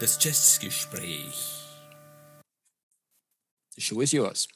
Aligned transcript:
Das 0.00 0.18
Jazzgespräch. 0.20 1.60
The 3.74 3.80
show 3.80 4.00
is 4.00 4.12
yours. 4.12 4.48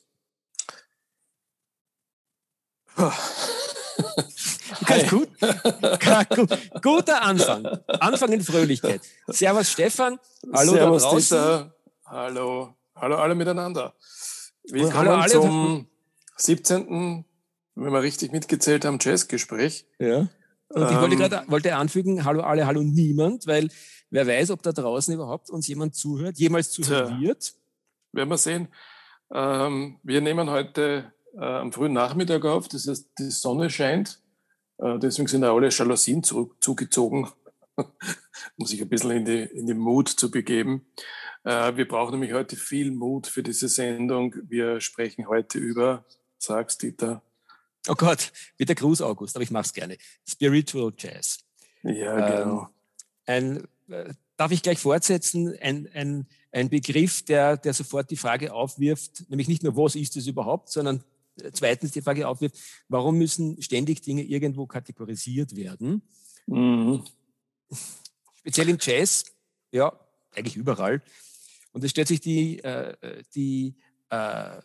Ganz 4.86 5.08
gut. 5.10 5.28
Guter 6.82 7.22
Anfang. 7.22 7.66
Anfang 8.00 8.32
in 8.32 8.42
Fröhlichkeit. 8.42 9.00
Servus 9.28 9.70
Stefan. 9.70 10.18
Hallo 10.52 10.72
Servus 10.72 11.02
da 11.02 11.16
Dieter. 11.16 11.74
Hallo. 12.06 12.74
Hallo 12.94 13.16
alle 13.16 13.34
miteinander. 13.34 13.94
Willkommen 14.64 15.08
hallo 15.08 15.14
alle. 15.14 15.32
zum 15.32 15.88
17. 16.36 17.24
wenn 17.74 17.92
wir 17.92 18.02
richtig 18.02 18.32
mitgezählt 18.32 18.84
haben, 18.84 18.98
Jazzgespräch. 19.00 19.86
Ja. 19.98 20.28
Und 20.68 20.90
ich 20.90 20.96
wollte 20.96 21.14
ähm, 21.14 21.20
gerade 21.20 21.44
wollte 21.48 21.76
anfügen, 21.76 22.24
hallo 22.24 22.42
alle, 22.42 22.66
hallo 22.66 22.82
niemand, 22.82 23.46
weil 23.46 23.68
wer 24.10 24.26
weiß, 24.26 24.50
ob 24.50 24.62
da 24.62 24.72
draußen 24.72 25.14
überhaupt 25.14 25.50
uns 25.50 25.66
jemand 25.68 25.94
zuhört, 25.94 26.38
jemals 26.38 26.70
zuhören 26.70 27.20
wird. 27.20 27.54
Werden 28.12 28.28
wir 28.28 28.38
sehen. 28.38 28.68
Ähm, 29.32 29.98
wir 30.02 30.20
nehmen 30.20 30.50
heute 30.50 31.12
äh, 31.36 31.44
am 31.44 31.72
frühen 31.72 31.92
Nachmittag 31.92 32.44
auf, 32.44 32.68
das 32.68 32.86
heißt, 32.86 33.10
die 33.18 33.30
Sonne 33.30 33.70
scheint. 33.70 34.20
Äh, 34.78 34.98
deswegen 34.98 35.28
sind 35.28 35.44
auch 35.44 35.56
alle 35.56 35.68
Jalousien 35.68 36.22
zurück, 36.22 36.56
zugezogen, 36.60 37.28
um 37.76 38.66
sich 38.66 38.80
ein 38.80 38.88
bisschen 38.88 39.10
in 39.10 39.24
die, 39.24 39.42
in 39.42 39.66
die 39.66 39.74
Mut 39.74 40.08
zu 40.08 40.30
begeben. 40.30 40.86
Äh, 41.44 41.76
wir 41.76 41.86
brauchen 41.86 42.12
nämlich 42.12 42.32
heute 42.32 42.56
viel 42.56 42.90
Mut 42.90 43.26
für 43.26 43.42
diese 43.42 43.68
Sendung. 43.68 44.34
Wir 44.44 44.80
sprechen 44.80 45.28
heute 45.28 45.58
über, 45.58 46.04
sagst 46.38 46.82
Dieter. 46.82 47.22
Oh 47.88 47.94
Gott, 47.94 48.32
wie 48.56 48.64
der 48.64 48.74
Gruß 48.74 49.02
August, 49.02 49.36
aber 49.36 49.42
ich 49.42 49.50
mache 49.50 49.66
es 49.66 49.72
gerne. 49.72 49.98
Spiritual 50.26 50.92
Jazz. 50.96 51.38
Ja, 51.82 52.42
genau. 52.42 52.68
Ähm, 53.26 53.66
ein, 53.88 54.16
darf 54.36 54.52
ich 54.52 54.62
gleich 54.62 54.78
fortsetzen? 54.78 55.54
Ein, 55.60 55.88
ein, 55.92 56.26
ein 56.52 56.70
Begriff, 56.70 57.24
der, 57.24 57.56
der 57.56 57.74
sofort 57.74 58.10
die 58.10 58.16
Frage 58.16 58.52
aufwirft, 58.52 59.28
nämlich 59.28 59.48
nicht 59.48 59.62
nur, 59.62 59.76
was 59.76 59.94
ist 59.94 60.16
es 60.16 60.26
überhaupt, 60.26 60.70
sondern 60.70 61.04
zweitens 61.52 61.92
die 61.92 62.02
Frage 62.02 62.26
aufwirft, 62.26 62.56
warum 62.88 63.18
müssen 63.18 63.60
ständig 63.60 64.00
Dinge 64.02 64.22
irgendwo 64.22 64.66
kategorisiert 64.66 65.56
werden? 65.56 66.02
Mhm. 66.46 67.04
Speziell 68.38 68.68
im 68.68 68.78
Jazz, 68.80 69.24
ja, 69.72 69.92
eigentlich 70.32 70.56
überall. 70.56 71.02
Und 71.72 71.84
es 71.84 71.90
stellt 71.90 72.08
sich 72.08 72.20
die, 72.20 72.62
äh, 72.62 73.22
die 73.34 73.74
äh, 74.10 74.60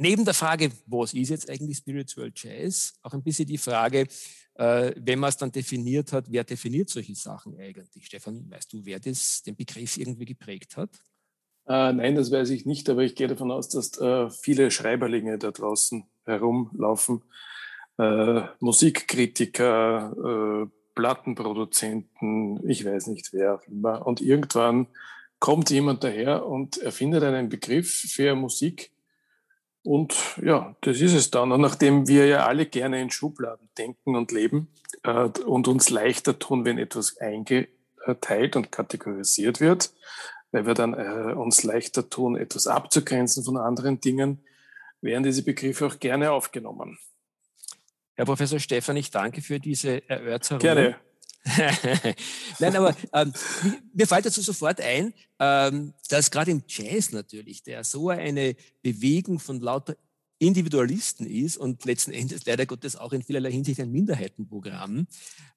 neben 0.00 0.24
der 0.24 0.34
Frage, 0.34 0.70
was 0.86 1.14
ist 1.14 1.28
jetzt 1.28 1.50
eigentlich 1.50 1.78
Spiritual 1.78 2.32
Jazz, 2.34 2.94
auch 3.02 3.12
ein 3.12 3.22
bisschen 3.22 3.46
die 3.46 3.58
Frage, 3.58 4.06
äh, 4.54 4.92
wenn 4.96 5.18
man 5.18 5.28
es 5.28 5.36
dann 5.36 5.52
definiert 5.52 6.12
hat, 6.12 6.24
wer 6.28 6.44
definiert 6.44 6.88
solche 6.88 7.14
Sachen 7.14 7.58
eigentlich? 7.58 8.06
Stefan, 8.06 8.50
weißt 8.50 8.72
du, 8.72 8.84
wer 8.84 8.98
das, 8.98 9.42
den 9.42 9.56
Begriff 9.56 9.96
irgendwie 9.96 10.24
geprägt 10.24 10.76
hat? 10.76 10.90
Äh, 11.68 11.92
nein, 11.92 12.14
das 12.14 12.30
weiß 12.30 12.50
ich 12.50 12.66
nicht, 12.66 12.88
aber 12.88 13.02
ich 13.02 13.14
gehe 13.14 13.28
davon 13.28 13.50
aus, 13.50 13.68
dass 13.68 13.96
äh, 13.98 14.30
viele 14.30 14.70
Schreiberlinge 14.70 15.38
da 15.38 15.50
draußen 15.50 16.04
herumlaufen. 16.24 17.22
Äh, 17.98 18.42
Musikkritiker, 18.58 20.64
äh, 20.64 20.66
Plattenproduzenten, 20.94 22.68
ich 22.68 22.84
weiß 22.84 23.08
nicht 23.08 23.32
wer 23.32 23.54
auch 23.54 23.62
immer. 23.64 24.06
Und 24.06 24.20
irgendwann 24.20 24.88
kommt 25.38 25.70
jemand 25.70 26.04
daher 26.04 26.46
und 26.46 26.78
erfindet 26.78 27.22
einen 27.22 27.48
Begriff 27.48 27.90
für 27.90 28.34
Musik. 28.34 28.90
Und 29.82 30.14
ja, 30.42 30.76
das 30.82 31.00
ist 31.00 31.14
es 31.14 31.30
dann. 31.30 31.52
Und 31.52 31.60
nachdem 31.60 32.06
wir 32.06 32.26
ja 32.26 32.46
alle 32.46 32.66
gerne 32.66 33.00
in 33.00 33.10
Schubladen 33.10 33.68
denken 33.78 34.14
und 34.14 34.30
leben 34.32 34.68
äh, 35.04 35.28
und 35.44 35.68
uns 35.68 35.90
leichter 35.90 36.38
tun, 36.38 36.64
wenn 36.64 36.78
etwas 36.78 37.16
eingeteilt 37.18 38.56
und 38.56 38.70
kategorisiert 38.70 39.60
wird, 39.60 39.92
weil 40.52 40.66
wir 40.66 40.74
dann 40.74 40.94
äh, 40.94 41.32
uns 41.32 41.62
leichter 41.64 42.08
tun, 42.10 42.36
etwas 42.36 42.66
abzugrenzen 42.66 43.42
von 43.42 43.56
anderen 43.56 44.00
Dingen, 44.00 44.44
werden 45.00 45.22
diese 45.22 45.42
Begriffe 45.42 45.86
auch 45.86 45.98
gerne 45.98 46.32
aufgenommen. 46.32 46.98
Herr 48.14 48.26
Professor 48.26 48.58
Stefan, 48.58 48.96
ich 48.96 49.10
danke 49.10 49.40
für 49.40 49.60
diese 49.60 50.06
Erörterung. 50.10 50.60
Gerne. 50.60 50.96
Nein, 52.58 52.76
aber 52.76 52.94
ähm, 53.14 53.32
mir 53.94 54.06
fällt 54.06 54.26
dazu 54.26 54.42
sofort 54.42 54.80
ein, 54.80 55.14
ähm, 55.38 55.94
dass 56.08 56.30
gerade 56.30 56.50
im 56.50 56.62
Jazz 56.68 57.12
natürlich, 57.12 57.62
der 57.62 57.82
so 57.84 58.10
eine 58.10 58.56
Bewegung 58.82 59.38
von 59.38 59.60
lauter 59.60 59.96
Individualisten 60.38 61.26
ist 61.26 61.58
und 61.58 61.84
letzten 61.84 62.12
Endes 62.12 62.46
leider 62.46 62.66
Gottes 62.66 62.96
auch 62.96 63.12
in 63.12 63.22
vielerlei 63.22 63.52
Hinsicht 63.52 63.80
ein 63.80 63.92
Minderheitenprogramm, 63.92 65.06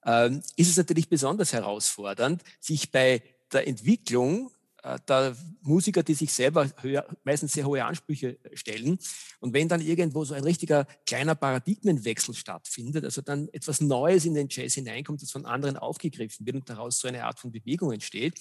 ähm, 0.06 0.42
ist 0.58 0.70
es 0.70 0.78
natürlich 0.78 1.10
besonders 1.10 1.54
herausfordernd, 1.54 2.44
sich 2.60 2.92
bei 2.92 3.24
der 3.52 3.68
Entwicklung 3.68 4.52
äh, 4.84 5.00
der 5.08 5.36
Musiker, 5.62 6.04
die 6.04 6.14
sich 6.14 6.32
selber 6.34 6.70
höher, 6.82 7.06
meistens 7.24 7.54
sehr 7.54 7.66
hohe 7.66 7.84
Ansprüche 7.84 8.38
stellen. 8.54 9.00
Und 9.40 9.54
wenn 9.54 9.70
dann 9.70 9.80
irgendwo 9.80 10.26
so 10.26 10.34
ein 10.34 10.44
richtiger 10.44 10.86
kleiner 11.06 11.36
Paradigmenwechsel 11.36 12.36
stattfindet, 12.36 13.06
also 13.06 13.22
dann 13.22 13.48
etwas 13.54 13.80
Neues 13.80 14.26
in 14.26 14.34
den 14.34 14.48
Jazz 14.50 14.74
hineinkommt, 14.74 15.22
das 15.22 15.32
von 15.32 15.46
anderen 15.46 15.78
aufgegriffen 15.78 16.46
wird 16.46 16.58
und 16.58 16.70
daraus 16.70 17.00
so 17.00 17.08
eine 17.08 17.24
Art 17.24 17.40
von 17.40 17.52
Bewegung 17.52 17.94
entsteht, 17.94 18.38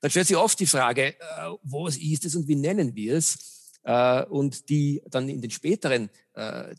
dann 0.00 0.10
stellt 0.10 0.26
sich 0.26 0.36
oft 0.36 0.58
die 0.58 0.66
Frage, 0.66 1.14
äh, 1.14 1.50
was 1.62 1.96
ist 1.96 2.24
es 2.24 2.34
und 2.34 2.48
wie 2.48 2.56
nennen 2.56 2.96
wir 2.96 3.14
es? 3.14 3.70
Äh, 3.84 4.24
und 4.24 4.68
die 4.68 5.00
dann 5.08 5.28
in 5.28 5.40
den 5.40 5.50
späteren 5.50 6.10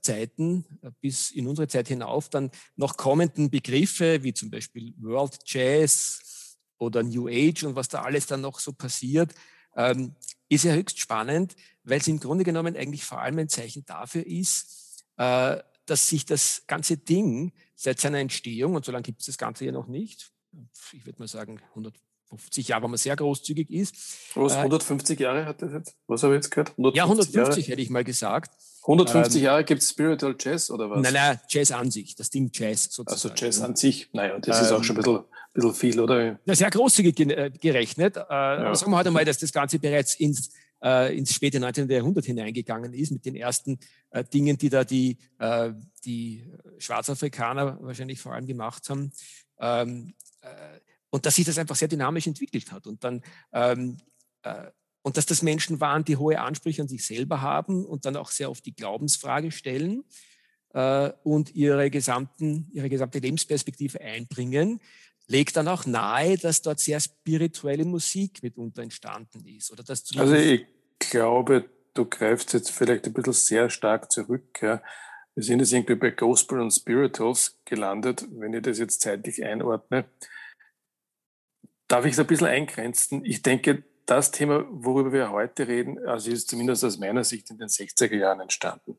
Zeiten 0.02 0.66
bis 1.00 1.32
in 1.32 1.48
unsere 1.48 1.70
Zeit 1.70 1.88
hinauf 1.88 2.28
dann 2.28 2.52
noch 2.76 2.98
kommenden 2.98 3.50
Begriffe 3.50 4.22
wie 4.22 4.34
zum 4.34 4.50
Beispiel 4.50 4.94
World 4.98 5.40
Jazz, 5.46 6.35
oder 6.78 7.04
New 7.04 7.28
Age 7.28 7.64
und 7.64 7.76
was 7.76 7.88
da 7.88 8.02
alles 8.02 8.28
dann 8.28 8.42
noch 8.42 8.60
so 8.60 8.74
passiert, 8.74 9.34
ähm, 9.76 10.16
ist 10.50 10.64
ja 10.64 10.74
höchst 10.74 11.00
spannend, 11.00 11.56
weil 11.84 12.00
es 12.00 12.08
im 12.08 12.20
Grunde 12.20 12.44
genommen 12.44 12.76
eigentlich 12.76 13.04
vor 13.04 13.22
allem 13.22 13.40
ein 13.40 13.50
Zeichen 13.50 13.86
dafür 13.86 14.26
ist, 14.26 15.06
äh, 15.18 15.58
dass 15.86 16.10
sich 16.10 16.26
das 16.26 16.64
ganze 16.68 16.98
Ding 16.98 17.54
seit 17.76 18.00
seiner 18.00 18.20
Entstehung, 18.20 18.76
und 18.76 18.86
so 18.86 18.92
lange 18.92 19.04
gibt 19.04 19.20
es 19.22 19.28
das 19.28 19.38
Ganze 19.38 19.66
ja 19.66 19.72
noch 19.72 19.88
nicht, 19.88 20.32
ich 20.94 21.06
würde 21.06 21.20
mal 21.20 21.28
sagen 21.28 21.62
150 21.70 22.68
Jahre, 22.68 22.84
wenn 22.84 22.92
man 22.92 22.98
sehr 22.98 23.16
großzügig 23.16 23.70
ist. 23.70 23.96
Was, 24.36 24.54
150 24.54 25.20
äh, 25.20 25.24
Jahre 25.24 25.46
hat 25.46 25.62
das 25.62 25.74
jetzt? 25.74 25.96
Was 26.08 26.24
habe 26.24 26.34
ich 26.34 26.38
jetzt 26.38 26.52
gehört? 26.52 26.70
150 26.72 26.96
ja, 26.98 27.04
150 27.04 27.36
Jahre? 27.36 27.72
hätte 27.72 27.82
ich 27.82 27.90
mal 27.90 28.04
gesagt. 28.04 28.52
150 28.88 29.38
ähm, 29.38 29.44
Jahre 29.44 29.64
gibt 29.64 29.82
es 29.82 29.90
Spiritual 29.90 30.36
Jazz 30.40 30.70
oder 30.70 30.90
was? 30.90 31.02
Nein, 31.02 31.14
nein, 31.14 31.40
Jazz 31.50 31.72
an 31.72 31.90
sich, 31.90 32.16
das 32.16 32.30
Ding 32.30 32.52
Jazz 32.54 32.84
sozusagen. 32.84 33.34
Also 33.34 33.46
Jazz 33.46 33.62
an 33.62 33.76
sich, 33.76 34.10
naja, 34.14 34.38
das 34.40 34.60
ähm, 34.60 34.66
ist 34.66 34.72
auch 34.72 34.84
schon 34.84 34.96
ein 34.96 35.02
bisschen, 35.02 35.24
bisschen 35.54 35.74
viel, 35.74 36.00
oder? 36.00 36.40
Ja, 36.46 36.56
sehr 36.56 36.70
großzügig 36.70 37.20
äh, 37.20 37.50
gerechnet. 37.50 38.18
Äh, 38.18 38.22
ja. 38.30 38.76
Sagen 38.76 38.92
wir 38.92 38.98
heute 38.98 39.12
mal, 39.12 39.26
dass 39.26 39.40
das 39.40 39.52
Ganze 39.52 39.80
bereits 39.80 40.16
ins, 40.16 40.52
äh, 40.84 41.18
ins 41.18 41.34
späte 41.34 41.60
19. 41.60 41.90
Jahrhundert 41.90 42.26
hineingegangen 42.26 42.94
ist 42.94 43.12
mit 43.12 43.26
den 43.26 43.36
ersten 43.36 43.80
äh, 44.12 44.24
Dingen, 44.24 44.56
die 44.58 44.70
da 44.70 44.84
die, 44.84 45.18
äh, 45.40 45.72
die 46.06 46.44
Schwarzafrikaner 46.78 47.80
wahrscheinlich 47.82 48.20
vor 48.20 48.34
allem 48.34 48.46
gemacht 48.46 48.88
haben. 48.90 49.12
Ähm, 49.60 50.14
äh, 50.42 50.48
und 51.10 51.26
dass 51.26 51.36
sich 51.36 51.46
das 51.46 51.58
einfach 51.58 51.76
sehr 51.76 51.88
dynamisch 51.88 52.28
entwickelt 52.28 52.72
hat. 52.72 52.86
Und 52.86 53.04
dann 53.04 53.24
ähm, 53.52 53.98
und 55.06 55.18
dass 55.18 55.28
das 55.28 55.44
Menschen 55.44 55.80
waren, 55.82 56.04
die 56.04 56.18
hohe 56.18 56.40
Ansprüche 56.40 56.82
an 56.82 56.88
sich 56.88 57.06
selber 57.06 57.40
haben 57.42 57.86
und 57.86 58.06
dann 58.06 58.16
auch 58.16 58.32
sehr 58.32 58.50
oft 58.50 58.66
die 58.66 58.74
Glaubensfrage 58.74 59.52
stellen 59.52 60.04
äh, 60.74 61.12
und 61.24 61.54
ihre, 61.54 61.92
gesamten, 61.92 62.72
ihre 62.74 62.90
gesamte 62.90 63.20
Lebensperspektive 63.20 64.02
einbringen, 64.02 64.82
legt 65.28 65.58
dann 65.58 65.68
auch 65.68 65.86
nahe, 65.86 66.40
dass 66.40 66.64
dort 66.64 66.80
sehr 66.80 67.00
spirituelle 67.00 67.86
Musik 67.86 68.42
mitunter 68.42 68.82
entstanden 68.82 69.46
ist. 69.46 69.72
Oder 69.72 69.84
dass 69.84 70.06
also 70.18 70.34
ich 70.34 70.66
glaube, 70.98 71.70
du 71.94 72.06
greifst 72.06 72.54
jetzt 72.54 72.72
vielleicht 72.72 73.06
ein 73.06 73.14
bisschen 73.14 73.34
sehr 73.34 73.70
stark 73.70 74.12
zurück. 74.12 74.60
Ja. 74.64 74.82
Wir 75.36 75.44
sind 75.44 75.60
jetzt 75.60 75.72
irgendwie 75.72 75.94
bei 75.94 76.10
Gospel 76.10 76.60
und 76.60 76.72
Spirituals 76.72 77.60
gelandet, 77.64 78.26
wenn 78.32 78.56
ich 78.56 78.64
das 78.64 78.80
jetzt 78.80 79.02
zeitlich 79.02 79.44
einordne. 79.44 80.06
Darf 81.88 82.06
ich 82.06 82.14
es 82.14 82.20
ein 82.20 82.26
bisschen 82.26 82.48
eingrenzen? 82.48 83.24
Ich 83.24 83.44
denke, 83.44 83.84
das 84.06 84.32
Thema, 84.32 84.66
worüber 84.70 85.12
wir 85.12 85.32
heute 85.32 85.68
reden, 85.68 85.98
also 86.06 86.32
ist 86.32 86.50
zumindest 86.50 86.84
aus 86.84 86.98
meiner 86.98 87.24
Sicht 87.24 87.50
in 87.50 87.58
den 87.58 87.68
60er 87.68 88.16
Jahren 88.16 88.40
entstanden. 88.40 88.98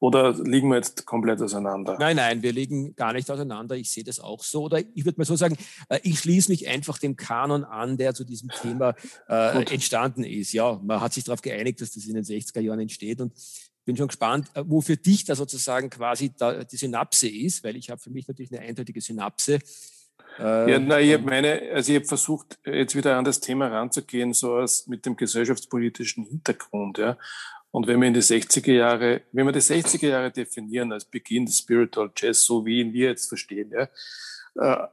Oder 0.00 0.34
liegen 0.34 0.68
wir 0.68 0.76
jetzt 0.76 1.06
komplett 1.06 1.40
auseinander? 1.40 1.96
Nein, 1.98 2.16
nein, 2.16 2.42
wir 2.42 2.52
liegen 2.52 2.94
gar 2.94 3.14
nicht 3.14 3.30
auseinander. 3.30 3.74
Ich 3.76 3.90
sehe 3.90 4.04
das 4.04 4.20
auch 4.20 4.42
so. 4.42 4.64
Oder 4.64 4.80
ich 4.80 5.04
würde 5.06 5.18
mal 5.18 5.24
so 5.24 5.34
sagen, 5.34 5.56
äh, 5.88 5.98
ich 6.02 6.18
schließe 6.18 6.50
mich 6.50 6.68
einfach 6.68 6.98
dem 6.98 7.16
Kanon 7.16 7.64
an, 7.64 7.96
der 7.96 8.12
zu 8.12 8.24
diesem 8.24 8.50
Thema 8.50 8.94
äh, 9.30 9.64
entstanden 9.72 10.24
ist. 10.24 10.52
Ja, 10.52 10.78
man 10.82 11.00
hat 11.00 11.14
sich 11.14 11.24
darauf 11.24 11.40
geeinigt, 11.40 11.80
dass 11.80 11.92
das 11.92 12.04
in 12.04 12.14
den 12.14 12.24
60er 12.24 12.60
Jahren 12.60 12.80
entsteht. 12.80 13.20
Und 13.22 13.32
bin 13.84 13.96
schon 13.96 14.08
gespannt, 14.08 14.50
äh, 14.54 14.64
wo 14.66 14.80
für 14.80 14.96
dich 14.96 15.24
da 15.24 15.34
sozusagen 15.34 15.90
quasi 15.90 16.32
da 16.36 16.64
die 16.64 16.76
Synapse 16.76 17.28
ist, 17.28 17.64
weil 17.64 17.76
ich 17.76 17.90
habe 17.90 18.00
für 18.00 18.10
mich 18.10 18.28
natürlich 18.28 18.52
eine 18.52 18.60
eindeutige 18.60 19.00
Synapse 19.00 19.58
äh, 20.38 20.72
ja, 20.72 20.78
na, 20.78 21.00
ich 21.00 21.12
habe 21.12 21.24
meine, 21.24 21.60
also 21.72 21.92
ich 21.92 21.98
habe 21.98 22.06
versucht, 22.06 22.58
jetzt 22.64 22.94
wieder 22.94 23.16
an 23.16 23.24
das 23.24 23.40
Thema 23.40 23.68
ranzugehen, 23.68 24.32
so 24.32 24.56
aus 24.56 24.86
mit 24.86 25.06
dem 25.06 25.16
gesellschaftspolitischen 25.16 26.24
Hintergrund, 26.24 26.98
ja. 26.98 27.16
Und 27.70 27.88
wenn 27.88 28.00
wir 28.00 28.06
in 28.06 28.14
die 28.14 28.22
60er 28.22 28.72
Jahre, 28.72 29.22
wenn 29.32 29.46
wir 29.46 29.52
die 29.52 29.60
60er 29.60 30.06
Jahre 30.06 30.30
definieren 30.30 30.92
als 30.92 31.04
Beginn 31.04 31.44
des 31.44 31.58
Spiritual 31.58 32.10
Jazz, 32.16 32.44
so 32.44 32.64
wie 32.64 32.80
ihn 32.80 32.92
wir 32.92 33.08
jetzt 33.08 33.26
verstehen, 33.26 33.72
ja, 33.72 33.88
äh, 34.54 34.88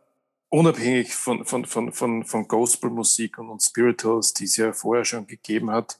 unabhängig 0.49 1.13
von, 1.13 1.45
von, 1.45 1.65
von, 1.65 1.93
von, 1.93 2.25
von 2.25 2.47
Gospelmusik 2.47 3.37
und, 3.37 3.49
und 3.49 3.61
Spirituals, 3.61 4.33
die 4.33 4.45
es 4.45 4.57
ja 4.57 4.73
vorher 4.73 5.05
schon 5.05 5.27
gegeben 5.27 5.71
hat, 5.71 5.99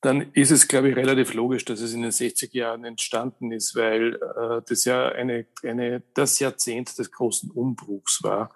dann 0.00 0.32
ist 0.32 0.50
es, 0.50 0.66
glaube 0.66 0.88
ich, 0.88 0.96
relativ 0.96 1.34
logisch, 1.34 1.64
dass 1.64 1.80
es 1.80 1.92
in 1.92 2.02
den 2.02 2.10
60er 2.10 2.56
Jahren 2.56 2.84
entstanden 2.84 3.52
ist, 3.52 3.76
weil 3.76 4.14
äh, 4.14 4.62
das 4.66 4.84
ja 4.84 5.08
eine, 5.10 5.46
eine, 5.62 6.02
das 6.14 6.38
Jahrzehnt 6.38 6.98
des 6.98 7.12
großen 7.12 7.50
Umbruchs 7.50 8.22
war 8.22 8.54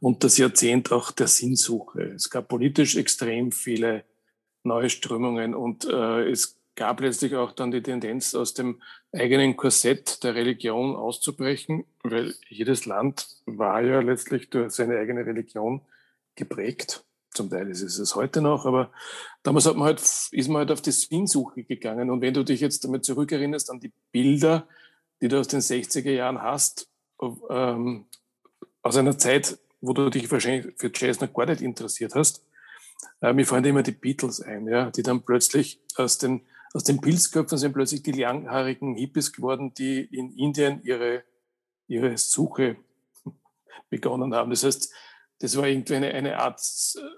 und 0.00 0.22
das 0.22 0.38
Jahrzehnt 0.38 0.92
auch 0.92 1.10
der 1.10 1.26
Sinnsuche. 1.26 2.02
Es 2.14 2.30
gab 2.30 2.48
politisch 2.48 2.96
extrem 2.96 3.50
viele 3.50 4.04
neue 4.62 4.90
Strömungen 4.90 5.54
und 5.54 5.84
äh, 5.84 6.30
es 6.30 6.58
gab 6.76 7.00
letztlich 7.00 7.34
auch 7.34 7.50
dann 7.50 7.72
die 7.72 7.82
Tendenz, 7.82 8.36
aus 8.36 8.54
dem 8.54 8.80
eigenen 9.12 9.56
Korsett 9.56 10.22
der 10.22 10.36
Religion 10.36 10.94
auszubrechen, 10.94 11.84
weil 12.04 12.34
jedes 12.48 12.86
Land 12.86 13.26
war 13.46 13.82
ja 13.82 14.00
letztlich 14.00 14.48
durch 14.50 14.72
seine 14.72 14.98
eigene 14.98 15.26
Religion 15.26 15.80
geprägt. 16.36 17.04
Zum 17.38 17.50
Teil 17.50 17.70
ist 17.70 17.82
es 17.82 18.16
heute 18.16 18.42
noch, 18.42 18.66
aber 18.66 18.90
damals 19.44 19.64
hat 19.66 19.76
man 19.76 19.86
halt, 19.86 20.00
ist 20.00 20.48
man 20.48 20.56
halt 20.56 20.72
auf 20.72 20.82
die 20.82 20.90
Sinnsuche 20.90 21.62
gegangen. 21.62 22.10
Und 22.10 22.20
wenn 22.20 22.34
du 22.34 22.42
dich 22.42 22.60
jetzt 22.60 22.82
damit 22.82 23.04
zurückerinnerst 23.04 23.70
an 23.70 23.78
die 23.78 23.92
Bilder, 24.10 24.66
die 25.20 25.28
du 25.28 25.38
aus 25.38 25.46
den 25.46 25.60
60er 25.60 26.10
Jahren 26.10 26.42
hast, 26.42 26.90
ähm, 27.48 28.06
aus 28.82 28.96
einer 28.96 29.16
Zeit, 29.18 29.56
wo 29.80 29.92
du 29.92 30.10
dich 30.10 30.28
wahrscheinlich 30.32 30.74
für 30.78 30.90
Jazz 30.92 31.20
noch 31.20 31.32
gar 31.32 31.46
nicht 31.46 31.62
interessiert 31.62 32.16
hast, 32.16 32.44
äh, 33.22 33.32
mir 33.32 33.46
fallen 33.46 33.64
immer 33.66 33.84
die 33.84 33.92
Beatles 33.92 34.40
ein, 34.40 34.66
ja, 34.66 34.90
die 34.90 35.04
dann 35.04 35.22
plötzlich 35.22 35.80
aus 35.94 36.18
den, 36.18 36.40
aus 36.72 36.82
den 36.82 37.00
Pilzköpfen 37.00 37.56
sind 37.56 37.72
plötzlich 37.72 38.02
die 38.02 38.10
langhaarigen 38.10 38.96
Hippies 38.96 39.32
geworden, 39.32 39.72
die 39.74 40.00
in 40.00 40.32
Indien 40.32 40.82
ihre, 40.82 41.22
ihre 41.86 42.18
Suche 42.18 42.78
begonnen 43.90 44.34
haben. 44.34 44.50
Das 44.50 44.64
heißt, 44.64 44.92
das 45.40 45.56
war 45.56 45.66
irgendwie 45.68 45.96
eine, 45.96 46.08
eine 46.08 46.38
Art 46.38 46.60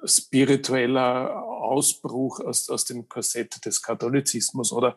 spiritueller 0.04 1.42
Ausbruch 1.42 2.40
aus, 2.40 2.68
aus 2.68 2.84
dem 2.84 3.08
Korsett 3.08 3.64
des 3.64 3.82
Katholizismus 3.82 4.72
oder 4.72 4.96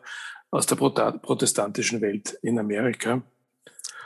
aus 0.50 0.66
der 0.66 0.76
protestantischen 0.76 2.00
Welt 2.00 2.38
in 2.42 2.58
Amerika. 2.58 3.22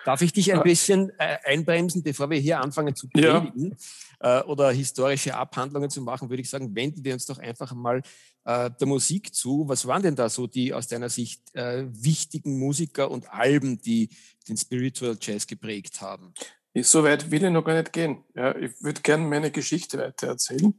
Darf 0.05 0.23
ich 0.23 0.33
dich 0.33 0.55
ein 0.55 0.63
bisschen 0.63 1.11
äh, 1.19 1.37
einbremsen, 1.45 2.03
bevor 2.03 2.31
wir 2.31 2.39
hier 2.39 2.61
anfangen 2.61 2.95
zu 2.95 3.09
predigen 3.09 3.77
ja. 4.23 4.41
Äh, 4.41 4.45
oder 4.45 4.71
historische 4.71 5.35
Abhandlungen 5.35 5.91
zu 5.91 6.01
machen, 6.01 6.31
würde 6.31 6.41
ich 6.41 6.49
sagen, 6.49 6.75
wenden 6.75 7.05
wir 7.05 7.13
uns 7.13 7.27
doch 7.27 7.39
einfach 7.39 7.75
mal 7.75 8.01
äh, 8.45 8.71
der 8.71 8.87
Musik 8.87 9.35
zu. 9.35 9.69
Was 9.69 9.87
waren 9.87 10.03
denn 10.03 10.17
da 10.17 10.31
so 10.31 10.47
die 10.47 10.73
aus 10.73 10.89
deiner 10.89 11.11
Sicht 11.11 11.43
wichtigen 11.53 12.59
Musiker 12.59 13.11
und 13.11 13.31
Alben, 13.31 13.83
die 13.83 14.09
den 14.49 14.57
Spiritual 14.57 15.19
Jazz 15.21 15.47
geprägt 15.47 16.01
haben? 16.01 16.33
So 16.83 17.05
weit 17.05 17.31
will 17.31 17.45
ich 17.45 17.51
noch 17.51 17.65
gar 17.65 17.75
nicht 17.75 17.93
gehen. 17.93 18.25
Ja, 18.35 18.55
ich 18.57 18.83
würde 18.83 19.01
gerne 19.01 19.25
meine 19.25 19.51
Geschichte 19.51 19.99
weiter 19.99 20.29
erzählen. 20.29 20.75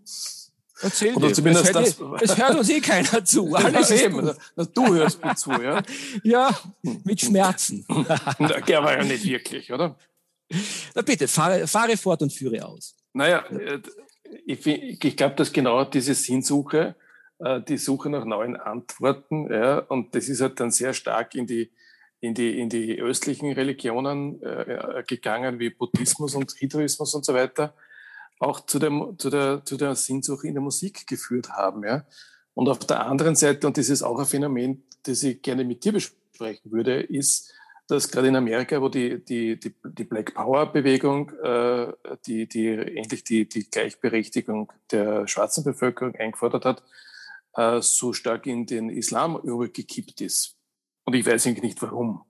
Erzähl 0.81 1.13
Oder 1.15 1.33
zumindest 1.33 1.75
das, 1.75 1.97
das, 1.97 2.19
das 2.21 2.37
hört 2.37 2.55
uns 2.55 2.69
eh 2.69 2.79
keiner 2.79 3.25
zu. 3.25 3.53
Alles 3.55 3.91
eben. 3.91 4.19
Also, 4.55 4.71
du 4.73 4.93
hörst 4.93 5.23
mir 5.23 5.35
zu, 5.35 5.51
ja? 5.51 5.83
Ja, 6.23 6.57
mit 7.03 7.19
Schmerzen. 7.19 7.85
Der 8.67 8.83
war 8.83 8.97
ja 8.97 9.03
nicht 9.03 9.25
wirklich, 9.25 9.71
oder? 9.73 9.97
Na 10.95 11.01
bitte, 11.01 11.27
fahre, 11.27 11.67
fahre 11.67 11.97
fort 11.97 12.21
und 12.21 12.31
führe 12.31 12.65
aus. 12.65 12.95
Naja, 13.13 13.45
äh, 13.49 13.79
ich, 14.45 14.65
ich 14.65 15.17
glaube, 15.17 15.35
dass 15.35 15.51
genau 15.51 15.83
diese 15.83 16.13
Sinnsuche, 16.13 16.95
äh, 17.39 17.61
die 17.61 17.77
Suche 17.77 18.09
nach 18.09 18.25
neuen 18.25 18.55
Antworten, 18.55 19.51
ja, 19.51 19.79
und 19.79 20.15
das 20.15 20.29
ist 20.29 20.41
halt 20.41 20.59
dann 20.59 20.71
sehr 20.71 20.93
stark 20.93 21.35
in 21.35 21.45
die, 21.45 21.71
in 22.21 22.33
die, 22.33 22.59
in 22.59 22.69
die 22.69 22.99
östlichen 22.99 23.51
Religionen 23.53 24.41
äh, 24.43 25.03
gegangen, 25.07 25.59
wie 25.59 25.69
Buddhismus 25.69 26.35
und 26.35 26.51
Hinduismus 26.51 27.13
und 27.15 27.25
so 27.25 27.33
weiter, 27.33 27.73
auch 28.39 28.65
zu 28.65 28.79
der, 28.79 28.91
zu, 29.17 29.29
der, 29.29 29.63
zu 29.63 29.77
der 29.77 29.95
Sinnsuche 29.95 30.47
in 30.47 30.53
der 30.53 30.63
Musik 30.63 31.07
geführt 31.07 31.49
haben. 31.49 31.83
Ja? 31.83 32.05
Und 32.53 32.67
auf 32.69 32.79
der 32.79 33.05
anderen 33.05 33.35
Seite, 33.35 33.67
und 33.67 33.77
das 33.77 33.89
ist 33.89 34.03
auch 34.03 34.19
ein 34.19 34.25
Phänomen, 34.25 34.83
das 35.03 35.23
ich 35.23 35.41
gerne 35.41 35.63
mit 35.63 35.83
dir 35.83 35.93
besprechen 35.93 36.71
würde, 36.71 37.01
ist, 37.01 37.53
dass 37.87 38.11
gerade 38.11 38.27
in 38.27 38.35
Amerika, 38.35 38.81
wo 38.81 38.89
die, 38.89 39.23
die, 39.25 39.59
die, 39.59 39.73
die 39.83 40.03
Black 40.03 40.35
Power-Bewegung, 40.35 41.31
äh, 41.41 41.91
die, 42.27 42.47
die 42.47 42.67
endlich 42.67 43.23
die, 43.23 43.49
die 43.49 43.67
Gleichberechtigung 43.69 44.71
der 44.91 45.27
schwarzen 45.27 45.63
Bevölkerung 45.63 46.13
eingefordert 46.15 46.65
hat, 46.65 46.83
äh, 47.55 47.81
so 47.81 48.13
stark 48.13 48.45
in 48.45 48.67
den 48.67 48.89
Islam 48.89 49.37
übergekippt 49.37 50.21
ist. 50.21 50.58
Und 51.09 51.15
ich 51.15 51.25
weiß 51.25 51.47
eigentlich 51.47 51.63
nicht 51.63 51.81
warum. 51.81 52.23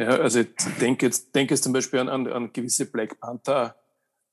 Ja, 0.00 0.08
also 0.08 0.40
ich 0.40 0.48
denke 0.80 1.06
jetzt, 1.06 1.32
denke 1.32 1.54
jetzt 1.54 1.62
zum 1.62 1.72
Beispiel 1.72 2.00
an, 2.00 2.08
an, 2.08 2.26
an 2.26 2.52
gewisse 2.52 2.90
Black 2.90 3.20
Panther 3.20 3.76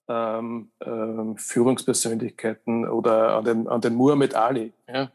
ähm, 0.08 0.72
ähm, 0.84 1.38
Führungspersönlichkeiten 1.38 2.90
oder 2.90 3.36
an 3.36 3.46
den, 3.46 3.68
an 3.68 3.82
den 3.82 3.94
Muhammad 3.94 4.34
Ali, 4.34 4.74
ja, 4.88 5.12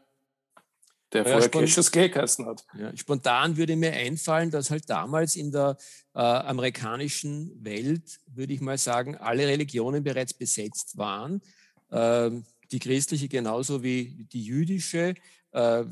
der 1.11 1.25
vorher 1.25 1.49
Cassius 1.49 1.91
Clay 1.91 2.07
geheißen 2.07 2.45
hat. 2.45 2.65
Ja, 2.79 2.95
spontan 2.95 3.57
würde 3.57 3.75
mir 3.75 3.91
einfallen, 3.91 4.49
dass 4.49 4.71
halt 4.71 4.89
damals 4.89 5.35
in 5.35 5.51
der 5.51 5.75
äh, 6.15 6.19
amerikanischen 6.21 7.51
Welt, 7.65 8.21
würde 8.27 8.53
ich 8.53 8.61
mal 8.61 8.77
sagen, 8.77 9.17
alle 9.17 9.45
Religionen 9.45 10.05
bereits 10.05 10.33
besetzt 10.33 10.97
waren. 10.97 11.41
Ähm, 11.91 12.45
die 12.71 12.79
christliche 12.79 13.27
genauso 13.27 13.83
wie 13.83 14.25
die 14.31 14.45
jüdische. 14.45 15.15
Äh, 15.51 15.83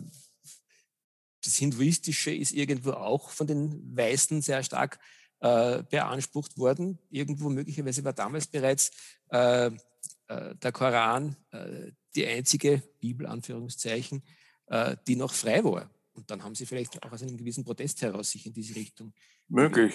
das 1.44 1.56
Hinduistische 1.56 2.34
ist 2.34 2.54
irgendwo 2.54 2.92
auch 2.92 3.30
von 3.32 3.48
den 3.48 3.96
Weißen 3.96 4.42
sehr 4.42 4.64
stark 4.64 5.00
äh, 5.40 5.84
beansprucht 5.90 6.58
worden. 6.58 7.00
Irgendwo 7.10 7.50
möglicherweise 7.50 8.04
war 8.04 8.14
damals 8.14 8.48
bereits 8.48 8.92
äh, 9.32 9.68
äh, 9.68 10.56
der 10.56 10.72
Koran 10.72 11.36
äh, 11.52 11.92
die 12.16 12.26
einzige 12.26 12.82
Bibel, 13.00 13.26
Anführungszeichen, 13.26 14.24
äh, 14.68 14.96
die 15.08 15.16
noch 15.16 15.34
frei 15.34 15.64
war. 15.64 15.90
Und 16.14 16.30
dann 16.30 16.44
haben 16.44 16.56
sie 16.56 16.66
vielleicht 16.66 17.02
auch 17.04 17.12
aus 17.12 17.22
einem 17.22 17.38
gewissen 17.38 17.64
Protest 17.64 18.02
heraus 18.02 18.32
sich 18.32 18.46
in 18.46 18.54
diese 18.54 18.76
Richtung. 18.76 19.14
Möglich. 19.48 19.94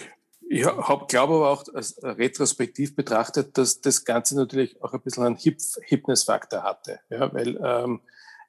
Ich 0.49 0.65
hab, 0.65 1.09
glaube 1.09 1.35
aber 1.35 1.51
auch 1.51 1.65
als 1.75 2.01
retrospektiv 2.03 2.95
betrachtet, 2.95 3.59
dass 3.59 3.81
das 3.81 4.05
Ganze 4.05 4.37
natürlich 4.37 4.81
auch 4.83 4.93
ein 4.93 5.01
bisschen 5.01 5.25
einen 5.25 5.37
Hip 5.37 5.59
Hipness-Faktor 5.83 6.63
hatte. 6.63 7.01
Ja, 7.11 7.33
weil 7.33 7.59
ähm, 7.63 8.01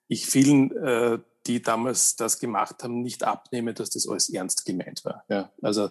ich 0.07 0.25
vielen 0.25 0.71
äh, 0.77 1.19
die 1.47 1.61
damals 1.61 2.15
das 2.15 2.39
gemacht 2.39 2.83
haben, 2.83 3.01
nicht 3.01 3.23
abnehmen, 3.23 3.73
dass 3.73 3.89
das 3.89 4.07
alles 4.07 4.29
ernst 4.29 4.65
gemeint 4.65 5.03
war. 5.05 5.23
Ja, 5.29 5.51
also, 5.61 5.89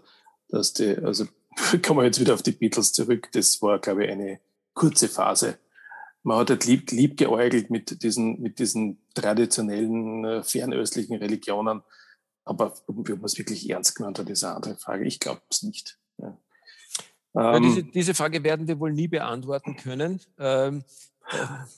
dass 0.48 0.72
die, 0.72 0.96
also 0.96 1.26
kommen 1.82 2.00
wir 2.00 2.04
jetzt 2.04 2.20
wieder 2.20 2.34
auf 2.34 2.42
die 2.42 2.52
Beatles 2.52 2.92
zurück. 2.92 3.28
Das 3.32 3.60
war, 3.62 3.78
glaube 3.78 4.04
ich, 4.04 4.10
eine 4.10 4.40
kurze 4.74 5.08
Phase. 5.08 5.58
Man 6.22 6.38
hat 6.38 6.50
halt 6.50 6.66
lieb, 6.66 6.90
lieb 6.90 7.16
geäugelt 7.16 7.70
mit 7.70 8.02
diesen, 8.02 8.40
mit 8.40 8.58
diesen 8.58 8.98
traditionellen, 9.14 10.24
äh, 10.24 10.42
fernöstlichen 10.42 11.16
Religionen. 11.16 11.82
Aber 12.44 12.74
ob 12.86 13.08
man 13.08 13.24
es 13.24 13.38
wirklich 13.38 13.68
ernst 13.70 13.94
gemeint 13.96 14.18
hat, 14.18 14.28
ist 14.28 14.44
eine 14.44 14.56
andere 14.56 14.76
Frage. 14.76 15.04
Ich 15.04 15.20
glaube 15.20 15.40
es 15.50 15.62
nicht. 15.62 15.98
Ja. 16.18 16.36
Ja, 17.34 17.60
diese, 17.60 17.80
ähm, 17.80 17.90
diese, 17.92 18.14
Frage 18.14 18.42
werden 18.44 18.66
wir 18.66 18.80
wohl 18.80 18.92
nie 18.92 19.08
beantworten 19.08 19.76
können. 19.76 20.20
Ähm, 20.38 20.84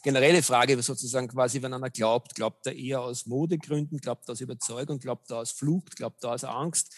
generelle 0.02 0.43
Frage 0.43 0.81
sozusagen 0.83 1.28
quasi, 1.28 1.62
wenn 1.62 1.73
einer 1.73 1.90
glaubt, 1.90 2.35
glaubt 2.35 2.67
er 2.67 2.75
eher 2.75 3.00
aus 3.00 3.26
Modegründen, 3.26 3.99
glaubt 3.99 4.28
er 4.28 4.33
aus 4.33 4.40
Überzeugung, 4.40 4.99
glaubt 4.99 5.31
er 5.31 5.38
aus 5.38 5.52
Flucht, 5.52 5.97
glaubt 5.97 6.23
er 6.25 6.33
aus 6.33 6.45
Angst, 6.45 6.95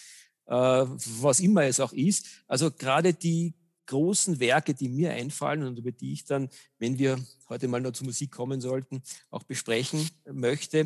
äh, 0.47 0.55
was 0.55 1.41
immer 1.41 1.65
es 1.65 1.81
auch 1.81 1.93
ist. 1.93 2.27
Also 2.47 2.71
gerade 2.71 3.15
die 3.15 3.55
großen 3.87 4.39
Werke, 4.39 4.75
die 4.75 4.89
mir 4.89 5.13
einfallen 5.13 5.65
und 5.65 5.79
über 5.79 5.91
die 5.93 6.13
ich 6.13 6.25
dann, 6.25 6.49
wenn 6.79 6.99
wir 6.99 7.19
heute 7.49 7.67
mal 7.69 7.81
noch 7.81 7.93
zur 7.93 8.07
Musik 8.07 8.31
kommen 8.31 8.61
sollten, 8.61 9.03
auch 9.31 9.43
besprechen 9.43 10.09
möchte, 10.31 10.85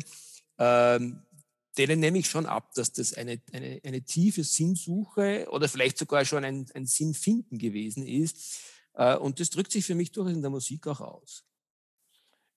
ähm, 0.57 1.21
denen 1.77 1.99
nehme 1.99 2.17
ich 2.17 2.27
schon 2.27 2.45
ab, 2.45 2.73
dass 2.73 2.93
das 2.93 3.13
eine, 3.13 3.41
eine, 3.51 3.79
eine 3.83 4.01
tiefe 4.01 4.43
Sinnsuche 4.43 5.47
oder 5.51 5.67
vielleicht 5.67 5.97
sogar 5.97 6.25
schon 6.25 6.43
ein, 6.43 6.65
ein 6.73 6.85
Sinnfinden 6.85 7.57
gewesen 7.57 8.07
ist. 8.07 8.61
Äh, 8.93 9.17
und 9.17 9.39
das 9.39 9.49
drückt 9.49 9.71
sich 9.71 9.85
für 9.85 9.95
mich 9.95 10.11
durchaus 10.11 10.33
in 10.33 10.41
der 10.41 10.51
Musik 10.51 10.87
auch 10.87 11.01
aus. 11.01 11.43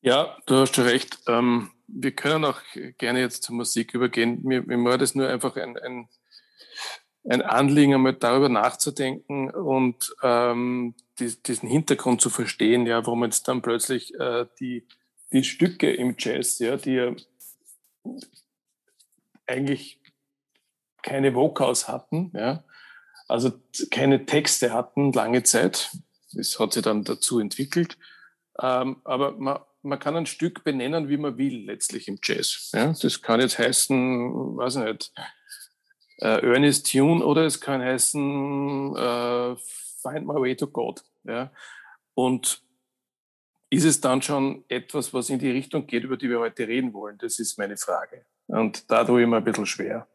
Ja, 0.00 0.36
du 0.46 0.56
hast 0.56 0.76
schon 0.76 0.84
recht. 0.84 1.18
Ähm, 1.26 1.72
wir 1.88 2.12
können 2.12 2.44
auch 2.44 2.60
gerne 2.98 3.20
jetzt 3.20 3.42
zur 3.42 3.56
Musik 3.56 3.94
übergehen. 3.94 4.40
Mir, 4.42 4.62
mir 4.62 4.82
war 4.84 4.98
das 4.98 5.14
nur 5.14 5.28
einfach 5.28 5.56
ein, 5.56 5.76
ein, 5.76 6.08
ein 7.28 7.42
Anliegen, 7.42 7.94
einmal 7.94 8.14
darüber 8.14 8.48
nachzudenken 8.48 9.50
und 9.50 10.14
ähm, 10.22 10.94
die, 11.18 11.42
diesen 11.42 11.68
Hintergrund 11.68 12.20
zu 12.20 12.30
verstehen, 12.30 12.86
ja, 12.86 13.04
warum 13.06 13.24
jetzt 13.24 13.48
dann 13.48 13.60
plötzlich 13.60 14.14
äh, 14.14 14.46
die, 14.60 14.86
die 15.32 15.42
Stücke 15.42 15.92
im 15.92 16.14
Jazz, 16.16 16.60
ja, 16.60 16.76
die 16.76 16.92
ja 16.92 17.12
eigentlich 19.46 20.00
keine 21.02 21.34
Vocals 21.34 21.88
hatten, 21.88 22.30
ja, 22.34 22.62
also 23.26 23.52
keine 23.90 24.26
Texte 24.26 24.72
hatten 24.72 25.12
lange 25.12 25.42
Zeit. 25.42 25.90
Das 26.34 26.58
hat 26.60 26.74
sich 26.74 26.82
dann 26.82 27.02
dazu 27.04 27.40
entwickelt. 27.40 27.98
Ähm, 28.60 29.00
aber 29.04 29.32
man, 29.32 29.58
man 29.88 29.98
kann 29.98 30.16
ein 30.16 30.26
Stück 30.26 30.64
benennen, 30.64 31.08
wie 31.08 31.16
man 31.16 31.38
will, 31.38 31.64
letztlich 31.64 32.08
im 32.08 32.18
Jazz. 32.22 32.70
Ja? 32.74 32.94
Das 33.00 33.22
kann 33.22 33.40
jetzt 33.40 33.58
heißen, 33.58 34.56
weiß 34.56 34.76
ich 34.76 34.84
nicht, 34.84 35.12
äh, 36.18 36.52
Ernest 36.52 36.90
Tune 36.90 37.24
oder 37.24 37.44
es 37.44 37.60
kann 37.60 37.80
heißen 37.80 38.96
äh, 38.96 39.56
Find 40.02 40.26
My 40.26 40.34
Way 40.34 40.56
to 40.56 40.66
God. 40.66 41.02
Ja? 41.24 41.50
Und 42.14 42.62
ist 43.70 43.84
es 43.84 44.00
dann 44.00 44.22
schon 44.22 44.64
etwas, 44.68 45.12
was 45.12 45.30
in 45.30 45.38
die 45.38 45.50
Richtung 45.50 45.86
geht, 45.86 46.04
über 46.04 46.16
die 46.16 46.30
wir 46.30 46.38
heute 46.38 46.66
reden 46.66 46.92
wollen? 46.92 47.18
Das 47.18 47.38
ist 47.38 47.58
meine 47.58 47.76
Frage. 47.76 48.24
Und 48.46 48.90
da 48.90 49.04
tue 49.04 49.22
ich 49.22 49.28
mir 49.28 49.36
ein 49.36 49.44
bisschen 49.44 49.66
schwer. 49.66 50.08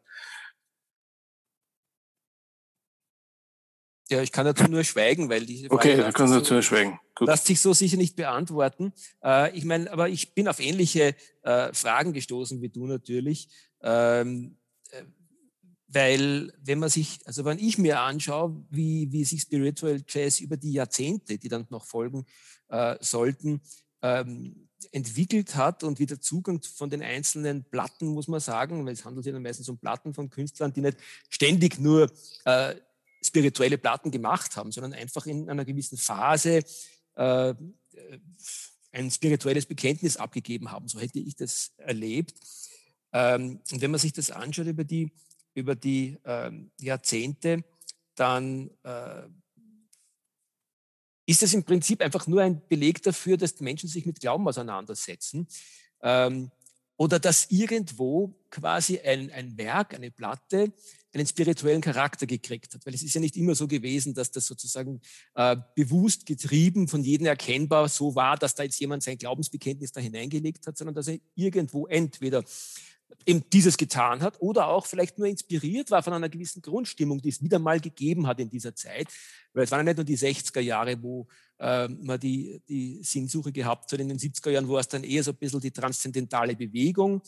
Ja, 4.10 4.20
ich 4.20 4.32
kann 4.32 4.44
dazu 4.44 4.64
nur 4.64 4.84
schweigen, 4.84 5.30
weil 5.30 5.46
diese 5.46 5.68
Frage 5.68 5.74
Okay, 5.74 5.96
du 5.96 6.12
kannst 6.12 6.34
dazu 6.34 6.54
nur 6.54 6.62
schweigen. 6.62 7.00
Gut. 7.14 7.28
Lässt 7.28 7.46
sich 7.46 7.60
so 7.60 7.72
sicher 7.72 7.96
nicht 7.96 8.16
beantworten. 8.16 8.92
Äh, 9.22 9.56
ich 9.56 9.64
meine, 9.64 9.90
aber 9.90 10.08
ich 10.08 10.34
bin 10.34 10.46
auf 10.46 10.60
ähnliche 10.60 11.14
äh, 11.42 11.72
Fragen 11.72 12.12
gestoßen 12.12 12.60
wie 12.60 12.68
du 12.68 12.86
natürlich. 12.86 13.48
Ähm, 13.82 14.58
äh, 14.90 15.04
weil 15.88 16.52
wenn 16.60 16.80
man 16.80 16.90
sich, 16.90 17.20
also 17.24 17.44
wenn 17.44 17.58
ich 17.58 17.78
mir 17.78 18.00
anschaue, 18.00 18.64
wie, 18.68 19.10
wie 19.10 19.24
sich 19.24 19.42
Spiritual 19.42 20.02
Jazz 20.06 20.40
über 20.40 20.56
die 20.56 20.72
Jahrzehnte, 20.72 21.38
die 21.38 21.48
dann 21.48 21.66
noch 21.70 21.86
folgen 21.86 22.26
äh, 22.68 22.96
sollten, 23.00 23.62
ähm, 24.02 24.68
entwickelt 24.92 25.56
hat 25.56 25.82
und 25.82 25.98
wie 25.98 26.06
der 26.06 26.20
Zugang 26.20 26.60
von 26.62 26.90
den 26.90 27.02
einzelnen 27.02 27.64
Platten, 27.64 28.08
muss 28.08 28.28
man 28.28 28.40
sagen, 28.40 28.84
weil 28.84 28.92
es 28.92 29.04
handelt 29.04 29.24
sich 29.24 29.32
dann 29.32 29.42
meistens 29.42 29.68
um 29.68 29.78
Platten 29.78 30.12
von 30.12 30.28
Künstlern, 30.28 30.72
die 30.72 30.82
nicht 30.82 30.98
ständig 31.30 31.78
nur 31.78 32.10
äh, 32.44 32.74
spirituelle 33.24 33.78
Platten 33.78 34.10
gemacht 34.10 34.56
haben, 34.56 34.72
sondern 34.72 34.92
einfach 34.92 35.26
in 35.26 35.48
einer 35.48 35.64
gewissen 35.64 35.98
Phase 35.98 36.62
äh, 37.14 37.54
ein 38.92 39.10
spirituelles 39.10 39.66
Bekenntnis 39.66 40.16
abgegeben 40.16 40.70
haben. 40.70 40.88
So 40.88 41.00
hätte 41.00 41.18
ich 41.18 41.34
das 41.36 41.72
erlebt. 41.76 42.34
Ähm, 43.12 43.60
und 43.70 43.80
wenn 43.80 43.90
man 43.90 44.00
sich 44.00 44.12
das 44.12 44.30
anschaut 44.30 44.66
über 44.66 44.84
die, 44.84 45.12
über 45.54 45.74
die 45.74 46.18
ähm, 46.24 46.70
Jahrzehnte, 46.80 47.64
dann 48.14 48.70
äh, 48.84 49.22
ist 51.26 51.42
das 51.42 51.54
im 51.54 51.64
Prinzip 51.64 52.00
einfach 52.02 52.26
nur 52.26 52.42
ein 52.42 52.66
Beleg 52.68 53.02
dafür, 53.02 53.36
dass 53.36 53.60
Menschen 53.60 53.88
sich 53.88 54.06
mit 54.06 54.20
Glauben 54.20 54.46
auseinandersetzen. 54.46 55.48
Ähm, 56.02 56.50
oder 56.96 57.18
dass 57.18 57.50
irgendwo 57.50 58.34
quasi 58.50 59.00
ein, 59.00 59.30
ein 59.32 59.56
Werk, 59.56 59.94
eine 59.94 60.10
Platte 60.10 60.72
einen 61.14 61.26
spirituellen 61.26 61.80
Charakter 61.80 62.26
gekriegt 62.26 62.74
hat. 62.74 62.84
Weil 62.86 62.94
es 62.94 63.02
ist 63.02 63.14
ja 63.14 63.20
nicht 63.20 63.36
immer 63.36 63.54
so 63.54 63.68
gewesen, 63.68 64.14
dass 64.14 64.30
das 64.30 64.46
sozusagen 64.46 65.00
äh, 65.34 65.56
bewusst 65.74 66.26
getrieben, 66.26 66.88
von 66.88 67.02
jedem 67.02 67.26
erkennbar 67.26 67.88
so 67.88 68.14
war, 68.14 68.36
dass 68.36 68.54
da 68.54 68.62
jetzt 68.62 68.80
jemand 68.80 69.02
sein 69.02 69.18
Glaubensbekenntnis 69.18 69.92
da 69.92 70.00
hineingelegt 70.00 70.66
hat, 70.66 70.76
sondern 70.76 70.94
dass 70.94 71.08
er 71.08 71.18
irgendwo 71.34 71.86
entweder 71.86 72.44
eben 73.26 73.44
dieses 73.52 73.76
getan 73.76 74.20
hat 74.22 74.40
oder 74.40 74.68
auch 74.68 74.86
vielleicht 74.86 75.18
nur 75.18 75.28
inspiriert 75.28 75.90
war 75.90 76.02
von 76.02 76.12
einer 76.12 76.28
gewissen 76.28 76.62
Grundstimmung, 76.62 77.20
die 77.20 77.28
es 77.28 77.42
wieder 77.42 77.58
mal 77.58 77.80
gegeben 77.80 78.26
hat 78.26 78.40
in 78.40 78.50
dieser 78.50 78.74
Zeit. 78.74 79.08
Weil 79.52 79.64
es 79.64 79.70
waren 79.70 79.80
ja 79.80 79.84
nicht 79.84 79.96
nur 79.96 80.04
die 80.04 80.18
60er 80.18 80.60
Jahre, 80.60 81.00
wo 81.02 81.26
äh, 81.58 81.88
man 81.88 82.18
die, 82.18 82.60
die 82.68 83.02
Sinnsuche 83.02 83.52
gehabt 83.52 83.92
hat. 83.92 84.00
In 84.00 84.08
den 84.08 84.18
70er 84.18 84.50
Jahren 84.50 84.68
war 84.68 84.80
es 84.80 84.88
dann 84.88 85.04
eher 85.04 85.22
so 85.22 85.30
ein 85.30 85.36
bisschen 85.36 85.60
die 85.60 85.70
transzendentale 85.70 86.56
Bewegung. 86.56 87.22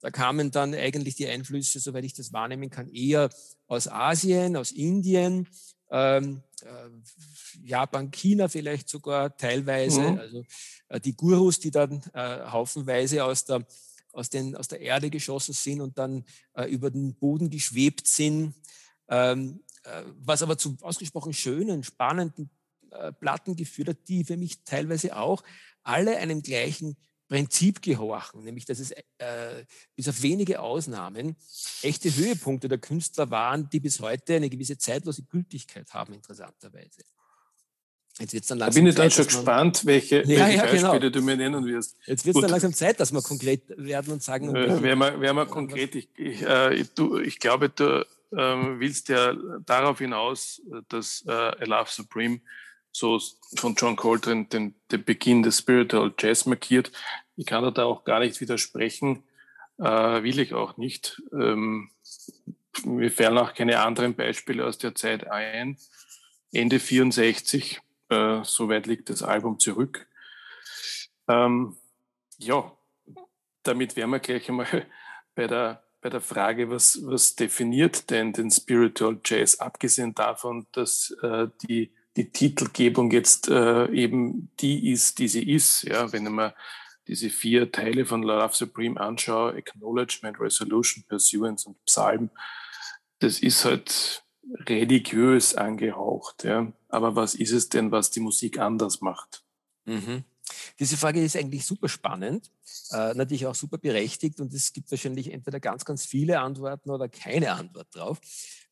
Da 0.00 0.10
kamen 0.10 0.50
dann 0.50 0.74
eigentlich 0.74 1.16
die 1.16 1.26
Einflüsse, 1.26 1.80
soweit 1.80 2.04
ich 2.04 2.14
das 2.14 2.32
wahrnehmen 2.32 2.70
kann, 2.70 2.88
eher 2.88 3.30
aus 3.66 3.88
Asien, 3.88 4.56
aus 4.56 4.70
Indien, 4.70 5.48
ähm, 5.90 6.42
äh, 6.62 7.66
Japan, 7.66 8.10
China 8.10 8.48
vielleicht 8.48 8.88
sogar 8.88 9.36
teilweise. 9.36 10.00
Mhm. 10.00 10.18
Also 10.18 10.44
äh, 10.88 11.00
die 11.00 11.16
Gurus, 11.16 11.60
die 11.60 11.70
dann 11.70 12.02
äh, 12.12 12.40
haufenweise 12.50 13.24
aus 13.24 13.44
der, 13.44 13.66
aus, 14.12 14.30
den, 14.30 14.54
aus 14.56 14.68
der 14.68 14.80
Erde 14.80 15.10
geschossen 15.10 15.54
sind 15.54 15.80
und 15.80 15.98
dann 15.98 16.24
äh, 16.54 16.64
über 16.66 16.90
den 16.90 17.14
Boden 17.14 17.50
geschwebt 17.50 18.06
sind. 18.06 18.54
Ähm, 19.08 19.60
äh, 19.84 20.02
was 20.18 20.42
aber 20.42 20.58
zu 20.58 20.76
ausgesprochen 20.82 21.32
schönen, 21.32 21.82
spannenden 21.82 22.50
äh, 22.90 23.12
Platten 23.12 23.56
geführt 23.56 23.88
hat, 23.88 24.08
die 24.08 24.24
für 24.24 24.36
mich 24.36 24.64
teilweise 24.64 25.16
auch 25.16 25.42
alle 25.82 26.18
einem 26.18 26.42
gleichen 26.42 26.96
Prinzip 27.28 27.82
gehorchen, 27.82 28.42
nämlich 28.42 28.64
dass 28.64 28.78
es 28.78 28.90
äh, 28.90 29.64
bis 29.94 30.08
auf 30.08 30.22
wenige 30.22 30.60
Ausnahmen 30.60 31.36
echte 31.82 32.14
Höhepunkte 32.14 32.68
der 32.68 32.78
Künstler 32.78 33.30
waren, 33.30 33.68
die 33.70 33.80
bis 33.80 34.00
heute 34.00 34.36
eine 34.36 34.48
gewisse 34.48 34.78
zeitlose 34.78 35.22
Gültigkeit 35.24 35.92
haben, 35.92 36.14
interessanterweise. 36.14 37.02
Jetzt 38.18 38.32
wird's 38.32 38.48
dann 38.48 38.58
langsam 38.58 38.74
da 38.74 38.80
bin 38.80 38.88
ich 38.88 38.94
dann 38.96 39.10
schon 39.10 39.26
gespannt, 39.26 39.86
welche, 39.86 40.22
ja, 40.22 40.28
welche 40.28 40.56
ja, 40.56 40.62
Beispiele 40.62 40.98
genau. 40.98 41.10
du 41.10 41.22
mir 41.22 41.36
nennen 41.36 41.66
wirst. 41.66 41.96
Jetzt 42.06 42.26
wird 42.26 42.36
es 42.36 42.42
dann 42.42 42.50
langsam 42.50 42.72
Zeit, 42.72 42.98
dass 42.98 43.12
wir 43.12 43.22
konkret 43.22 43.62
werden 43.76 44.12
und 44.12 44.22
sagen. 44.22 44.54
Äh, 44.56 44.82
wir, 44.82 44.98
wir 44.98 45.46
konkret. 45.46 45.94
Ich, 45.94 46.08
ich, 46.16 46.42
äh, 46.42 46.84
du, 46.96 47.18
ich 47.18 47.38
glaube, 47.38 47.68
du 47.68 48.04
ähm, 48.36 48.80
willst 48.80 49.08
ja 49.08 49.34
darauf 49.64 49.98
hinaus, 49.98 50.60
dass 50.88 51.24
äh, 51.28 51.30
A 51.30 51.64
Love 51.64 51.90
Supreme 51.90 52.40
so 52.92 53.20
von 53.56 53.74
John 53.74 53.96
Coltrane 53.96 54.46
den, 54.46 54.74
den 54.90 55.04
Beginn 55.04 55.42
des 55.42 55.58
Spiritual 55.58 56.12
Jazz 56.18 56.46
markiert. 56.46 56.92
Ich 57.36 57.46
kann 57.46 57.72
da 57.74 57.84
auch 57.84 58.04
gar 58.04 58.20
nicht 58.20 58.40
widersprechen, 58.40 59.22
äh, 59.78 60.22
will 60.22 60.38
ich 60.40 60.54
auch 60.54 60.76
nicht. 60.76 61.22
Ähm, 61.32 61.90
mir 62.84 63.10
fallen 63.10 63.38
auch 63.38 63.54
keine 63.54 63.80
anderen 63.80 64.14
Beispiele 64.14 64.64
aus 64.64 64.78
der 64.78 64.94
Zeit 64.94 65.30
ein. 65.30 65.78
Ende 66.52 66.80
64, 66.80 67.80
äh, 68.08 68.40
soweit 68.42 68.86
liegt 68.86 69.10
das 69.10 69.22
Album 69.22 69.58
zurück. 69.58 70.06
Ähm, 71.28 71.76
ja, 72.38 72.72
damit 73.62 73.96
wären 73.96 74.10
wir 74.10 74.18
gleich 74.18 74.48
einmal 74.48 74.66
bei 75.34 75.46
der, 75.46 75.84
bei 76.00 76.08
der 76.08 76.20
Frage, 76.20 76.70
was, 76.70 77.00
was 77.04 77.36
definiert 77.36 78.10
denn 78.10 78.32
den 78.32 78.50
Spiritual 78.50 79.20
Jazz, 79.24 79.56
abgesehen 79.56 80.14
davon, 80.14 80.66
dass 80.72 81.10
äh, 81.22 81.48
die 81.68 81.92
die 82.18 82.32
Titelgebung 82.32 83.12
jetzt 83.12 83.48
äh, 83.48 83.86
eben 83.92 84.50
die 84.58 84.90
ist, 84.90 85.20
die 85.20 85.28
sie 85.28 85.48
ist. 85.48 85.84
Ja, 85.84 86.12
wenn 86.12 86.26
ich 86.26 86.32
mir 86.32 86.54
diese 87.06 87.30
vier 87.30 87.70
Teile 87.70 88.04
von 88.04 88.24
Love 88.24 88.54
Supreme 88.54 89.00
anschaue, 89.00 89.54
Acknowledgement, 89.54 90.40
Resolution, 90.40 91.04
Pursuance 91.08 91.68
und 91.68 91.82
Psalm, 91.84 92.30
das 93.20 93.38
ist 93.38 93.64
halt 93.64 94.24
religiös 94.66 95.54
angehaucht. 95.54 96.42
Ja. 96.42 96.72
Aber 96.88 97.14
was 97.14 97.36
ist 97.36 97.52
es 97.52 97.68
denn, 97.68 97.92
was 97.92 98.10
die 98.10 98.20
Musik 98.20 98.58
anders 98.58 99.00
macht? 99.00 99.44
Mhm. 99.84 100.24
Diese 100.80 100.96
Frage 100.96 101.22
ist 101.22 101.36
eigentlich 101.36 101.66
super 101.66 101.88
spannend, 101.88 102.50
äh, 102.90 103.14
natürlich 103.14 103.46
auch 103.46 103.54
super 103.54 103.78
berechtigt 103.78 104.40
und 104.40 104.52
es 104.52 104.72
gibt 104.72 104.90
wahrscheinlich 104.90 105.32
entweder 105.32 105.60
ganz, 105.60 105.84
ganz 105.84 106.06
viele 106.06 106.40
Antworten 106.40 106.90
oder 106.90 107.08
keine 107.08 107.52
Antwort 107.52 107.94
drauf. 107.94 108.18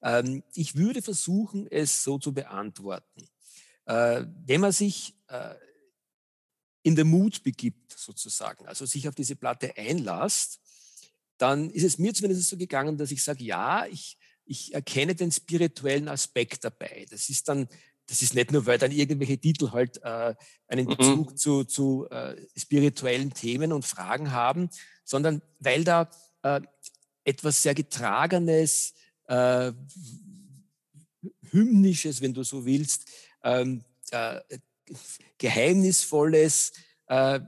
Ähm, 0.02 0.42
ich 0.54 0.76
würde 0.76 1.02
versuchen, 1.02 1.66
es 1.70 2.02
so 2.02 2.18
zu 2.18 2.32
beantworten. 2.32 3.28
Äh, 3.86 4.24
wenn 4.44 4.60
man 4.60 4.72
sich 4.72 5.14
äh, 5.28 5.54
in 6.82 6.94
den 6.94 7.08
Mut 7.08 7.42
begibt, 7.42 7.92
sozusagen, 7.98 8.66
also 8.66 8.86
sich 8.86 9.08
auf 9.08 9.14
diese 9.14 9.36
Platte 9.36 9.76
einlasst, 9.76 10.60
dann 11.38 11.70
ist 11.70 11.84
es 11.84 11.98
mir 11.98 12.14
zumindest 12.14 12.48
so 12.48 12.56
gegangen, 12.56 12.96
dass 12.96 13.10
ich 13.10 13.22
sage, 13.22 13.44
ja, 13.44 13.86
ich, 13.86 14.16
ich 14.44 14.74
erkenne 14.74 15.14
den 15.14 15.32
spirituellen 15.32 16.08
Aspekt 16.08 16.64
dabei. 16.64 17.06
Das 17.10 17.28
ist 17.28 17.48
dann, 17.48 17.68
das 18.06 18.22
ist 18.22 18.34
nicht 18.34 18.52
nur, 18.52 18.66
weil 18.66 18.78
dann 18.78 18.92
irgendwelche 18.92 19.38
Titel 19.38 19.72
halt 19.72 20.00
äh, 20.02 20.34
einen 20.68 20.86
mhm. 20.86 20.96
Bezug 20.96 21.30
mhm. 21.32 21.36
zu, 21.36 21.64
zu 21.64 22.08
äh, 22.10 22.36
spirituellen 22.56 23.32
Themen 23.32 23.72
und 23.72 23.84
Fragen 23.84 24.30
haben, 24.30 24.70
sondern 25.04 25.42
weil 25.58 25.84
da 25.84 26.08
äh, 26.42 26.60
etwas 27.24 27.62
sehr 27.62 27.74
Getragenes, 27.74 28.94
äh, 29.26 29.72
Hymnisches, 31.50 32.20
wenn 32.20 32.34
du 32.34 32.44
so 32.44 32.64
willst, 32.64 33.08
ähm, 33.46 33.84
äh, 34.10 34.40
Geheimnisvolles 35.38 36.72
äh, 37.06 37.40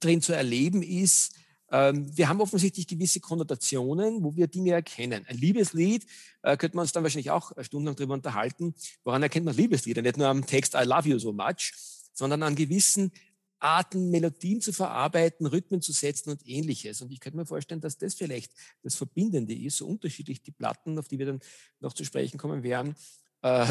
drin 0.00 0.22
zu 0.22 0.32
erleben 0.32 0.82
ist. 0.82 1.34
Ähm, 1.70 2.16
wir 2.16 2.28
haben 2.28 2.40
offensichtlich 2.40 2.86
gewisse 2.86 3.20
Konnotationen, 3.20 4.22
wo 4.22 4.36
wir 4.36 4.46
Dinge 4.46 4.72
erkennen. 4.72 5.24
Ein 5.26 5.38
Liebeslied 5.38 6.06
äh, 6.42 6.56
könnte 6.56 6.76
man 6.76 6.84
uns 6.84 6.92
dann 6.92 7.02
wahrscheinlich 7.02 7.30
auch 7.30 7.52
stundenlang 7.60 7.96
darüber 7.96 8.14
unterhalten. 8.14 8.74
Woran 9.04 9.22
erkennt 9.22 9.46
man 9.46 9.56
Liebeslieder? 9.56 10.02
Nicht 10.02 10.18
nur 10.18 10.28
am 10.28 10.46
Text 10.46 10.74
I 10.74 10.84
love 10.84 11.08
you 11.08 11.18
so 11.18 11.32
much, 11.32 11.72
sondern 12.12 12.42
an 12.42 12.54
gewissen 12.54 13.10
Arten, 13.58 14.10
Melodien 14.10 14.60
zu 14.60 14.72
verarbeiten, 14.72 15.46
Rhythmen 15.46 15.80
zu 15.80 15.92
setzen 15.92 16.30
und 16.30 16.46
ähnliches. 16.46 17.00
Und 17.00 17.12
ich 17.12 17.20
könnte 17.20 17.38
mir 17.38 17.46
vorstellen, 17.46 17.80
dass 17.80 17.96
das 17.96 18.14
vielleicht 18.14 18.52
das 18.82 18.96
Verbindende 18.96 19.54
ist, 19.54 19.76
so 19.76 19.86
unterschiedlich 19.86 20.42
die 20.42 20.50
Platten, 20.50 20.98
auf 20.98 21.06
die 21.06 21.18
wir 21.18 21.26
dann 21.26 21.40
noch 21.80 21.92
zu 21.92 22.04
sprechen 22.04 22.38
kommen 22.38 22.64
werden, 22.64 22.96
äh, 23.42 23.66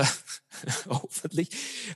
hoffentlich, 0.88 1.50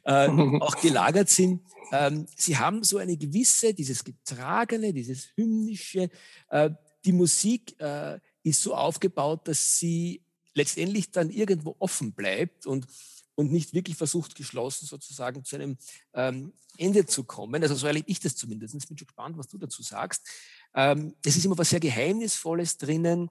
äh, 0.04 0.28
auch 0.28 0.80
gelagert 0.82 1.30
sind. 1.30 1.62
Ähm, 1.92 2.26
sie 2.36 2.58
haben 2.58 2.84
so 2.84 2.98
eine 2.98 3.18
gewisse, 3.18 3.74
dieses 3.74 4.04
Getragene, 4.04 4.94
dieses 4.94 5.30
Hymnische. 5.36 6.10
Äh, 6.50 6.72
die 7.04 7.12
Musik 7.12 7.80
äh, 7.80 8.20
ist 8.44 8.62
so 8.62 8.76
aufgebaut, 8.76 9.48
dass 9.48 9.78
sie 9.78 10.22
letztendlich 10.54 11.12
dann 11.12 11.30
irgendwo 11.30 11.76
offen 11.80 12.14
bleibt 12.14 12.66
und 12.66 12.88
und 13.36 13.52
nicht 13.52 13.74
wirklich 13.74 13.98
versucht, 13.98 14.36
geschlossen 14.36 14.86
sozusagen 14.86 15.44
zu 15.44 15.58
einem 15.58 15.78
ähm, 16.14 16.54
Ende 16.78 17.06
zu 17.06 17.24
kommen. 17.24 17.62
Also 17.62 17.76
so 17.76 17.88
erlebe 17.88 18.10
ich 18.10 18.20
das 18.20 18.36
zumindest. 18.36 18.74
Ich 18.76 18.88
bin 18.88 18.98
schon 18.98 19.08
gespannt, 19.08 19.38
was 19.38 19.48
du 19.48 19.58
dazu 19.58 19.84
sagst. 19.84 20.26
Ähm, 20.74 21.14
es 21.24 21.36
ist 21.36 21.46
immer 21.46 21.58
was 21.58 21.70
sehr 21.70 21.80
Geheimnisvolles 21.80 22.78
drinnen. 22.78 23.30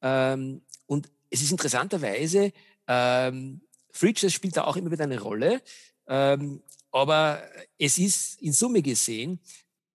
Ähm, 0.00 0.62
und 0.86 1.10
es 1.30 1.42
ist 1.42 1.50
interessanterweise, 1.50 2.52
ähm, 2.86 3.60
Jazz 3.94 4.32
spielt 4.32 4.56
da 4.56 4.64
auch 4.64 4.76
immer 4.76 4.90
wieder 4.90 5.04
eine 5.04 5.20
Rolle. 5.20 5.62
Ähm, 6.06 6.62
aber 6.92 7.42
es 7.78 7.98
ist 7.98 8.40
in 8.42 8.52
Summe 8.52 8.82
gesehen 8.82 9.40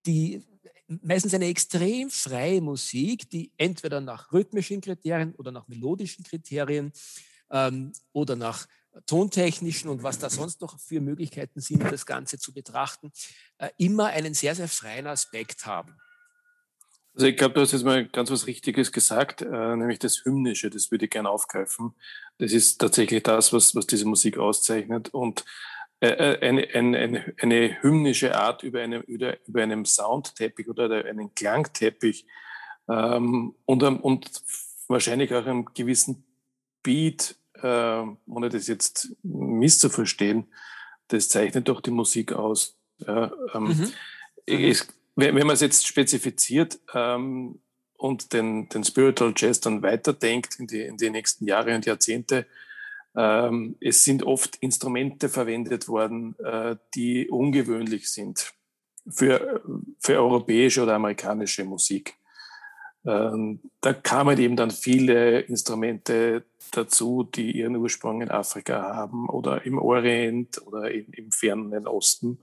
die 0.05 0.45
meistens 0.87 1.33
eine 1.33 1.47
extrem 1.47 2.09
freie 2.09 2.61
Musik, 2.61 3.29
die 3.29 3.51
entweder 3.57 4.01
nach 4.01 4.31
rhythmischen 4.31 4.81
Kriterien 4.81 5.33
oder 5.35 5.51
nach 5.51 5.67
melodischen 5.67 6.23
Kriterien 6.23 6.91
ähm, 7.49 7.91
oder 8.13 8.35
nach 8.35 8.67
tontechnischen 9.05 9.89
und 9.89 10.03
was 10.03 10.19
da 10.19 10.29
sonst 10.29 10.61
noch 10.61 10.79
für 10.79 11.01
Möglichkeiten 11.01 11.59
sind, 11.59 11.83
das 11.83 12.05
Ganze 12.05 12.37
zu 12.37 12.53
betrachten, 12.53 13.11
äh, 13.57 13.69
immer 13.77 14.05
einen 14.07 14.33
sehr, 14.33 14.55
sehr 14.55 14.69
freien 14.69 15.07
Aspekt 15.07 15.65
haben. 15.65 15.97
Also 17.15 17.27
ich 17.27 17.37
glaube, 17.37 17.53
du 17.53 17.61
hast 17.61 17.71
jetzt 17.71 17.85
mal 17.85 18.05
ganz 18.05 18.29
was 18.29 18.45
Richtiges 18.45 18.91
gesagt, 18.91 19.41
äh, 19.41 19.75
nämlich 19.75 19.99
das 19.99 20.25
Hymnische, 20.25 20.69
das 20.69 20.91
würde 20.91 21.05
ich 21.05 21.11
gerne 21.11 21.29
aufgreifen. 21.29 21.93
Das 22.37 22.51
ist 22.51 22.77
tatsächlich 22.77 23.23
das, 23.23 23.53
was, 23.53 23.73
was 23.73 23.87
diese 23.87 24.05
Musik 24.05 24.37
auszeichnet. 24.37 25.13
Und 25.13 25.45
äh, 26.01 26.09
äh, 26.09 26.39
eine, 26.41 26.67
eine, 26.73 27.33
eine 27.41 27.81
hymnische 27.81 28.35
Art 28.35 28.63
über, 28.63 28.81
eine, 28.81 28.97
über, 28.99 29.37
über 29.47 29.63
einem 29.63 29.85
Soundteppich 29.85 30.67
oder 30.67 31.05
einen 31.05 31.33
Klangteppich 31.33 32.25
ähm, 32.89 33.55
und, 33.63 33.83
und 33.83 34.43
wahrscheinlich 34.87 35.33
auch 35.33 35.45
einem 35.45 35.65
gewissen 35.73 36.25
Beat, 36.83 37.37
äh, 37.53 38.03
ohne 38.27 38.49
das 38.49 38.67
jetzt 38.67 39.15
misszuverstehen, 39.23 40.47
das 41.07 41.29
zeichnet 41.29 41.69
doch 41.69 41.79
die 41.79 41.91
Musik 41.91 42.33
aus. 42.33 42.77
Ja, 42.97 43.31
ähm, 43.53 43.63
mhm. 43.63 43.91
es, 44.45 44.87
wenn, 45.15 45.35
wenn 45.35 45.47
man 45.47 45.53
es 45.53 45.61
jetzt 45.61 45.87
spezifiziert 45.87 46.79
ähm, 46.93 47.59
und 47.97 48.33
den, 48.33 48.69
den 48.69 48.83
Spiritual 48.83 49.33
Jazz 49.35 49.61
dann 49.61 49.81
weiterdenkt 49.81 50.59
in 50.59 50.67
die, 50.67 50.81
in 50.81 50.97
die 50.97 51.09
nächsten 51.09 51.45
Jahre 51.45 51.75
und 51.75 51.85
Jahrzehnte, 51.85 52.45
ähm, 53.15 53.77
es 53.79 54.03
sind 54.03 54.23
oft 54.23 54.57
Instrumente 54.57 55.29
verwendet 55.29 55.87
worden, 55.87 56.35
äh, 56.39 56.75
die 56.93 57.29
ungewöhnlich 57.29 58.09
sind 58.09 58.53
für, 59.07 59.61
für 59.99 60.19
europäische 60.19 60.83
oder 60.83 60.95
amerikanische 60.95 61.63
Musik. 61.63 62.15
Ähm, 63.05 63.59
da 63.81 63.93
kamen 63.93 64.37
eben 64.39 64.55
dann 64.55 64.71
viele 64.71 65.41
Instrumente 65.41 66.43
dazu, 66.71 67.23
die 67.23 67.51
ihren 67.51 67.75
Ursprung 67.75 68.21
in 68.21 68.31
Afrika 68.31 68.95
haben 68.95 69.29
oder 69.29 69.65
im 69.65 69.77
Orient 69.77 70.61
oder 70.65 70.91
im, 70.91 71.05
im 71.11 71.31
fernen 71.31 71.87
Osten. 71.87 72.39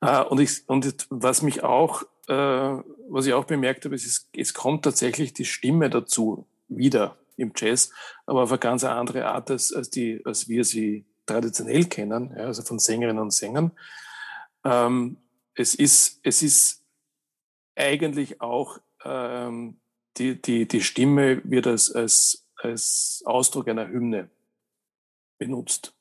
Äh, 0.00 0.22
und, 0.22 0.40
ich, 0.40 0.68
und 0.68 1.06
was 1.10 1.42
mich 1.42 1.62
auch, 1.62 2.02
äh, 2.28 2.82
was 3.08 3.26
ich 3.26 3.32
auch 3.32 3.44
bemerkt 3.44 3.84
habe, 3.84 3.94
ist, 3.94 4.28
es 4.32 4.54
kommt 4.54 4.84
tatsächlich 4.84 5.32
die 5.32 5.44
Stimme 5.44 5.90
dazu 5.90 6.46
wieder 6.68 7.18
im 7.36 7.52
Jazz, 7.56 7.90
aber 8.26 8.42
auf 8.42 8.50
eine 8.50 8.58
ganz 8.58 8.84
andere 8.84 9.26
Art, 9.26 9.50
als, 9.50 9.72
als, 9.72 9.90
die, 9.90 10.22
als 10.24 10.48
wir 10.48 10.64
sie 10.64 11.04
traditionell 11.26 11.86
kennen, 11.86 12.34
ja, 12.36 12.44
also 12.44 12.62
von 12.62 12.78
Sängerinnen 12.78 13.22
und 13.22 13.32
Sängern. 13.32 13.72
Ähm, 14.64 15.18
es, 15.54 15.74
ist, 15.74 16.20
es 16.22 16.42
ist 16.42 16.84
eigentlich 17.76 18.40
auch, 18.40 18.78
ähm, 19.04 19.80
die, 20.16 20.40
die, 20.40 20.68
die 20.68 20.80
Stimme 20.80 21.42
wird 21.44 21.66
als, 21.66 21.90
als, 21.92 22.46
als 22.56 23.22
Ausdruck 23.24 23.68
einer 23.68 23.88
Hymne 23.88 24.30
benutzt. 25.38 25.94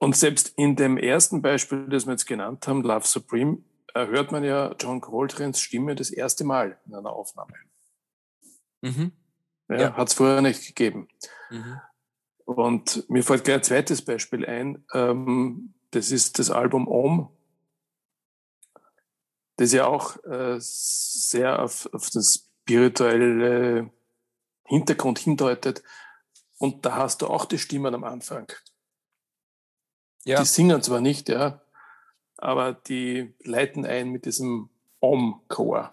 Und 0.00 0.16
selbst 0.16 0.54
in 0.56 0.76
dem 0.76 0.96
ersten 0.96 1.42
Beispiel, 1.42 1.86
das 1.86 2.06
wir 2.06 2.12
jetzt 2.12 2.26
genannt 2.26 2.66
haben, 2.66 2.82
Love 2.82 3.06
Supreme, 3.06 3.58
hört 3.94 4.32
man 4.32 4.42
ja 4.44 4.74
John 4.80 5.02
Coltrane's 5.02 5.60
Stimme 5.60 5.94
das 5.94 6.10
erste 6.10 6.42
Mal 6.42 6.78
in 6.86 6.94
einer 6.94 7.12
Aufnahme. 7.12 7.52
Mhm. 8.80 9.12
Ja, 9.68 9.76
ja. 9.76 9.92
Hat 9.92 10.08
es 10.08 10.14
vorher 10.14 10.40
nicht 10.40 10.66
gegeben. 10.66 11.06
Mhm. 11.50 11.80
Und 12.46 13.08
mir 13.10 13.22
fällt 13.22 13.44
gleich 13.44 13.56
ein 13.56 13.62
zweites 13.62 14.02
Beispiel 14.02 14.46
ein. 14.46 14.84
Ähm, 14.94 15.74
das 15.90 16.10
ist 16.10 16.38
das 16.38 16.50
Album 16.50 16.88
Om, 16.88 17.28
das 19.56 19.72
ja 19.72 19.86
auch 19.86 20.16
äh, 20.24 20.56
sehr 20.58 21.62
auf, 21.62 21.90
auf 21.92 22.08
den 22.08 22.22
spirituellen 22.22 23.90
Hintergrund 24.64 25.18
hindeutet. 25.18 25.82
Und 26.56 26.86
da 26.86 26.96
hast 26.96 27.20
du 27.20 27.26
auch 27.26 27.44
die 27.44 27.58
Stimmen 27.58 27.94
am 27.94 28.04
Anfang. 28.04 28.50
Ja. 30.24 30.40
Die 30.40 30.46
singen 30.46 30.82
zwar 30.82 31.00
nicht, 31.00 31.28
ja, 31.28 31.60
aber 32.36 32.72
die 32.72 33.34
leiten 33.42 33.86
ein 33.86 34.10
mit 34.10 34.26
diesem 34.26 34.68
Om-Chor. 35.00 35.92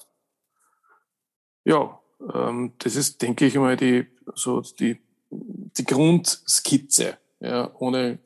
Ja, 1.63 1.99
ähm, 2.33 2.73
das 2.79 2.95
ist, 2.95 3.21
denke 3.21 3.45
ich 3.45 3.55
mal, 3.55 3.77
die, 3.77 4.07
so 4.35 4.61
die, 4.61 4.99
die 5.29 5.83
Grundskizze, 5.85 7.17
ja, 7.39 7.73
ohne 7.75 8.19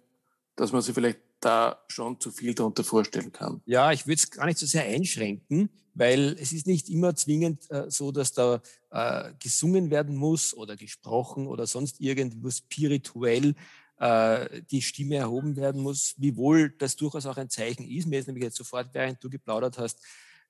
dass 0.55 0.71
man 0.71 0.81
sich 0.81 0.93
vielleicht 0.93 1.19
da 1.39 1.81
schon 1.87 2.19
zu 2.19 2.31
viel 2.31 2.53
darunter 2.53 2.83
vorstellen 2.83 3.31
kann. 3.31 3.61
Ja, 3.65 3.91
ich 3.91 4.05
würde 4.05 4.15
es 4.17 4.29
gar 4.29 4.45
nicht 4.45 4.59
so 4.59 4.65
sehr 4.65 4.83
einschränken, 4.83 5.69
weil 5.93 6.37
es 6.39 6.53
ist 6.53 6.67
nicht 6.67 6.89
immer 6.89 7.15
zwingend 7.15 7.69
äh, 7.71 7.89
so, 7.89 8.11
dass 8.11 8.33
da 8.33 8.61
äh, 8.91 9.31
gesungen 9.39 9.89
werden 9.89 10.15
muss 10.15 10.55
oder 10.55 10.75
gesprochen 10.75 11.47
oder 11.47 11.65
sonst 11.65 11.99
irgendwo 11.99 12.49
spirituell 12.49 13.55
äh, 14.01 14.63
die 14.71 14.81
Stimme 14.81 15.17
erhoben 15.17 15.55
werden 15.55 15.79
muss, 15.79 16.15
wiewohl 16.17 16.71
das 16.71 16.95
durchaus 16.95 17.27
auch 17.27 17.37
ein 17.37 17.51
Zeichen 17.51 17.87
ist. 17.87 18.07
Mir 18.07 18.19
ist 18.19 18.25
nämlich 18.25 18.43
jetzt 18.43 18.57
sofort, 18.57 18.89
während 18.93 19.23
du 19.23 19.29
geplaudert 19.29 19.77
hast, 19.77 19.99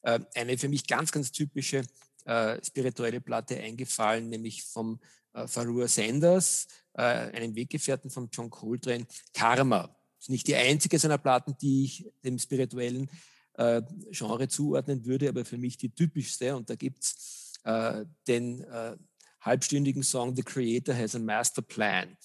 äh, 0.03 0.21
eine 0.35 0.57
für 0.57 0.69
mich 0.69 0.87
ganz, 0.87 1.11
ganz 1.11 1.33
typische 1.33 1.83
äh, 2.23 2.63
spirituelle 2.63 3.19
Platte 3.19 3.59
eingefallen, 3.59 4.29
nämlich 4.29 4.63
vom 4.63 5.01
äh, 5.33 5.47
Farua 5.47 5.89
Sanders, 5.89 6.67
äh, 6.93 7.01
einem 7.01 7.53
Weggefährten 7.53 8.09
von 8.09 8.29
John 8.31 8.49
Coltrane, 8.49 9.05
Karma. 9.33 9.81
Das 9.81 10.25
ist 10.25 10.29
nicht 10.29 10.47
die 10.47 10.55
einzige 10.55 10.97
seiner 10.97 11.17
Platten, 11.17 11.57
die 11.61 11.83
ich 11.83 12.09
dem 12.23 12.39
spirituellen 12.39 13.09
äh, 13.55 13.81
Genre 14.11 14.47
zuordnen 14.47 15.05
würde, 15.05 15.27
aber 15.27 15.43
für 15.43 15.57
mich 15.57 15.75
die 15.75 15.93
typischste. 15.93 16.55
Und 16.55 16.69
da 16.69 16.75
gibt's 16.75 17.51
äh, 17.65 18.05
den 18.27 18.61
äh, 18.61 18.95
halbstündigen 19.41 20.03
Song 20.03 20.37
The 20.37 20.43
Creator 20.43 20.95
Has 20.95 21.15
a 21.15 21.19
Master 21.19 21.61
Plan, 21.61 22.15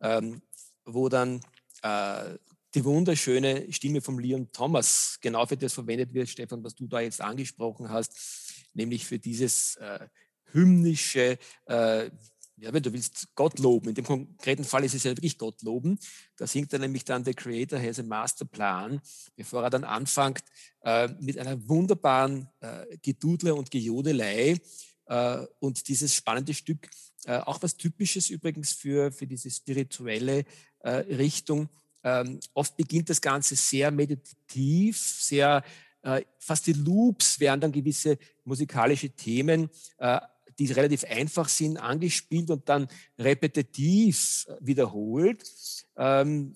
ähm, 0.00 0.42
wo 0.84 1.08
dann 1.08 1.40
äh, 1.82 2.36
die 2.74 2.84
wunderschöne 2.84 3.70
Stimme 3.72 4.00
von 4.00 4.18
Leon 4.18 4.50
Thomas 4.52 5.18
genau 5.20 5.44
für 5.46 5.56
das 5.56 5.74
verwendet 5.74 6.14
wird, 6.14 6.28
Stefan, 6.28 6.64
was 6.64 6.74
du 6.74 6.86
da 6.86 7.00
jetzt 7.00 7.20
angesprochen 7.20 7.90
hast 7.90 8.42
nämlich 8.74 9.06
für 9.06 9.18
dieses 9.18 9.76
äh, 9.76 10.06
hymnische, 10.52 11.38
äh, 11.66 12.10
ja, 12.56 12.72
wenn 12.72 12.82
du 12.82 12.92
willst, 12.92 13.28
Gott 13.34 13.58
loben. 13.58 13.88
In 13.88 13.94
dem 13.94 14.04
konkreten 14.04 14.64
Fall 14.64 14.84
ist 14.84 14.94
es 14.94 15.04
ja 15.04 15.10
wirklich 15.10 15.38
Gott 15.38 15.62
loben. 15.62 15.98
Da 16.36 16.46
singt 16.46 16.72
er 16.72 16.78
nämlich 16.78 17.04
dann, 17.04 17.24
The 17.24 17.34
Creator 17.34 17.80
has 17.80 17.98
a 17.98 18.02
Master 18.02 18.44
Plan, 18.44 19.00
bevor 19.34 19.64
er 19.64 19.70
dann 19.70 19.84
anfängt 19.84 20.44
äh, 20.82 21.08
mit 21.20 21.38
einer 21.38 21.68
wunderbaren 21.68 22.48
äh, 22.60 22.98
Gedudle 23.02 23.54
und 23.54 23.70
Gejodelei 23.70 24.60
äh, 25.06 25.46
und 25.58 25.88
dieses 25.88 26.14
spannende 26.14 26.54
Stück, 26.54 26.88
äh, 27.26 27.38
auch 27.38 27.62
was 27.62 27.76
Typisches 27.76 28.30
übrigens 28.30 28.72
für, 28.72 29.12
für 29.12 29.26
diese 29.26 29.50
spirituelle 29.50 30.44
äh, 30.80 30.90
Richtung. 30.90 31.68
Ähm, 32.04 32.40
oft 32.54 32.76
beginnt 32.76 33.10
das 33.10 33.20
Ganze 33.20 33.54
sehr 33.54 33.90
meditativ, 33.90 34.98
sehr 34.98 35.62
äh, 36.02 36.22
fast 36.38 36.66
die 36.66 36.72
Loops 36.72 37.38
werden 37.38 37.60
dann 37.60 37.72
gewisse 37.72 38.18
musikalische 38.44 39.10
Themen, 39.10 39.70
äh, 39.98 40.18
die 40.58 40.70
relativ 40.72 41.04
einfach 41.04 41.48
sind, 41.48 41.78
angespielt 41.78 42.50
und 42.50 42.68
dann 42.68 42.88
repetitiv 43.18 44.46
äh, 44.48 44.56
wiederholt. 44.60 45.44
Ähm, 45.96 46.54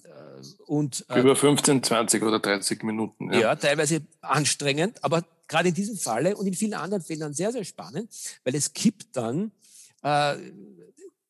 und, 0.66 1.06
Über 1.14 1.36
15, 1.36 1.82
20 1.82 2.22
oder 2.22 2.40
30 2.40 2.82
Minuten. 2.82 3.32
Ja, 3.32 3.40
ja 3.40 3.56
teilweise 3.56 4.02
anstrengend, 4.20 5.02
aber 5.04 5.24
gerade 5.46 5.68
in 5.68 5.74
diesem 5.74 5.96
Falle 5.96 6.36
und 6.36 6.46
in 6.46 6.54
vielen 6.54 6.74
anderen 6.74 7.02
Fällen 7.02 7.32
sehr, 7.32 7.52
sehr 7.52 7.64
spannend, 7.64 8.10
weil 8.44 8.54
es 8.56 8.72
kippt 8.72 9.16
dann 9.16 9.52
äh, 10.02 10.36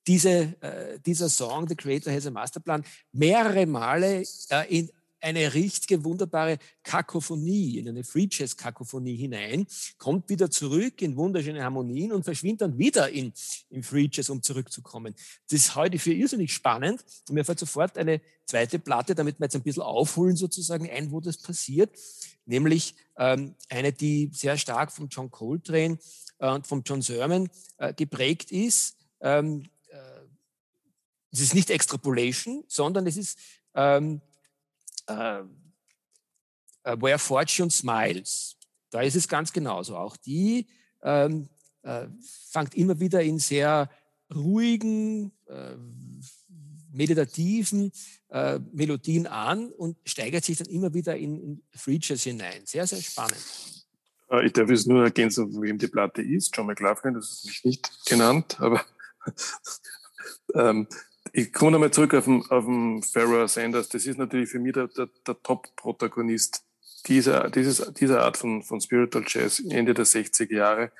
diese, 0.06 0.54
äh, 0.60 0.98
dieser 1.04 1.28
Song, 1.28 1.68
The 1.68 1.74
Creator 1.74 2.12
has 2.12 2.26
a 2.26 2.30
Masterplan, 2.30 2.84
mehrere 3.12 3.66
Male 3.66 4.22
äh, 4.50 4.78
in 4.78 4.90
eine 5.20 5.54
richtige, 5.54 6.04
wunderbare 6.04 6.58
Kakophonie, 6.84 7.78
in 7.78 7.88
eine 7.88 8.04
Free 8.04 8.28
Jazz 8.30 8.56
Kakophonie 8.56 9.16
hinein, 9.16 9.66
kommt 9.98 10.28
wieder 10.28 10.50
zurück 10.50 11.02
in 11.02 11.16
wunderschöne 11.16 11.64
Harmonien 11.64 12.12
und 12.12 12.22
verschwindet 12.22 12.60
dann 12.60 12.78
wieder 12.78 13.10
in, 13.10 13.32
in 13.70 13.82
Free 13.82 14.08
Jazz, 14.10 14.28
um 14.30 14.42
zurückzukommen. 14.42 15.14
Das 15.50 15.58
ist 15.58 15.74
heute 15.74 15.98
für 15.98 16.12
irrsinnig 16.12 16.52
spannend. 16.52 17.04
Und 17.28 17.34
mir 17.34 17.44
fällt 17.44 17.58
sofort 17.58 17.98
eine 17.98 18.20
zweite 18.44 18.78
Platte, 18.78 19.14
damit 19.14 19.40
wir 19.40 19.46
jetzt 19.46 19.56
ein 19.56 19.62
bisschen 19.62 19.82
aufholen 19.82 20.36
sozusagen 20.36 20.88
ein, 20.88 21.10
wo 21.10 21.20
das 21.20 21.38
passiert, 21.38 21.90
nämlich 22.44 22.94
ähm, 23.16 23.54
eine, 23.68 23.92
die 23.92 24.30
sehr 24.32 24.56
stark 24.56 24.92
von 24.92 25.08
John 25.08 25.30
Coltrane 25.30 25.98
und 26.38 26.66
von 26.66 26.82
John 26.84 27.02
Sermon 27.02 27.48
äh, 27.78 27.94
geprägt 27.94 28.52
ist. 28.52 28.96
Ähm, 29.20 29.64
äh, 29.88 29.96
es 31.32 31.40
ist 31.40 31.54
nicht 31.54 31.70
Extrapolation, 31.70 32.64
sondern 32.68 33.06
es 33.06 33.16
ist 33.16 33.38
ähm, 33.74 34.20
äh, 35.08 35.40
äh, 35.40 36.96
Where 37.00 37.18
Fortune 37.18 37.70
Smiles. 37.70 38.56
Da 38.90 39.02
ist 39.02 39.16
es 39.16 39.28
ganz 39.28 39.52
genauso. 39.52 39.96
Auch 39.96 40.16
die 40.16 40.66
ähm, 41.02 41.48
äh, 41.82 42.06
fängt 42.50 42.74
immer 42.74 42.98
wieder 43.00 43.22
in 43.22 43.38
sehr 43.38 43.90
ruhigen, 44.34 45.32
äh, 45.46 45.76
meditativen 46.90 47.92
äh, 48.30 48.58
Melodien 48.72 49.26
an 49.26 49.70
und 49.72 49.98
steigert 50.04 50.44
sich 50.44 50.58
dann 50.58 50.68
immer 50.68 50.94
wieder 50.94 51.16
in, 51.16 51.38
in 51.38 51.62
Free 51.70 51.98
Jazz 52.00 52.22
hinein. 52.22 52.62
Sehr, 52.64 52.86
sehr 52.86 53.02
spannend. 53.02 53.36
Äh, 54.30 54.46
ich 54.46 54.52
darf 54.52 54.70
jetzt 54.70 54.86
nur 54.86 55.04
ergänzen, 55.04 55.52
von 55.52 55.62
wem 55.62 55.78
die 55.78 55.88
Platte 55.88 56.22
ist. 56.22 56.56
John 56.56 56.66
McLaughlin, 56.66 57.14
das 57.14 57.30
ist 57.30 57.46
mich 57.46 57.64
nicht 57.64 58.06
genannt, 58.06 58.56
aber 58.60 58.84
ähm, 60.54 60.86
ich 61.32 61.52
komme 61.52 61.72
nochmal 61.72 61.90
zurück 61.90 62.14
auf 62.14 62.24
den, 62.24 62.44
auf 62.50 62.64
den 62.64 63.02
Pharaoh 63.02 63.46
Sanders. 63.46 63.88
Das 63.88 64.06
ist 64.06 64.18
natürlich 64.18 64.50
für 64.50 64.58
mich 64.58 64.72
der, 64.72 64.88
der, 64.88 65.08
der 65.26 65.42
Top-Protagonist 65.42 66.64
dieser, 67.06 67.50
dieses, 67.50 67.92
dieser 67.94 68.22
Art 68.22 68.36
von, 68.36 68.62
von 68.62 68.80
Spiritual 68.80 69.24
Jazz 69.26 69.60
Ende 69.60 69.94
der 69.94 70.06
60er 70.06 70.54
Jahre. 70.54 70.92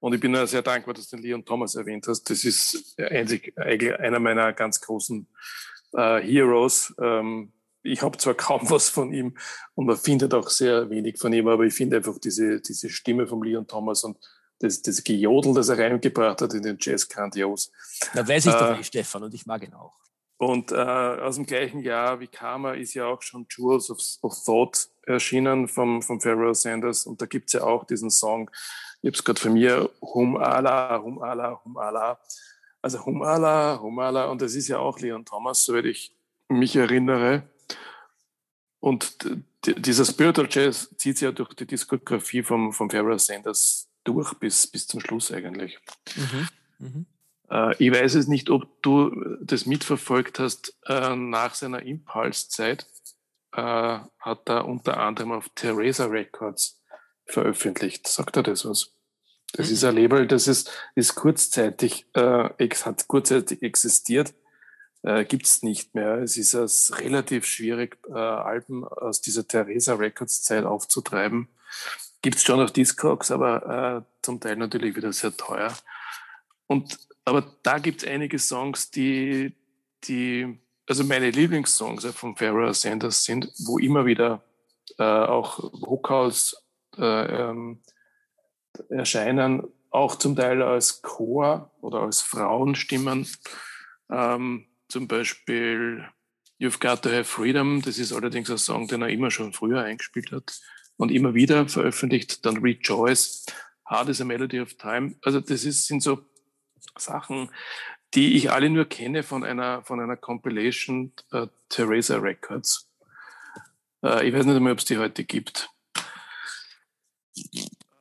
Und 0.00 0.14
ich 0.14 0.20
bin 0.20 0.46
sehr 0.46 0.62
dankbar, 0.62 0.94
dass 0.94 1.08
du 1.08 1.16
den 1.16 1.22
Leon 1.22 1.44
Thomas 1.44 1.74
erwähnt 1.74 2.06
hast. 2.06 2.28
Das 2.28 2.44
ist 2.44 2.98
einzig, 2.98 3.56
einer 3.58 4.18
meiner 4.18 4.52
ganz 4.52 4.80
großen 4.80 5.26
äh, 5.94 6.20
Heroes. 6.20 6.94
Ähm, 7.00 7.52
ich 7.86 8.02
habe 8.02 8.18
zwar 8.18 8.34
kaum 8.34 8.60
was 8.70 8.88
von 8.88 9.12
ihm 9.12 9.36
und 9.74 9.86
man 9.86 9.96
findet 9.96 10.34
auch 10.34 10.48
sehr 10.48 10.90
wenig 10.90 11.18
von 11.18 11.32
ihm, 11.32 11.48
aber 11.48 11.64
ich 11.64 11.74
finde 11.74 11.96
einfach 11.96 12.18
diese, 12.18 12.60
diese 12.60 12.90
Stimme 12.90 13.26
von 13.26 13.42
Leon 13.42 13.66
Thomas 13.66 14.04
und 14.04 14.18
das, 14.58 14.80
das 14.82 15.04
Gejodel, 15.04 15.54
das 15.54 15.68
er 15.68 15.78
reingebracht 15.78 16.40
hat 16.40 16.54
in 16.54 16.62
den 16.62 16.78
Jazz 16.80 17.08
grandios. 17.08 17.70
Da 18.14 18.26
weiß 18.26 18.46
ich 18.46 18.54
äh, 18.54 18.58
doch 18.58 18.78
eh, 18.78 18.84
Stefan, 18.84 19.24
und 19.24 19.34
ich 19.34 19.46
mag 19.46 19.62
ihn 19.62 19.74
auch. 19.74 19.94
Und 20.38 20.70
äh, 20.70 20.74
aus 20.76 21.36
dem 21.36 21.46
gleichen 21.46 21.80
Jahr 21.80 22.20
wie 22.20 22.26
Karma 22.26 22.72
ist 22.72 22.94
ja 22.94 23.06
auch 23.06 23.22
schon 23.22 23.46
Jewels 23.50 23.90
of, 23.90 23.98
of 24.20 24.44
Thought 24.44 24.88
erschienen 25.06 25.66
vom, 25.66 26.02
vom 26.02 26.20
Pharoah 26.20 26.54
Sanders. 26.54 27.06
Und 27.06 27.22
da 27.22 27.26
gibt 27.26 27.46
es 27.46 27.54
ja 27.54 27.62
auch 27.62 27.84
diesen 27.84 28.10
Song, 28.10 28.50
ich 29.02 29.08
habe 29.08 29.16
es 29.16 29.24
gerade 29.24 29.40
von 29.40 29.52
mir, 29.54 29.88
Hum 30.02 30.36
Allah, 30.36 31.00
Hum 31.02 31.22
Allah, 31.22 31.60
Hum 31.64 31.76
Allah. 31.78 32.18
Also 32.82 33.04
Hum 33.06 33.22
Allah, 33.22 33.80
Hum 33.80 33.98
Allah. 33.98 34.26
Und 34.26 34.42
das 34.42 34.54
ist 34.54 34.68
ja 34.68 34.78
auch 34.78 34.98
Leon 34.98 35.24
Thomas, 35.24 35.64
soweit 35.64 35.86
ich 35.86 36.14
mich 36.48 36.76
erinnere. 36.76 37.48
Und 38.86 39.16
dieser 39.64 40.04
Spiritual 40.04 40.46
Jazz 40.48 40.94
zieht 40.96 41.18
sich 41.18 41.26
ja 41.26 41.32
durch 41.32 41.52
die 41.54 41.66
Diskografie 41.66 42.44
vom, 42.44 42.72
vom 42.72 42.88
Pharoah 42.88 43.18
Sanders 43.18 43.88
durch 44.04 44.34
bis, 44.34 44.64
bis 44.68 44.86
zum 44.86 45.00
Schluss 45.00 45.32
eigentlich. 45.32 45.76
Mhm. 46.14 46.48
Mhm. 46.78 47.06
Äh, 47.50 47.84
ich 47.84 47.90
weiß 47.90 48.14
es 48.14 48.28
nicht, 48.28 48.48
ob 48.48 48.80
du 48.82 49.10
das 49.40 49.66
mitverfolgt 49.66 50.38
hast. 50.38 50.72
Äh, 50.86 51.16
nach 51.16 51.56
seiner 51.56 51.82
Impulszeit 51.82 52.86
äh, 53.56 53.98
hat 54.20 54.48
er 54.48 54.66
unter 54.66 54.98
anderem 54.98 55.32
auf 55.32 55.48
Theresa 55.56 56.04
Records 56.04 56.80
veröffentlicht. 57.24 58.06
Sagt 58.06 58.36
er 58.36 58.44
das 58.44 58.64
was? 58.64 58.92
Das 59.54 59.66
mhm. 59.66 59.72
ist 59.72 59.82
ein 59.84 59.96
Label, 59.96 60.28
das 60.28 60.46
ist, 60.46 60.70
ist 60.94 61.16
kurzzeitig, 61.16 62.06
äh, 62.12 62.50
hat 62.84 63.08
kurzzeitig 63.08 63.62
existiert, 63.62 64.32
äh, 65.06 65.24
gibt 65.24 65.46
es 65.46 65.62
nicht 65.62 65.94
mehr. 65.94 66.16
Es 66.16 66.36
ist 66.36 66.52
es 66.54 66.98
relativ 66.98 67.46
schwierig, 67.46 67.96
äh, 68.08 68.12
Alben 68.12 68.84
aus 68.84 69.20
dieser 69.20 69.46
Theresa 69.46 69.94
Records 69.94 70.42
Zeit 70.42 70.64
aufzutreiben. 70.64 71.48
Gibt 72.22 72.36
es 72.36 72.42
schon 72.42 72.60
auf 72.60 72.72
Discogs, 72.72 73.30
aber 73.30 74.04
äh, 74.04 74.22
zum 74.22 74.40
Teil 74.40 74.56
natürlich 74.56 74.96
wieder 74.96 75.12
sehr 75.12 75.36
teuer. 75.36 75.72
Und 76.66 76.98
aber 77.24 77.44
da 77.62 77.78
gibt 77.78 78.02
es 78.02 78.08
einige 78.08 78.38
Songs, 78.38 78.90
die, 78.90 79.54
die, 80.04 80.58
also 80.88 81.04
meine 81.04 81.30
Lieblingssongs 81.30 82.04
von 82.06 82.36
Pharoah 82.36 82.74
Sanders 82.74 83.24
sind, 83.24 83.52
wo 83.64 83.78
immer 83.78 84.06
wieder 84.06 84.42
äh, 84.98 85.04
auch 85.04 85.58
Vocals 85.72 86.64
äh, 86.96 87.02
ähm, 87.48 87.80
erscheinen, 88.88 89.62
auch 89.90 90.16
zum 90.16 90.34
Teil 90.34 90.62
als 90.62 91.02
Chor 91.02 91.70
oder 91.80 92.00
als 92.02 92.22
Frauenstimmen. 92.22 93.28
Ähm, 94.10 94.66
zum 94.88 95.08
Beispiel 95.08 96.08
You've 96.58 96.80
Got 96.80 97.02
to 97.02 97.10
Have 97.10 97.24
Freedom, 97.24 97.82
das 97.82 97.98
ist 97.98 98.12
allerdings 98.12 98.50
ein 98.50 98.58
Song, 98.58 98.88
den 98.88 99.02
er 99.02 99.08
immer 99.08 99.30
schon 99.30 99.52
früher 99.52 99.82
eingespielt 99.82 100.32
hat 100.32 100.58
und 100.96 101.10
immer 101.10 101.34
wieder 101.34 101.68
veröffentlicht. 101.68 102.46
Dann 102.46 102.58
Rejoice, 102.58 103.44
Hard 103.84 104.08
is 104.08 104.20
a 104.20 104.24
Melody 104.24 104.60
of 104.60 104.74
Time. 104.74 105.16
Also 105.22 105.40
das 105.40 105.64
ist, 105.64 105.86
sind 105.86 106.02
so 106.02 106.24
Sachen, 106.96 107.50
die 108.14 108.36
ich 108.36 108.50
alle 108.50 108.70
nur 108.70 108.86
kenne 108.86 109.22
von 109.22 109.44
einer, 109.44 109.82
von 109.82 110.00
einer 110.00 110.16
Compilation 110.16 111.12
äh, 111.32 111.46
Theresa 111.68 112.16
Records. 112.16 112.88
Äh, 114.02 114.28
ich 114.28 114.34
weiß 114.34 114.46
nicht 114.46 114.60
mehr, 114.60 114.72
ob 114.72 114.78
es 114.78 114.86
die 114.86 114.98
heute 114.98 115.24
gibt. 115.24 115.68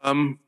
Ähm, 0.02 0.40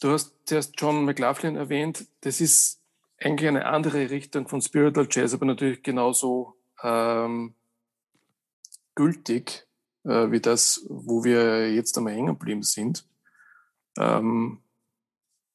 du 0.00 0.10
hast 0.10 0.32
zuerst 0.44 0.74
John 0.78 1.04
McLaughlin 1.04 1.56
erwähnt. 1.56 2.06
Das 2.22 2.40
ist 2.40 2.80
eigentlich 3.24 3.48
eine 3.48 3.66
andere 3.66 4.10
Richtung 4.10 4.48
von 4.48 4.60
Spiritual 4.60 5.08
Jazz, 5.10 5.34
aber 5.34 5.46
natürlich 5.46 5.82
genauso 5.82 6.54
ähm, 6.82 7.54
gültig 8.94 9.66
äh, 10.04 10.30
wie 10.30 10.40
das, 10.40 10.84
wo 10.88 11.24
wir 11.24 11.72
jetzt 11.72 11.96
einmal 11.96 12.14
hängen 12.14 12.38
geblieben 12.38 12.62
sind. 12.62 13.06
Ähm, 13.98 14.60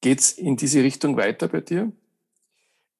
Geht 0.00 0.32
in 0.38 0.56
diese 0.56 0.82
Richtung 0.82 1.16
weiter 1.16 1.46
bei 1.48 1.60
dir? 1.60 1.92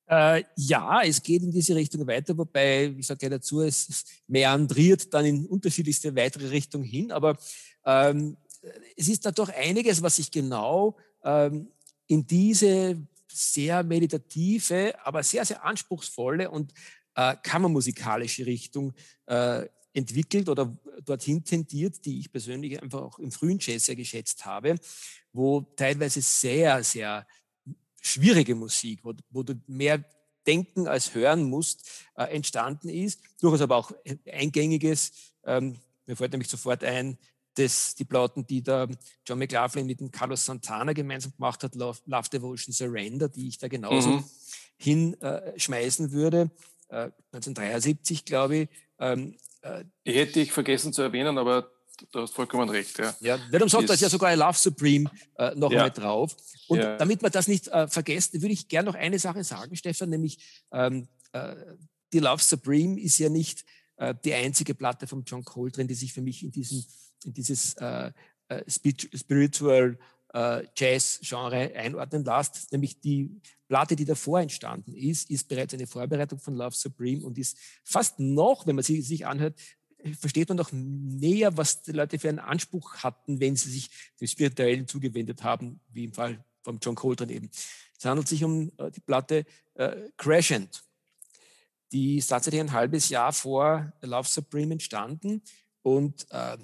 Äh, 0.07 0.45
ja, 0.57 1.01
es 1.03 1.23
geht 1.23 1.43
in 1.43 1.51
diese 1.51 1.75
Richtung 1.75 2.07
weiter, 2.07 2.37
wobei, 2.37 2.95
ich 2.99 3.07
sage 3.07 3.21
ja 3.23 3.31
dazu, 3.31 3.63
es 3.63 4.05
meandriert 4.27 5.13
dann 5.15 5.25
in 5.25 5.47
unterschiedlichste 5.47 6.15
weitere 6.15 6.49
Richtungen 6.49 6.85
hin. 6.85 7.11
Aber 7.11 7.39
ähm, 7.87 8.37
es 8.97 9.09
ist 9.09 9.25
da 9.25 9.31
doch 9.31 9.49
einiges, 9.49 10.03
was 10.03 10.17
sich 10.17 10.31
genau 10.31 10.99
ähm, 11.25 11.69
in 12.07 12.27
diese 12.27 12.99
sehr 13.31 13.83
meditative, 13.83 14.95
aber 15.05 15.23
sehr, 15.23 15.45
sehr 15.45 15.65
anspruchsvolle 15.65 16.51
und 16.51 16.73
äh, 17.15 17.37
kammermusikalische 17.43 18.47
Richtung 18.47 18.93
äh, 19.27 19.67
entwickelt 19.93 20.49
oder 20.49 20.77
dorthin 21.05 21.45
tendiert, 21.45 22.05
die 22.05 22.21
ich 22.21 22.31
persönlich 22.31 22.81
einfach 22.81 23.01
auch 23.01 23.19
im 23.19 23.33
frühen 23.33 23.59
Jazz 23.61 23.87
sehr 23.87 23.97
geschätzt 23.97 24.45
habe 24.45 24.77
wo 25.33 25.61
teilweise 25.77 26.21
sehr, 26.21 26.83
sehr 26.83 27.27
schwierige 28.01 28.55
Musik, 28.55 29.01
wo, 29.03 29.13
wo 29.31 29.43
du 29.43 29.55
mehr 29.67 30.05
denken 30.47 30.89
als 30.89 31.15
hören 31.15 31.45
musst, 31.45 32.07
äh, 32.17 32.25
entstanden 32.25 32.89
ist. 32.89 33.21
Durchaus 33.41 33.61
aber 33.61 33.77
auch 33.77 33.93
eingängiges. 34.27 35.13
Ähm, 35.45 35.79
mir 36.07 36.17
fällt 36.17 36.33
nämlich 36.33 36.49
sofort 36.49 36.83
ein, 36.83 37.19
dass 37.61 37.95
die 37.95 38.05
Plauten, 38.05 38.47
die 38.47 38.63
der 38.63 38.89
John 39.27 39.39
McLaughlin 39.39 39.87
mit 39.87 40.01
dem 40.01 40.11
Carlos 40.11 40.45
Santana 40.45 40.93
gemeinsam 40.93 41.33
gemacht 41.33 41.63
hat, 41.63 41.75
Love, 41.75 41.99
Love 42.07 42.29
Devotion 42.31 42.73
Surrender, 42.73 43.29
die 43.29 43.49
ich 43.49 43.59
da 43.59 43.69
genauso 43.69 44.09
mhm. 44.09 44.25
hinschmeißen 44.79 46.13
würde. 46.13 46.51
Äh, 46.89 47.11
1973, 47.33 48.25
glaube 48.25 48.57
ich. 48.57 48.69
Ähm, 48.99 49.37
äh, 49.63 49.85
hätte 50.05 50.41
ich 50.41 50.53
vergessen 50.53 50.93
zu 50.93 51.03
erwähnen, 51.03 51.39
aber 51.39 51.71
du 52.13 52.21
hast 52.21 52.35
vollkommen 52.35 52.69
recht. 52.69 52.99
Ja, 52.99 53.15
ja 53.21 53.39
darum 53.51 53.69
sagt 53.69 53.89
er 53.89 53.97
ja 53.97 54.09
sogar 54.09 54.33
I 54.33 54.37
Love 54.37 54.59
Supreme 54.59 55.11
äh, 55.37 55.55
noch 55.55 55.73
ja. 55.73 55.89
drauf. 55.91 56.37
Und 56.69 56.79
ja. 56.79 56.97
damit 56.97 57.23
wir 57.23 57.31
das 57.31 57.49
nicht 57.49 57.69
äh, 57.69 57.89
vergessen, 57.89 58.41
würde 58.41 58.53
ich 58.53 58.69
gerne 58.69 58.91
noch 58.91 58.97
eine 58.97 59.19
Sache 59.19 59.45
sagen, 59.45 59.77
Stefan, 59.77 60.11
nämlich 60.11 60.39
ähm, 60.73 61.09
äh, 61.33 61.55
die 62.13 62.19
Love 62.19 62.43
Supreme 62.43 62.99
ist 63.01 63.19
ja 63.19 63.29
nicht 63.29 63.65
äh, 63.97 64.15
die 64.25 64.35
einzige 64.35 64.75
Platte 64.75 65.07
von 65.07 65.25
John 65.25 65.45
Coltrane, 65.45 65.87
die 65.87 65.95
sich 65.95 66.13
für 66.13 66.23
mich 66.23 66.43
in, 66.43 66.51
diesen, 66.51 66.85
in 67.25 67.33
dieses 67.33 67.75
äh, 67.75 68.13
äh, 68.49 68.65
Spiritual 68.69 69.99
Jazz-Genre 70.33 71.75
einordnen 71.75 72.25
lässt, 72.25 72.71
nämlich 72.71 73.01
die 73.01 73.41
Platte, 73.67 73.97
die 73.97 74.05
davor 74.05 74.39
entstanden 74.39 74.95
ist, 74.95 75.29
ist 75.29 75.49
bereits 75.49 75.75
eine 75.75 75.89
Vorbereitung 75.89 76.39
von 76.39 76.55
Love 76.55 76.77
Supreme 76.77 77.27
und 77.27 77.37
ist 77.37 77.59
fast 77.83 78.21
noch, 78.21 78.65
wenn 78.65 78.77
man 78.77 78.85
sie 78.85 79.03
sich 79.03 79.27
anhört, 79.27 79.59
versteht 80.19 80.49
man 80.49 80.57
noch 80.57 80.71
näher, 80.73 81.57
was 81.57 81.83
die 81.83 81.93
Leute 81.93 82.19
für 82.19 82.29
einen 82.29 82.39
Anspruch 82.39 82.97
hatten, 82.99 83.41
wenn 83.41 83.57
sie 83.57 83.71
sich 83.71 83.91
dem 84.21 84.29
Spirituellen 84.29 84.87
zugewendet 84.87 85.43
haben, 85.43 85.81
wie 85.89 86.05
im 86.05 86.13
Fall 86.13 86.45
von 86.63 86.79
John 86.81 86.95
Coltrane 86.95 87.33
eben. 87.33 87.51
Es 87.99 88.05
handelt 88.05 88.29
sich 88.29 88.43
um 88.45 88.73
äh, 88.79 88.91
die 88.91 89.01
Platte 89.01 89.45
äh, 89.75 90.09
Crescent. 90.17 90.83
Die 91.93 92.17
ist 92.17 92.29
tatsächlich 92.29 92.61
ein 92.61 92.73
halbes 92.73 93.09
Jahr 93.09 93.33
vor 93.33 93.93
Love 94.01 94.29
Supreme 94.29 94.73
entstanden. 94.73 95.43
Und 95.83 96.27
äh, 96.31 96.57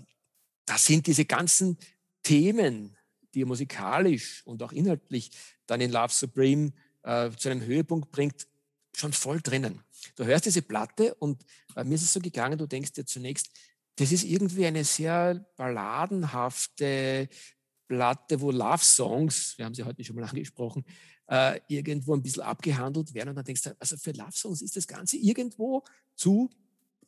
da 0.67 0.77
sind 0.77 1.07
diese 1.07 1.25
ganzen 1.25 1.79
Themen, 2.23 2.97
die 3.33 3.43
er 3.43 3.47
musikalisch 3.47 4.43
und 4.45 4.63
auch 4.63 4.73
inhaltlich 4.73 5.31
dann 5.67 5.81
in 5.81 5.93
Love 5.93 6.13
Supreme 6.13 6.73
äh, 7.03 7.31
zu 7.31 7.49
einem 7.49 7.63
Höhepunkt 7.63 8.11
bringt, 8.11 8.47
schon 8.95 9.13
voll 9.13 9.41
drinnen. 9.41 9.83
Du 10.17 10.25
hörst 10.25 10.47
diese 10.47 10.63
Platte 10.63 11.15
und 11.15 11.45
äh, 11.77 11.85
mir 11.85 11.95
ist 11.95 12.03
es 12.03 12.13
so 12.13 12.21
gegangen, 12.21 12.59
du 12.59 12.67
denkst 12.67 12.93
dir 12.93 13.05
zunächst, 13.05 13.51
das 13.97 14.13
ist 14.13 14.25
irgendwie 14.25 14.67
eine 14.67 14.85
sehr 14.85 15.47
balladenhafte 15.57 17.29
Platte, 17.89 18.41
wo 18.41 18.51
Love 18.51 18.83
Songs, 18.83 19.57
wir 19.57 19.65
haben 19.65 19.75
sie 19.75 19.85
heute 19.85 20.05
schon 20.05 20.17
mal 20.17 20.25
angesprochen, 20.29 20.85
äh, 21.29 21.61
irgendwo 21.69 22.15
ein 22.15 22.23
bisschen 22.23 22.43
abgehandelt 22.43 23.15
werden. 23.15 23.31
Und 23.31 23.37
dann 23.37 23.45
denkst 23.45 23.63
du, 23.63 23.77
also 23.79 23.97
für 23.97 24.13
Love 24.13 24.33
Songs 24.33 24.63
ist 24.63 24.77
das 24.77 24.87
Ganze 24.87 25.17
irgendwo 25.17 25.85
zu 26.15 26.51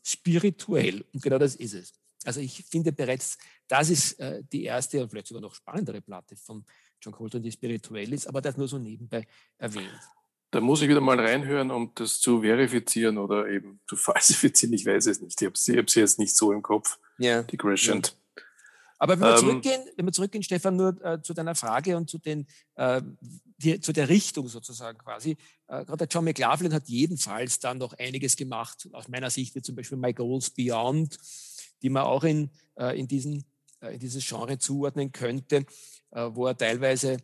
spirituell. 0.02 1.04
Und 1.12 1.22
genau 1.22 1.38
das 1.38 1.56
ist 1.56 1.74
es. 1.74 1.92
Also 2.24 2.40
ich 2.40 2.64
finde 2.64 2.92
bereits, 2.92 3.38
das 3.68 3.90
ist 3.90 4.18
äh, 4.18 4.42
die 4.52 4.64
erste 4.64 5.02
und 5.02 5.10
vielleicht 5.10 5.28
sogar 5.28 5.42
noch 5.42 5.54
spannendere 5.54 6.00
Platte 6.00 6.36
von 6.36 6.64
John 7.00 7.12
Coltrane, 7.12 7.42
die 7.42 7.52
spirituell 7.52 8.12
ist, 8.12 8.26
aber 8.26 8.40
das 8.40 8.56
nur 8.56 8.68
so 8.68 8.78
nebenbei 8.78 9.26
erwähnt. 9.56 10.00
Da 10.50 10.60
muss 10.60 10.80
ich 10.80 10.88
wieder 10.88 11.00
mal 11.00 11.20
reinhören, 11.20 11.70
um 11.70 11.92
das 11.94 12.20
zu 12.20 12.40
verifizieren 12.40 13.18
oder 13.18 13.48
eben 13.48 13.80
zu 13.86 13.96
falsifizieren. 13.96 14.74
Ich 14.74 14.86
weiß 14.86 15.06
es 15.06 15.20
nicht. 15.20 15.40
Ich 15.40 15.46
habe 15.46 15.88
sie, 15.90 16.00
jetzt 16.00 16.18
nicht 16.18 16.34
so 16.34 16.52
im 16.52 16.62
Kopf, 16.62 16.98
ja. 17.18 17.42
die 17.42 17.56
Crescent. 17.56 18.08
Ja. 18.08 18.42
Aber 19.00 19.12
wenn 19.12 19.20
wir, 19.20 19.34
ähm, 19.34 19.38
zurückgehen, 19.38 19.80
wenn 19.96 20.06
wir 20.06 20.12
zurückgehen, 20.12 20.42
Stefan, 20.42 20.76
nur 20.76 21.04
äh, 21.04 21.22
zu 21.22 21.32
deiner 21.32 21.54
Frage 21.54 21.96
und 21.96 22.10
zu, 22.10 22.18
den, 22.18 22.46
äh, 22.74 23.00
die, 23.58 23.80
zu 23.80 23.92
der 23.92 24.08
Richtung 24.08 24.48
sozusagen 24.48 24.98
quasi. 24.98 25.32
Äh, 25.68 25.84
gerade 25.84 25.98
der 25.98 26.08
John 26.08 26.24
McLaughlin 26.24 26.72
hat 26.72 26.88
jedenfalls 26.88 27.60
dann 27.60 27.78
noch 27.78 27.92
einiges 27.96 28.34
gemacht, 28.34 28.88
aus 28.92 29.06
meiner 29.06 29.30
Sicht, 29.30 29.54
wie 29.54 29.62
zum 29.62 29.76
Beispiel 29.76 29.98
My 29.98 30.12
Goals 30.12 30.50
Beyond, 30.50 31.16
die 31.82 31.90
man 31.90 32.04
auch 32.04 32.24
in, 32.24 32.50
äh, 32.76 32.98
in, 32.98 33.08
diesen, 33.08 33.44
äh, 33.80 33.94
in 33.94 34.00
dieses 34.00 34.26
Genre 34.26 34.58
zuordnen 34.58 35.12
könnte, 35.12 35.66
äh, 36.10 36.28
wo 36.30 36.46
er 36.46 36.56
teilweise 36.56 37.18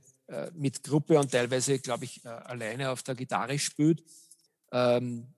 mit 0.54 0.82
Gruppe 0.82 1.18
und 1.18 1.30
teilweise, 1.30 1.78
glaube 1.80 2.06
ich, 2.06 2.24
alleine 2.24 2.88
auf 2.88 3.02
der 3.02 3.14
Gitarre 3.14 3.58
spielt. 3.58 4.02
Ähm, 4.72 5.34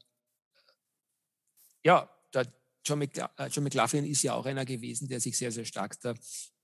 ja, 1.83 2.09
der 2.33 2.47
John, 2.85 3.01
McLa 3.01 3.29
John 3.51 3.65
McLaughlin 3.65 4.05
ist 4.05 4.23
ja 4.23 4.35
auch 4.35 4.47
einer 4.47 4.65
gewesen, 4.65 5.09
der 5.09 5.19
sich 5.19 5.37
sehr, 5.37 5.51
sehr 5.51 5.65
stark 5.65 6.01
der 6.03 6.15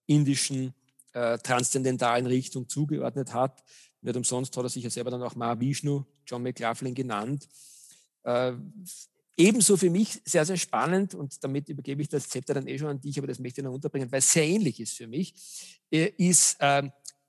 indischen 0.07 0.73
transzendentalen 1.13 2.27
Richtung 2.27 2.69
zugeordnet 2.69 3.35
hat. 3.35 3.65
Nicht 4.03 4.17
umsonst 4.17 4.57
hat 4.57 4.65
er 4.65 4.69
sich 4.69 4.85
ja 4.85 4.91
selber 4.91 5.11
dann 5.11 5.25
auch 5.25 5.35
Mahavishnu, 5.35 6.05
John 6.25 6.45
McLaughlin 6.45 6.95
genannt. 6.95 7.49
Ebenso 9.37 9.77
für 9.77 9.91
mich 9.91 10.21
sehr, 10.25 10.45
sehr 10.45 10.57
spannend 10.57 11.15
und 11.15 11.43
damit 11.43 11.69
übergebe 11.69 12.03
ich 12.03 12.09
das 12.09 12.29
Zepter 12.29 12.55
dann 12.55 12.67
eh 12.67 12.79
schon 12.79 12.89
an 12.89 13.01
dich, 13.01 13.19
aber 13.19 13.27
das 13.27 13.39
möchte 13.39 13.61
ich 13.61 13.65
noch 13.65 13.73
unterbringen, 13.73 14.11
weil 14.11 14.19
es 14.19 14.33
sehr 14.33 14.47
ähnlich 14.47 14.81
ist 14.81 14.97
für 14.97 15.07
mich, 15.07 15.35
äh, 15.91 16.13
ist 16.19 16.57
äh, 16.61 16.89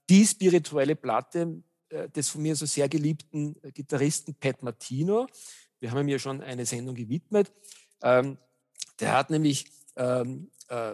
die 0.10 0.26
spirituelle 0.26 0.96
Platte 0.96 1.63
äh, 1.89 2.10
des 2.10 2.30
von 2.30 2.42
mir 2.42 2.56
so 2.56 2.66
sehr 2.66 2.89
geliebten 2.89 3.56
Gitarristen 3.74 4.36
Pat 4.36 4.62
Martino. 4.63 5.28
Wir 5.80 5.92
haben 5.92 6.00
ihm 6.02 6.10
ja 6.10 6.20
schon 6.20 6.42
eine 6.42 6.66
Sendung 6.66 6.96
gewidmet. 6.96 7.52
Ähm, 8.02 8.38
der 9.00 9.13
hat 9.13 9.30
nämlich 9.30 9.66
ähm, 9.96 10.50
äh, 10.70 10.94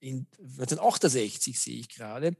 in 0.00 0.26
1968, 0.38 1.58
sehe 1.58 1.78
ich 1.78 1.88
gerade, 1.88 2.36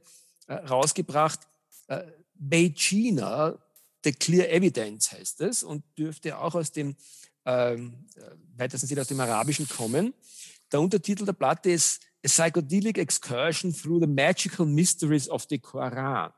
äh, 0.47 0.53
rausgebracht, 0.53 1.39
äh, 1.87 2.03
Beijina, 2.35 3.57
The 4.03 4.11
Clear 4.11 4.49
Evidence 4.49 5.11
heißt 5.11 5.41
es 5.41 5.63
und 5.63 5.83
dürfte 5.97 6.37
auch 6.37 6.53
aus 6.53 6.71
dem, 6.71 6.95
ähm, 7.45 8.05
äh, 8.15 8.21
weitesten 8.57 8.87
Sinne 8.87 9.01
aus 9.01 9.07
dem 9.07 9.19
Arabischen 9.19 9.67
kommen. 9.67 10.13
Der 10.71 10.81
Untertitel 10.81 11.25
der 11.25 11.33
Platte 11.33 11.71
ist 11.71 12.01
A 12.23 12.27
Psychedelic 12.27 12.97
Excursion 12.97 13.73
Through 13.73 14.01
the 14.01 14.07
Magical 14.07 14.65
Mysteries 14.65 15.29
of 15.29 15.45
the 15.49 15.59
Koran. 15.59 16.31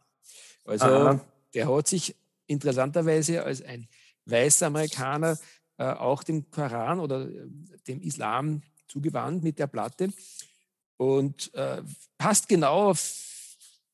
Also 0.66 0.86
Aha. 0.86 1.22
der 1.54 1.74
hat 1.74 1.88
sich 1.88 2.16
interessanterweise 2.48 3.44
als 3.44 3.62
ein 3.62 3.88
weißer 4.26 4.68
Amerikaner 4.68 5.38
äh, 5.78 5.86
auch 5.86 6.24
dem 6.24 6.50
Koran 6.52 7.00
oder 7.00 7.30
äh, 7.30 7.48
dem 7.88 8.02
Islam 8.02 8.62
zugewandt 8.88 9.44
mit 9.44 9.60
der 9.60 9.68
Platte 9.68 10.12
und 10.98 11.54
äh, 11.54 11.82
passt 12.18 12.50
genau 12.50 12.90
auf, 12.90 13.27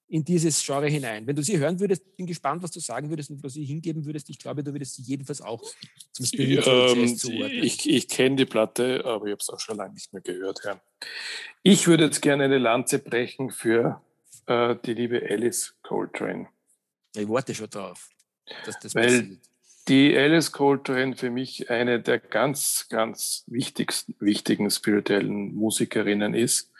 in 0.08 0.24
dieses 0.24 0.64
Genre 0.64 0.88
hinein. 0.88 1.26
Wenn 1.26 1.36
du 1.36 1.42
sie 1.42 1.58
hören 1.58 1.80
würdest, 1.80 2.16
bin 2.16 2.26
gespannt, 2.26 2.62
was 2.62 2.72
du 2.72 2.80
sagen 2.80 3.10
würdest 3.10 3.30
und 3.30 3.38
wo 3.38 3.44
du 3.44 3.50
sie 3.50 3.66
hingeben 3.66 4.06
würdest. 4.06 4.30
Ich 4.30 4.38
glaube, 4.38 4.64
du 4.64 4.72
würdest 4.72 4.96
sie 4.96 5.02
jedenfalls 5.02 5.42
auch 5.42 5.64
zum 6.12 6.26
Spiritual 6.26 6.98
ähm, 6.98 7.18
zuordnen. 7.18 7.64
Ich, 7.64 7.90
ich 7.90 8.08
kenne 8.08 8.36
die 8.36 8.46
Platte, 8.46 9.04
aber 9.06 9.26
ich 9.26 9.32
habe 9.32 9.42
es 9.42 9.50
auch 9.50 9.60
schon 9.60 9.78
lange 9.78 9.94
nicht 9.94 10.14
mehr 10.14 10.22
gehört. 10.22 10.62
Ja. 10.66 10.80
Ich 11.64 11.88
würde 11.88 12.06
jetzt 12.06 12.22
gerne 12.22 12.44
eine 12.44 12.60
Lanze 12.60 13.00
brechen 13.00 13.50
für 13.50 14.02
äh, 14.46 14.76
die 14.86 14.94
liebe 14.94 15.22
Alice 15.30 15.76
Coltrane. 15.82 16.48
Ich 17.16 17.28
warte 17.28 17.56
schon 17.56 17.70
drauf, 17.70 18.10
dass 18.66 18.80
das 18.80 18.96
Weil 18.96 19.04
passiert 19.06 19.40
die 19.88 20.16
Alice 20.18 20.52
Coltrane 20.52 21.16
für 21.16 21.30
mich 21.30 21.70
eine 21.70 22.00
der 22.00 22.20
ganz, 22.20 22.88
ganz 22.90 23.44
wichtigsten, 23.48 24.16
wichtigen 24.20 24.70
spirituellen 24.70 25.54
Musikerinnen 25.54 26.34
ist, 26.34 26.72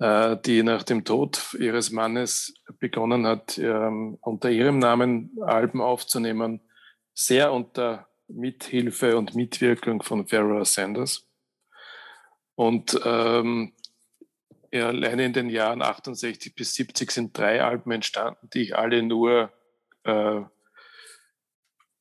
die 0.00 0.62
nach 0.62 0.82
dem 0.82 1.04
Tod 1.04 1.54
ihres 1.58 1.90
Mannes 1.90 2.54
begonnen 2.78 3.26
hat, 3.26 3.58
ähm, 3.58 4.16
unter 4.22 4.50
ihrem 4.50 4.78
Namen 4.78 5.36
Alben 5.42 5.82
aufzunehmen, 5.82 6.60
sehr 7.12 7.52
unter 7.52 8.08
Mithilfe 8.28 9.18
und 9.18 9.34
Mitwirkung 9.34 10.02
von 10.02 10.26
Pharaoh 10.26 10.64
Sanders. 10.64 11.26
Und 12.54 12.98
ähm, 13.04 13.74
alleine 14.72 15.24
in 15.26 15.32
den 15.32 15.50
Jahren 15.50 15.82
68 15.82 16.54
bis 16.54 16.74
70 16.74 17.10
sind 17.10 17.36
drei 17.36 17.62
Alben 17.62 17.90
entstanden, 17.90 18.48
die 18.54 18.62
ich 18.62 18.76
alle 18.76 19.02
nur 19.02 19.52
äh, 20.04 20.40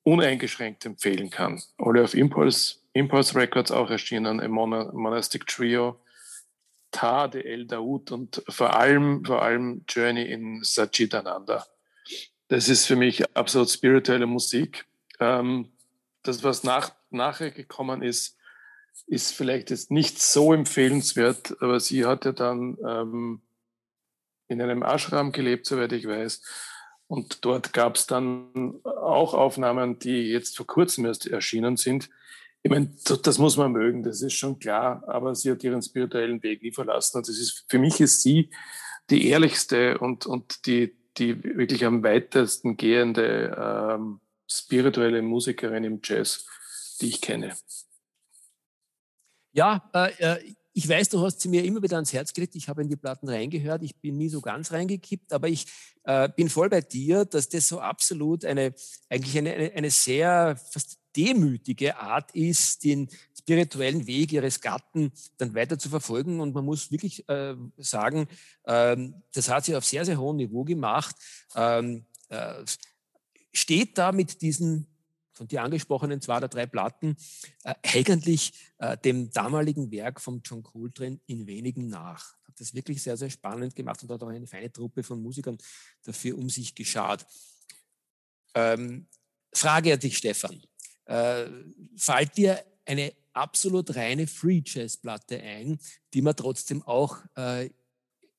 uneingeschränkt 0.04 0.86
empfehlen 0.86 1.30
kann. 1.30 1.62
Alle 1.78 2.04
auf 2.04 2.14
Impulse, 2.14 2.78
Impulse 2.94 3.36
Records 3.36 3.72
auch 3.72 3.90
erschienen, 3.90 4.40
im 4.40 4.52
Monastic 4.52 5.48
Trio, 5.48 6.00
Ta 6.91 7.28
de 7.28 7.43
El 7.43 7.67
Daoud 7.67 8.12
und 8.12 8.43
vor 8.49 8.75
allem, 8.75 9.23
vor 9.25 9.41
allem 9.41 9.84
Journey 9.88 10.23
in 10.23 10.63
Sachidananda. 10.63 11.65
Das 12.47 12.67
ist 12.67 12.86
für 12.86 12.95
mich 12.95 13.23
absolut 13.36 13.69
spirituelle 13.69 14.25
Musik. 14.25 14.86
Ähm, 15.19 15.71
das, 16.23 16.43
was 16.43 16.63
nach, 16.63 16.91
nachher 17.10 17.52
gekommen 17.52 18.02
ist, 18.02 18.38
ist 19.08 19.34
vielleicht 19.34 19.69
jetzt 19.69 19.91
nicht 19.91 20.21
so 20.21 20.54
empfehlenswert, 20.54 21.62
aber 21.62 21.80
sie 21.80 22.06
hat 22.06 22.25
ja 22.25 22.32
dann 22.32 22.78
ähm, 22.86 23.41
in 24.47 24.62
einem 24.62 24.84
Ashram 24.84 25.32
gelebt, 25.32 25.65
soweit 25.67 25.91
ich 25.93 26.08
weiß, 26.08 26.41
und 27.10 27.43
dort 27.43 27.73
gab 27.73 27.95
es 27.95 28.06
dann 28.06 28.82
auch 28.84 29.34
Aufnahmen, 29.34 29.97
die 29.97 30.30
jetzt 30.30 30.56
vor 30.56 30.67
kurzem 30.67 31.06
erst 31.06 31.25
erschienen 31.25 31.75
sind. 31.75 32.08
Ich 32.62 32.69
meine, 32.69 32.93
das 33.24 33.38
muss 33.38 33.56
man 33.56 33.72
mögen, 33.72 34.04
das 34.04 34.22
ist 34.22 34.34
schon 34.34 34.60
klar, 34.60 35.04
aber 35.08 35.34
sie 35.34 35.52
hat 35.52 35.63
ihren 35.63 35.82
spirituellen 35.82 36.43
Weg 36.43 36.62
nie 36.62 36.74
verlassen. 36.74 37.17
Und 37.17 37.28
das 37.28 37.38
ist, 37.38 37.65
für 37.69 37.80
mich 37.80 38.02
ist 38.02 38.22
sie 38.22 38.50
die 39.10 39.28
ehrlichste 39.30 39.98
und, 39.98 40.26
und 40.26 40.65
die, 40.65 40.95
die 41.17 41.41
wirklich 41.43 41.86
am 41.86 42.04
weitesten 42.04 42.76
gehende 42.76 43.56
ähm, 43.58 44.19
spirituelle 44.48 45.22
Musikerin 45.22 45.86
im 45.86 46.00
Jazz, 46.04 46.45
die 47.00 47.08
ich 47.08 47.22
kenne. 47.22 47.56
Ja, 49.54 49.89
äh, 49.93 50.12
äh 50.19 50.54
ich 50.72 50.88
weiß, 50.88 51.10
du 51.10 51.19
hast 51.22 51.41
sie 51.41 51.50
mir 51.50 51.65
immer 51.65 51.82
wieder 51.82 51.95
ans 51.95 52.13
Herz 52.13 52.32
gelegt. 52.32 52.56
Ich 52.56 52.69
habe 52.69 52.82
in 52.82 52.88
die 52.88 52.95
Platten 52.95 53.28
reingehört. 53.28 53.84
Ich 53.84 54.00
bin 54.00 54.17
nie 54.17 54.30
so 54.30 54.39
ganz 54.39 54.72
reingekippt, 54.72 55.34
aber 55.34 55.50
ich 55.50 55.65
äh, 56.04 56.30
bin 56.30 56.48
voll 56.48 56.69
bei 56.69 56.80
dir, 56.80 57.26
dass 57.26 57.50
das 57.50 57.67
so 57.67 57.82
absolut 57.82 58.45
eine, 58.45 58.74
eigentlich 59.10 59.38
eine, 59.38 59.74
eine 59.74 59.89
sehr 59.89 60.56
fast 60.72 60.99
demütige 61.15 61.98
Art 61.98 62.32
ist, 62.32 62.84
den 62.84 63.10
spirituellen 63.38 64.06
Weg 64.08 64.32
ihres 64.32 64.62
Gatten 64.62 65.12
dann 65.38 65.56
weiter 65.56 65.80
zu 65.80 65.89
verfolgen. 65.89 66.39
Und 66.39 66.54
man 66.54 66.65
muss 66.65 66.91
wirklich 66.91 67.28
äh, 67.30 67.56
sagen, 67.78 68.28
ähm, 68.65 69.15
das 69.34 69.50
hat 69.50 69.65
sie 69.65 69.76
auf 69.76 69.86
sehr, 69.86 70.06
sehr 70.06 70.19
hohem 70.19 70.38
Niveau 70.38 70.63
gemacht. 70.63 71.15
Ähm, 71.56 72.06
äh, 72.30 72.63
steht 73.54 73.98
da 73.98 74.12
mit 74.12 74.41
diesen 74.41 74.88
von 75.39 75.48
dir 75.48 75.63
angesprochenen 75.63 76.19
zwei 76.19 76.36
oder 76.36 76.50
drei 76.50 76.65
Platten 76.65 77.15
äh, 77.63 77.74
eigentlich 77.84 78.52
äh, 78.78 78.98
dem 78.98 79.32
damaligen 79.32 79.89
Werk 79.89 80.19
von 80.19 80.41
John 80.43 80.62
Coltrane 80.62 81.19
in 81.28 81.48
wenigen 81.48 81.88
nach. 81.88 82.34
Hat 82.45 82.60
das 82.60 82.74
wirklich 82.74 83.02
sehr, 83.02 83.15
sehr 83.15 83.30
spannend 83.30 83.74
gemacht 83.74 84.04
und 84.04 84.12
hat 84.12 84.22
auch 84.22 84.28
eine 84.28 84.48
feine 84.48 84.69
Truppe 84.69 85.02
von 85.02 85.22
Musikern 85.22 85.58
dafür 86.04 86.38
um 86.38 86.50
sich 86.50 86.76
geschart. 86.76 87.26
Ähm, 88.54 89.08
Frage 89.54 89.93
an 89.93 90.00
dich, 90.00 90.17
Stefan. 90.17 90.62
Äh, 91.10 91.50
fällt 91.98 92.38
dir 92.38 92.63
eine 92.86 93.13
absolut 93.34 93.95
reine 93.95 94.28
Free 94.28 94.62
Jazz 94.63 94.98
Platte 94.98 95.41
ein, 95.41 95.80
die 96.13 96.22
man 96.22 96.36
trotzdem 96.36 96.84
auch 96.84 97.17
äh, 97.36 97.72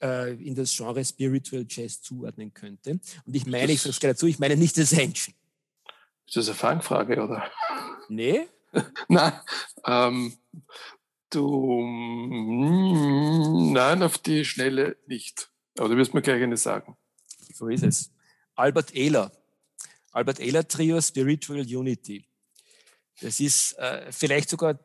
äh, 0.00 0.34
in 0.34 0.54
das 0.54 0.76
Genre 0.76 1.04
Spiritual 1.04 1.66
Jazz 1.68 2.00
zuordnen 2.00 2.54
könnte? 2.54 3.00
Und 3.24 3.34
ich 3.34 3.44
meine, 3.46 3.72
ich 3.72 3.82
sage 3.82 3.90
es 3.90 3.98
dazu, 3.98 4.26
ich 4.28 4.38
meine 4.38 4.56
nicht 4.56 4.78
Ascension. 4.78 5.34
Ist 6.26 6.36
das 6.36 6.46
eine 6.48 6.54
Fangfrage, 6.54 7.20
oder? 7.20 7.50
Nee. 8.08 8.46
nein. 9.08 9.32
Ähm, 9.84 10.32
du, 11.30 11.82
nein, 13.72 14.00
auf 14.04 14.18
die 14.18 14.44
Schnelle 14.44 14.96
nicht. 15.08 15.50
Aber 15.76 15.88
du 15.88 15.96
wirst 15.96 16.14
mir 16.14 16.22
gleich 16.22 16.40
eine 16.40 16.56
sagen. 16.56 16.96
So 17.52 17.66
ist 17.66 17.82
es. 17.82 18.12
Albert 18.54 18.94
Ehler. 18.94 19.32
Albert 20.12 20.38
Ehler 20.38 20.68
Trio 20.68 21.00
Spiritual 21.00 21.62
Unity. 21.62 22.29
Das 23.20 23.40
ist 23.40 23.78
äh, 23.78 24.10
vielleicht 24.10 24.50
sogar 24.50 24.78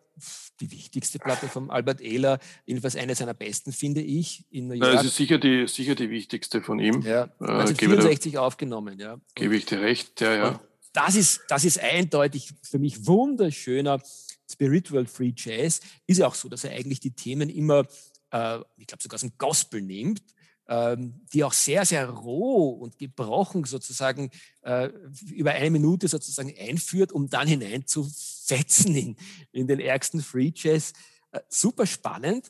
die 0.61 0.71
wichtigste 0.71 1.19
Platte 1.19 1.47
von 1.47 1.69
Albert 1.69 1.99
Ehler, 1.99 2.39
jedenfalls 2.65 2.95
eine 2.95 3.15
seiner 3.15 3.33
besten, 3.33 3.73
finde 3.73 4.01
ich, 4.01 4.45
in 4.49 4.67
New 4.67 4.75
York. 4.75 4.93
Ja, 4.93 4.99
es 4.99 5.07
ist 5.07 5.17
sicher 5.17 5.37
die, 5.37 5.67
sicher 5.67 5.95
die 5.95 6.09
wichtigste 6.09 6.61
von 6.61 6.79
ihm. 6.79 7.01
Ja, 7.01 7.23
1964 7.39 8.33
äh, 8.33 8.37
aufgenommen, 8.37 8.97
ja. 8.97 9.19
Gebe 9.35 9.57
ich 9.57 9.65
dir 9.65 9.81
recht, 9.81 10.21
ja, 10.21 10.35
ja 10.35 10.59
das 10.95 11.15
ist, 11.15 11.41
das 11.49 11.65
ist 11.65 11.79
eindeutig 11.79 12.53
für 12.61 12.79
mich 12.79 13.05
wunderschöner 13.05 14.01
Spiritual 14.49 15.05
Free 15.05 15.33
Jazz 15.35 15.81
ist 16.07 16.19
ja 16.19 16.27
auch 16.27 16.35
so, 16.35 16.47
dass 16.47 16.63
er 16.63 16.71
eigentlich 16.71 16.99
die 16.99 17.11
Themen 17.11 17.49
immer, 17.49 17.85
äh, 18.31 18.59
ich 18.77 18.87
glaube 18.87 19.03
sogar 19.03 19.15
aus 19.15 19.21
dem 19.21 19.33
Gospel 19.37 19.81
nimmt, 19.81 20.21
die 20.67 21.43
auch 21.43 21.53
sehr, 21.53 21.85
sehr 21.85 22.09
roh 22.09 22.69
und 22.69 22.97
gebrochen 22.97 23.65
sozusagen 23.65 24.31
äh, 24.61 24.89
über 25.31 25.51
eine 25.51 25.69
Minute 25.69 26.07
sozusagen 26.07 26.53
einführt, 26.57 27.11
um 27.11 27.29
dann 27.29 27.47
hinein 27.47 27.85
zu 27.85 28.09
fetzen 28.45 28.95
in, 28.95 29.15
in 29.51 29.67
den 29.67 29.79
ärgsten 29.79 30.21
Free 30.21 30.51
Jazz. 30.55 30.93
Äh, 31.31 31.41
super 31.49 31.85
spannend, 31.85 32.49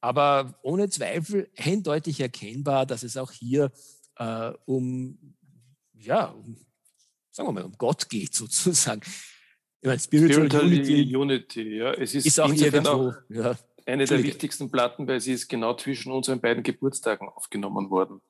aber 0.00 0.58
ohne 0.62 0.90
Zweifel 0.90 1.48
eindeutig 1.56 2.20
erkennbar, 2.20 2.84
dass 2.84 3.02
es 3.02 3.16
auch 3.16 3.32
hier 3.32 3.72
äh, 4.16 4.52
um, 4.66 5.18
ja, 5.94 6.26
um, 6.26 6.58
sagen 7.30 7.48
wir 7.48 7.52
mal, 7.52 7.64
um 7.64 7.78
Gott 7.78 8.10
geht 8.10 8.34
sozusagen. 8.34 9.00
Ich 9.80 9.86
meine, 9.86 10.00
Spiritual, 10.00 10.48
Spiritual 10.48 10.66
Unity, 10.66 11.16
Unity, 11.16 11.76
ja. 11.78 11.92
Es 11.94 12.14
ist, 12.14 12.26
ist 12.26 12.40
auch 12.40 12.52
irgendwo, 12.52 12.88
auch 12.88 13.14
ja. 13.28 13.56
Eine 13.86 14.06
der 14.06 14.22
wichtigsten 14.22 14.70
Platten, 14.70 15.06
weil 15.06 15.20
sie 15.20 15.32
ist 15.32 15.48
genau 15.48 15.74
zwischen 15.74 16.12
unseren 16.12 16.40
beiden 16.40 16.62
Geburtstagen 16.62 17.28
aufgenommen 17.28 17.90
worden. 17.90 18.20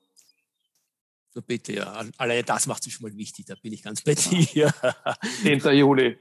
So 1.31 1.43
bitte, 1.43 1.73
ja. 1.73 2.05
Alleine 2.17 2.45
das 2.45 2.67
macht 2.67 2.87
es 2.87 2.93
schon 2.93 3.09
mal 3.09 3.17
wichtig, 3.17 3.47
da 3.47 3.55
bin 3.61 3.73
ich 3.73 3.83
ganz 3.83 4.03
bei 4.03 4.15
dir. 4.15 4.73
10. 5.43 5.61
Juli. 5.77 6.17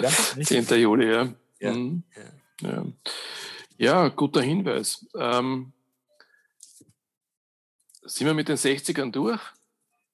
Ja, 0.00 0.10
10. 0.42 0.66
Juli, 0.80 1.10
ja. 1.10 1.34
Ja. 1.60 1.72
Mhm. 1.72 2.02
ja. 2.60 2.84
ja. 3.76 4.08
guter 4.08 4.42
Hinweis. 4.42 5.06
Ähm, 5.14 5.72
sind 8.04 8.26
wir 8.26 8.34
mit 8.34 8.48
den 8.48 8.56
60ern 8.56 9.10
durch? 9.12 9.40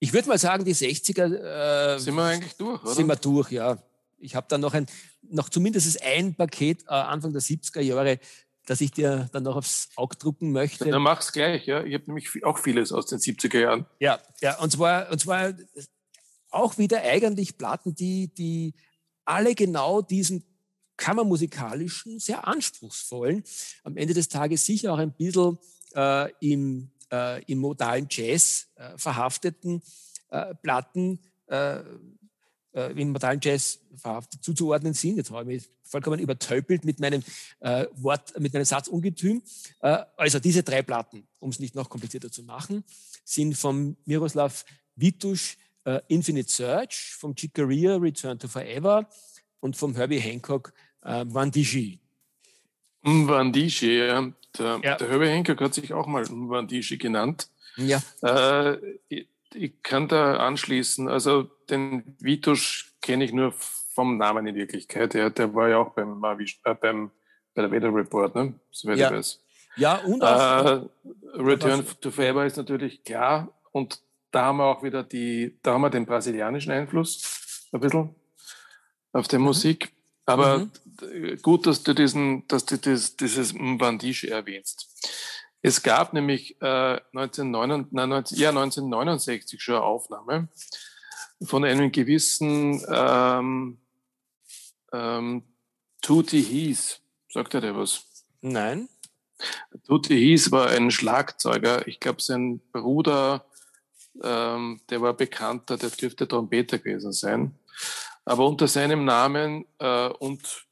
Ich 0.00 0.12
würde 0.12 0.28
mal 0.28 0.38
sagen, 0.38 0.64
die 0.64 0.74
60er. 0.74 1.94
Äh, 1.94 1.98
sind 1.98 2.14
wir 2.14 2.24
eigentlich 2.24 2.56
durch, 2.56 2.82
oder? 2.82 2.94
Sind 2.94 3.06
wir 3.06 3.16
durch, 3.16 3.50
ja. 3.50 3.78
Ich 4.18 4.34
habe 4.34 4.46
dann 4.48 4.60
noch 4.60 4.74
ein, 4.74 4.86
noch 5.22 5.48
zumindest 5.48 6.02
ein 6.02 6.34
Paket 6.34 6.82
äh, 6.84 6.92
Anfang 6.92 7.32
der 7.32 7.42
70er 7.42 7.80
Jahre, 7.80 8.18
das 8.66 8.80
ich 8.80 8.90
dir 8.90 9.28
dann 9.32 9.44
noch 9.44 9.56
aufs 9.56 9.88
Auge 9.96 10.16
drucken 10.16 10.52
möchte. 10.52 10.90
Dann 10.90 11.02
mach's 11.02 11.32
gleich, 11.32 11.66
ja. 11.66 11.82
Ich 11.84 11.94
habe 11.94 12.04
nämlich 12.06 12.44
auch 12.44 12.58
vieles 12.58 12.92
aus 12.92 13.06
den 13.06 13.18
70er 13.18 13.58
Jahren. 13.58 13.86
Ja, 13.98 14.20
ja, 14.40 14.58
und 14.58 14.70
zwar, 14.70 15.10
und 15.10 15.20
zwar 15.20 15.54
auch 16.50 16.78
wieder 16.78 17.02
eigentlich 17.02 17.56
Platten, 17.56 17.94
die, 17.94 18.32
die 18.34 18.74
alle 19.24 19.54
genau 19.54 20.02
diesen 20.02 20.44
kammermusikalischen, 20.96 22.18
sehr 22.18 22.46
anspruchsvollen, 22.46 23.44
am 23.84 23.96
Ende 23.96 24.14
des 24.14 24.28
Tages 24.28 24.66
sicher 24.66 24.92
auch 24.92 24.98
ein 24.98 25.12
bisschen 25.12 25.58
äh, 25.94 26.30
im, 26.40 26.90
äh, 27.12 27.42
im 27.44 27.58
modalen 27.58 28.08
Jazz 28.10 28.68
äh, 28.74 28.96
verhafteten 28.98 29.82
äh, 30.30 30.54
Platten 30.56 31.20
äh, 32.72 32.92
in 33.00 33.10
modalen 33.10 33.40
Jazz 33.42 33.80
verhaftet 33.96 34.42
zuzuordnen 34.42 34.94
sind. 34.94 35.16
Jetzt 35.16 35.30
habe 35.30 35.52
ich 35.52 35.62
mich 35.62 35.70
vollkommen 35.82 36.20
übertöpelt 36.20 36.84
mit 36.84 37.00
meinem 37.00 37.22
äh, 37.60 37.86
Wort, 37.96 38.38
mit 38.38 38.52
meinem 38.52 38.64
Satzungetüm. 38.64 39.42
Äh, 39.80 39.98
also 40.16 40.38
diese 40.38 40.62
drei 40.62 40.82
Platten, 40.82 41.26
um 41.38 41.50
es 41.50 41.58
nicht 41.58 41.74
noch 41.74 41.88
komplizierter 41.88 42.30
zu 42.30 42.42
machen, 42.42 42.84
sind 43.24 43.56
vom 43.56 43.96
Miroslav 44.04 44.64
Vitusch 44.96 45.56
äh, 45.84 46.00
Infinite 46.08 46.50
Search, 46.50 47.14
vom 47.18 47.34
Chick 47.34 47.54
Corea 47.54 47.96
Return 47.96 48.38
to 48.38 48.48
Forever 48.48 49.08
und 49.60 49.76
vom 49.76 49.94
Herbie 49.94 50.20
Hancock 50.20 50.72
äh, 51.02 51.24
Vandishi. 51.26 52.00
Vandishi, 53.02 53.98
ja. 53.98 54.32
Der, 54.58 54.80
ja. 54.82 54.96
der 54.96 55.08
Herbie 55.08 55.28
Hancock 55.28 55.60
hat 55.60 55.74
sich 55.74 55.92
auch 55.92 56.06
mal 56.06 56.24
Vandishi 56.28 56.98
genannt. 56.98 57.48
Ja. 57.76 58.02
Äh, 58.22 58.96
ich 59.54 59.82
kann 59.82 60.08
da 60.08 60.36
anschließen. 60.36 61.08
Also 61.08 61.44
den 61.70 62.16
Vitusch 62.20 62.92
kenne 63.00 63.24
ich 63.24 63.32
nur 63.32 63.52
vom 63.52 64.16
Namen 64.16 64.46
in 64.46 64.54
Wirklichkeit. 64.54 65.14
Der, 65.14 65.30
der 65.30 65.54
war 65.54 65.68
ja 65.68 65.78
auch 65.78 65.90
beim, 65.90 66.22
äh, 66.64 66.74
beim 66.74 67.10
bei 67.54 67.62
der 67.62 67.72
Weather 67.72 67.92
Report, 67.92 68.34
ne? 68.36 68.54
Soweit 68.70 68.98
ja. 68.98 69.08
ich 69.08 69.16
weiß. 69.16 69.40
Ja, 69.76 69.96
und 69.96 70.22
auch, 70.22 70.64
äh, 70.64 70.80
Return 71.34 71.84
to 72.00 72.10
Faber 72.10 72.46
ist 72.46 72.56
natürlich 72.56 73.02
klar. 73.02 73.52
Und 73.72 74.00
da 74.30 74.46
haben 74.46 74.58
wir 74.58 74.66
auch 74.66 74.82
wieder 74.82 75.02
die, 75.02 75.58
da 75.62 75.72
haben 75.74 75.82
wir 75.82 75.90
den 75.90 76.06
brasilianischen 76.06 76.72
Einfluss 76.72 77.68
ein 77.72 77.80
bisschen 77.80 78.14
auf 79.12 79.28
der 79.28 79.38
mhm. 79.38 79.46
Musik. 79.46 79.92
Aber 80.26 80.58
mhm. 80.58 81.42
gut, 81.42 81.66
dass 81.66 81.82
du 81.82 81.94
diesen, 81.94 82.46
dass 82.48 82.64
du 82.66 82.76
das, 82.76 83.16
dieses 83.16 83.52
Mbandiche 83.54 84.30
erwähnst. 84.30 84.86
Es 85.62 85.82
gab 85.82 86.12
nämlich 86.12 86.60
äh, 86.60 87.00
1969, 87.12 88.38
ja, 88.38 88.50
1969 88.50 89.60
schon 89.60 89.74
eine 89.74 89.84
Aufnahme 89.84 90.48
von 91.42 91.64
einem 91.64 91.90
gewissen 91.92 92.82
ähm, 92.88 93.78
ähm, 94.92 95.42
Tutti 96.00 96.42
Hies. 96.42 97.00
Sagt 97.28 97.54
er 97.54 97.60
dir 97.60 97.76
was? 97.76 98.04
Nein. 98.40 98.88
Tutti 99.86 100.16
Hies 100.16 100.50
war 100.50 100.68
ein 100.68 100.90
Schlagzeuger. 100.90 101.86
Ich 101.86 102.00
glaube, 102.00 102.22
sein 102.22 102.60
Bruder, 102.72 103.44
ähm, 104.22 104.80
der 104.90 105.00
war 105.00 105.14
bekannter, 105.14 105.76
der 105.76 105.90
dürfte 105.90 106.26
Trompeter 106.26 106.78
gewesen 106.78 107.12
sein. 107.12 107.54
Aber 108.24 108.46
unter 108.46 108.68
seinem 108.68 109.04
Namen 109.04 109.64
äh, 109.78 110.08
und 110.08 110.67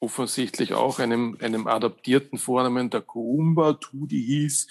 offensichtlich 0.00 0.74
auch 0.74 0.98
einem, 0.98 1.36
einem 1.40 1.66
adaptierten 1.66 2.38
Vornamen, 2.38 2.90
der 2.90 3.00
Kuumba 3.00 3.74
Tudi 3.74 4.22
hieß, 4.22 4.68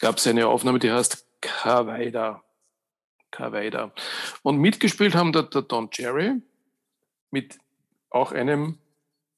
gab 0.00 0.18
es 0.18 0.26
eine 0.26 0.46
Aufnahme, 0.46 0.78
die 0.78 0.92
heißt 0.92 1.26
Kawaida. 1.40 2.42
Kawaida. 3.30 3.92
Und 4.42 4.58
mitgespielt 4.58 5.14
haben 5.14 5.32
da 5.32 5.42
der 5.42 5.62
Don 5.62 5.90
Cherry 5.90 6.42
mit 7.30 7.58
auch 8.10 8.32
einem 8.32 8.78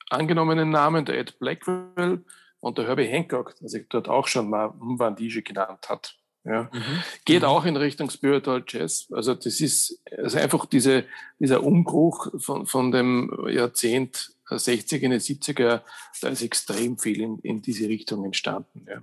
angenommenen 0.09 0.71
Namen, 0.71 1.05
der 1.05 1.19
Ed 1.19 1.39
Blackwell 1.39 2.25
und 2.61 2.79
der 2.79 2.87
Herbie 2.87 3.07
Hancock, 3.07 3.55
der 3.61 3.69
sich 3.69 3.89
dort 3.89 4.09
auch 4.09 4.27
schon 4.27 4.49
mal 4.49 4.73
Mvandije 4.79 5.43
genannt 5.43 5.89
hat. 5.89 6.17
Ja. 6.45 6.71
Mhm. 6.73 7.03
Geht 7.25 7.43
mhm. 7.43 7.49
auch 7.49 7.65
in 7.65 7.77
Richtung 7.77 8.11
Spiritual 8.11 8.65
Jazz. 8.67 9.09
Also 9.13 9.35
das 9.35 9.61
ist 9.61 10.01
also 10.17 10.39
einfach 10.39 10.67
diese, 10.67 11.05
dieser 11.39 11.63
Umbruch 11.63 12.29
von, 12.39 12.67
von 12.67 12.91
dem 12.91 13.47
Jahrzehnt 13.49 14.33
60er, 14.57 15.01
in 15.01 15.11
den 15.13 15.21
70er, 15.21 15.83
da 16.21 16.29
ist 16.29 16.43
extrem 16.43 16.99
viel 16.99 17.21
in, 17.21 17.39
in 17.41 17.63
diese 17.63 17.89
Richtung 17.89 18.25
entstanden. 18.25 18.87
Ja. 18.89 19.03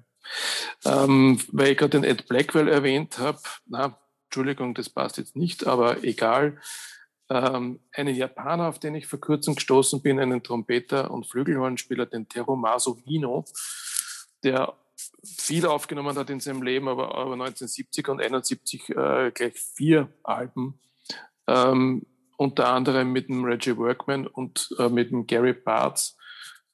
Ähm, 0.85 1.39
weil 1.51 1.71
ich 1.71 1.77
gerade 1.77 1.99
den 1.99 2.03
Ed 2.03 2.27
Blackwell 2.27 2.67
erwähnt 2.67 3.17
habe, 3.17 3.39
na, 3.65 3.97
Entschuldigung, 4.25 4.75
das 4.75 4.89
passt 4.89 5.17
jetzt 5.17 5.35
nicht, 5.35 5.65
aber 5.65 6.03
egal. 6.03 6.59
Ähm, 7.31 7.79
einen 7.91 8.15
Japaner, 8.15 8.67
auf 8.67 8.79
den 8.79 8.95
ich 8.95 9.07
vor 9.07 9.19
kurzem 9.19 9.55
gestoßen 9.55 10.01
bin, 10.01 10.19
einen 10.19 10.43
Trompeter 10.43 11.11
und 11.11 11.27
Flügelhornspieler, 11.27 12.05
den 12.05 12.27
Terumasu 12.27 12.97
Hino, 13.05 13.45
der 14.43 14.73
viel 15.23 15.65
aufgenommen 15.65 16.17
hat 16.17 16.29
in 16.29 16.39
seinem 16.39 16.61
Leben, 16.61 16.87
aber, 16.87 17.15
aber 17.15 17.33
1970 17.33 18.07
und 18.07 18.21
71 18.21 18.89
äh, 18.89 19.31
gleich 19.31 19.59
vier 19.59 20.09
Alben. 20.23 20.79
Ähm, 21.47 22.05
unter 22.39 22.69
anderem 22.69 23.11
mit 23.11 23.27
dem 23.27 23.43
Reggie 23.43 23.75
Workman 23.75 24.25
und 24.25 24.69
äh, 24.79 24.87
mit 24.87 25.11
dem 25.11 25.27
Gary 25.27 25.51
Bartz. 25.51 26.15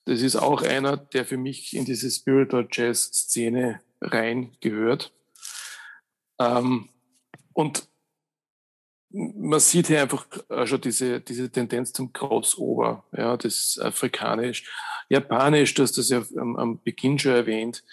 Das 0.05 0.21
ist 0.21 0.35
auch 0.35 0.61
einer, 0.61 0.95
der 0.95 1.25
für 1.25 1.37
mich 1.37 1.75
in 1.75 1.85
diese 1.85 2.11
Spiritual 2.11 2.67
Jazz 2.71 3.05
Szene 3.05 3.81
rein 3.99 4.55
gehört. 4.61 5.11
Ähm, 6.39 6.89
und 7.53 7.87
man 9.09 9.59
sieht 9.59 9.87
hier 9.87 10.03
einfach 10.03 10.27
äh, 10.49 10.67
schon 10.67 10.81
diese, 10.81 11.19
diese 11.19 11.49
Tendenz 11.49 11.93
zum 11.93 12.13
Crossover, 12.13 13.03
ja, 13.17 13.35
das 13.35 13.79
Afrikanisch, 13.81 14.69
Japanisch, 15.09 15.73
du 15.73 15.81
hast 15.81 15.97
das 15.97 16.09
ja 16.09 16.23
am, 16.37 16.57
am 16.57 16.83
Beginn 16.83 17.17
schon 17.17 17.31
erwähnt. 17.31 17.83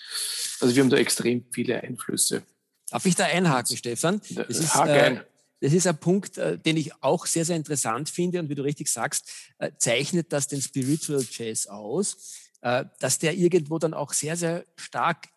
Also 0.60 0.76
wir 0.76 0.82
haben 0.82 0.90
da 0.90 0.98
extrem 0.98 1.46
viele 1.50 1.82
Einflüsse. 1.82 2.42
Darf 2.90 3.06
ich 3.06 3.14
da 3.14 3.24
einhaken, 3.24 3.78
Stefan? 3.78 4.20
Das 4.28 4.48
ist, 4.58 4.74
Hake 4.74 4.90
äh, 4.90 5.00
ein. 5.00 5.24
Das 5.62 5.72
ist 5.72 5.86
ein 5.86 5.96
Punkt, 5.96 6.38
äh, 6.38 6.58
den 6.58 6.76
ich 6.76 6.92
auch 7.02 7.24
sehr, 7.24 7.44
sehr 7.44 7.54
interessant 7.54 8.10
finde 8.10 8.40
und 8.40 8.48
wie 8.48 8.56
du 8.56 8.64
richtig 8.64 8.88
sagst, 8.88 9.30
äh, 9.58 9.70
zeichnet 9.78 10.32
das 10.32 10.48
den 10.48 10.60
Spiritual 10.60 11.24
Jazz 11.30 11.68
aus, 11.68 12.50
äh, 12.62 12.84
dass 12.98 13.20
der 13.20 13.34
irgendwo 13.34 13.78
dann 13.78 13.94
auch 13.94 14.12
sehr, 14.12 14.36
sehr 14.36 14.64
stark 14.76 15.28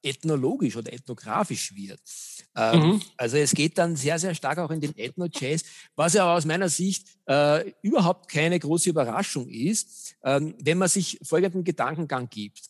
ethnologisch 0.00 0.76
oder 0.76 0.92
ethnografisch 0.92 1.74
wird. 1.74 1.98
Ähm, 2.54 2.80
mhm. 2.80 3.02
Also 3.16 3.36
es 3.36 3.52
geht 3.52 3.76
dann 3.78 3.96
sehr, 3.96 4.16
sehr 4.20 4.32
stark 4.32 4.58
auch 4.58 4.70
in 4.70 4.80
den 4.80 4.96
Ethno-Jazz, 4.96 5.64
was 5.96 6.12
ja 6.12 6.32
aus 6.32 6.44
meiner 6.44 6.68
Sicht 6.68 7.08
äh, 7.26 7.72
überhaupt 7.82 8.30
keine 8.30 8.60
große 8.60 8.90
Überraschung 8.90 9.48
ist, 9.48 10.14
ähm, 10.22 10.54
wenn 10.60 10.78
man 10.78 10.88
sich 10.88 11.18
folgenden 11.20 11.64
Gedankengang 11.64 12.28
gibt, 12.30 12.60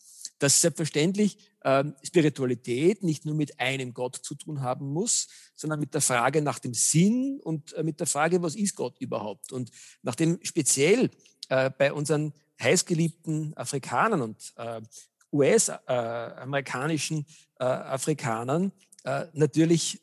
dass 0.44 0.60
selbstverständlich 0.60 1.38
ähm, 1.64 1.94
Spiritualität 2.02 3.02
nicht 3.02 3.24
nur 3.24 3.34
mit 3.34 3.58
einem 3.58 3.94
Gott 3.94 4.16
zu 4.16 4.34
tun 4.34 4.60
haben 4.60 4.92
muss, 4.92 5.26
sondern 5.56 5.80
mit 5.80 5.94
der 5.94 6.02
Frage 6.02 6.42
nach 6.42 6.58
dem 6.58 6.74
Sinn 6.74 7.40
und 7.42 7.72
äh, 7.72 7.82
mit 7.82 7.98
der 7.98 8.06
Frage, 8.06 8.42
was 8.42 8.54
ist 8.54 8.76
Gott 8.76 8.98
überhaupt? 9.00 9.52
Und 9.52 9.70
nachdem 10.02 10.38
speziell 10.42 11.08
äh, 11.48 11.70
bei 11.70 11.94
unseren 11.94 12.34
heißgeliebten 12.62 13.56
Afrikanern 13.56 14.20
und 14.20 14.52
äh, 14.56 14.82
US-amerikanischen 15.32 17.26
Afrikanern 17.58 18.70
natürlich 19.32 20.00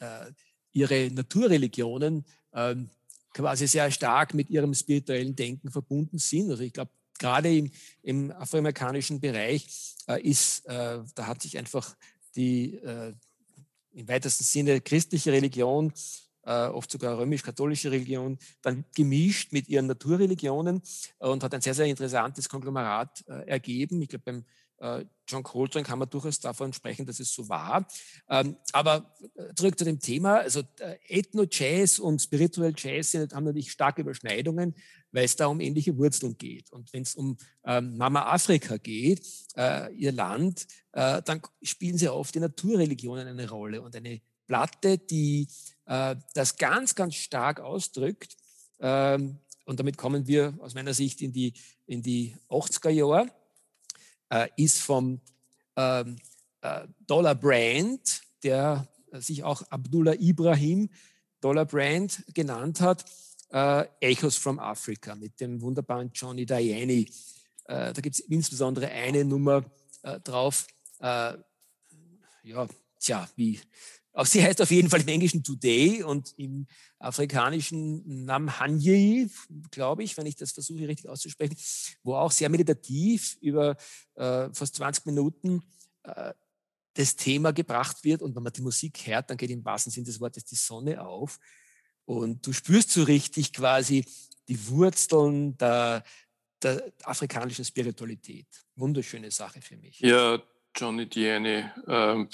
ihre 0.74 1.10
Naturreligionen 1.12 2.26
ähm, 2.54 2.90
quasi 3.34 3.66
sehr 3.68 3.90
stark 3.92 4.34
mit 4.34 4.50
ihrem 4.50 4.74
spirituellen 4.74 5.36
Denken 5.38 5.72
verbunden 5.72 6.18
sind. 6.18 6.52
Also 6.52 6.64
ich 6.64 6.74
glaube, 6.74 6.92
gerade 7.22 7.56
im, 7.56 7.72
im 8.02 8.32
afroamerikanischen 8.32 9.22
Bereich 9.22 9.96
äh, 10.08 10.22
ist, 10.22 10.66
äh, 10.66 11.00
da 11.16 11.28
hat 11.28 11.42
sich 11.42 11.58
einfach 11.58 11.96
die 12.36 12.76
äh, 12.76 13.14
im 13.94 14.08
weitesten 14.08 14.44
Sinne 14.44 14.82
christliche 14.82 15.32
Religion, 15.32 15.94
äh, 16.44 16.68
oft 16.68 16.90
sogar 16.90 17.18
römisch-katholische 17.18 17.92
Religion, 17.92 18.40
dann 18.62 18.86
gemischt 18.96 19.52
mit 19.52 19.70
ihren 19.70 19.88
Naturreligionen 19.88 20.82
und 21.20 21.44
hat 21.44 21.54
ein 21.54 21.62
sehr, 21.62 21.76
sehr 21.76 21.86
interessantes 21.86 22.50
Konglomerat 22.50 23.24
äh, 23.28 23.48
ergeben. 23.48 24.02
Ich 24.02 24.10
glaube, 24.10 24.24
beim 24.26 24.46
äh, 24.82 25.06
John 25.28 25.44
Coltrane 25.44 25.86
kann 25.86 26.00
man 26.00 26.10
durchaus 26.10 26.40
davon 26.40 26.74
sprechen, 26.74 27.06
dass 27.06 27.20
es 27.20 27.34
so 27.34 27.48
war. 27.48 27.88
Ähm, 28.30 28.58
aber 28.74 29.14
äh, 29.36 29.54
zurück 29.56 29.78
zu 29.78 29.86
dem 29.86 30.00
Thema. 30.00 30.38
Also 30.40 30.62
äh, 30.80 30.98
Ethno-Jazz 31.08 32.00
und 32.00 32.22
Spiritual 32.22 32.74
Jazz 32.76 33.14
haben 33.14 33.46
natürlich 33.46 33.72
starke 33.72 34.02
Überschneidungen, 34.02 34.76
weil 35.12 35.26
es 35.26 35.36
da 35.36 35.48
um 35.48 35.60
ähnliche 35.60 35.98
Wurzeln 35.98 36.38
geht. 36.38 36.72
Und 36.72 36.92
wenn 36.94 37.04
es 37.04 37.16
um 37.16 37.38
ähm, 37.66 37.98
Mama 37.98 38.32
Afrika 38.32 38.78
geht, 38.78 39.26
ihr 39.96 40.12
Land, 40.14 40.66
dann 40.94 41.42
spielen 41.62 41.98
sie 41.98 42.08
oft 42.08 42.34
die 42.34 42.40
Naturreligionen 42.40 43.28
eine 43.28 43.50
Rolle. 43.50 43.82
Und 43.82 43.96
eine 43.96 44.22
Platte, 44.48 44.98
die 44.98 45.48
das 45.86 46.56
ganz, 46.58 46.96
ganz 46.96 47.16
stark 47.16 47.60
ausdrückt, 47.60 48.38
ähm, 48.82 49.38
und 49.66 49.80
damit 49.80 49.98
kommen 49.98 50.28
wir 50.28 50.54
aus 50.60 50.74
meiner 50.74 50.94
Sicht 50.94 51.22
in 51.22 51.32
die, 51.32 51.54
in 51.86 52.02
die 52.02 52.36
80er 52.50 52.90
Jahre, 52.90 53.32
äh, 54.30 54.50
ist 54.58 54.80
vom 54.80 55.22
ähm, 55.76 56.18
äh, 56.62 56.88
Dollar 57.08 57.36
Brand, 57.36 58.22
der 58.44 58.88
sich 59.14 59.44
auch 59.44 59.62
Abdullah 59.70 60.16
Ibrahim 60.20 60.90
Dollar 61.42 61.66
Brand 61.66 62.24
genannt 62.34 62.82
hat, 62.82 63.06
äh, 63.52 63.86
Echoes 64.00 64.38
from 64.38 64.60
Africa 64.60 65.16
mit 65.16 65.40
dem 65.40 65.62
wunderbaren 65.62 66.12
Johnny 66.14 66.46
Diani. 66.46 67.10
Äh, 67.66 67.94
da 67.94 68.02
gibt 68.02 68.16
es 68.16 68.22
insbesondere 68.22 68.90
eine 68.90 69.26
Nummer 69.26 69.64
äh, 70.04 70.20
drauf. 70.20 70.68
Äh, 71.00 71.34
ja, 72.44 72.68
tja, 73.00 73.30
wie 73.36 73.60
auch 74.14 74.26
sie 74.26 74.44
heißt 74.44 74.62
auf 74.62 74.72
jeden 74.72 74.90
Fall 74.90 75.02
im 75.02 75.08
Englischen 75.08 75.42
Today 75.42 76.04
und 76.04 76.34
im 76.38 76.68
afrikanischen 77.00 78.26
Namhanyi, 78.26 79.30
glaube 79.72 80.04
ich, 80.04 80.18
wenn 80.18 80.26
ich 80.26 80.36
das 80.36 80.52
versuche 80.52 80.88
richtig 80.88 81.08
auszusprechen, 81.08 81.56
wo 82.04 82.16
auch 82.16 82.32
sehr 82.32 82.50
meditativ 82.50 83.38
über 83.40 83.78
äh, 84.16 84.50
fast 84.54 84.76
20 84.76 85.06
Minuten 85.06 85.64
äh, 86.04 86.34
das 86.94 87.16
Thema 87.16 87.54
gebracht 87.54 88.04
wird. 88.04 88.22
Und 88.22 88.36
wenn 88.36 88.44
man 88.44 88.52
die 88.52 88.62
Musik 88.62 89.08
hört, 89.08 89.30
dann 89.30 89.38
geht 89.38 89.50
im 89.50 89.64
wahrsten 89.64 89.92
Sinne 89.92 90.08
des 90.08 90.20
Wortes 90.20 90.44
die 90.44 90.56
Sonne 90.56 91.02
auf. 91.02 91.40
Und 92.20 92.46
du 92.46 92.52
spürst 92.52 92.92
so 92.92 93.04
richtig 93.04 93.54
quasi 93.54 94.06
die 94.48 94.68
Wurzeln 94.68 95.58
der, 95.58 96.04
der 96.62 96.92
afrikanischen 97.04 97.64
Spiritualität. 97.64 98.48
Wunderschöne 98.76 99.32
Sache 99.32 99.62
für 99.62 99.78
mich. 99.78 100.00
Ja, 100.02 100.42
Johnny 100.76 101.08
Diane, 101.08 101.74
ähm, 101.88 102.28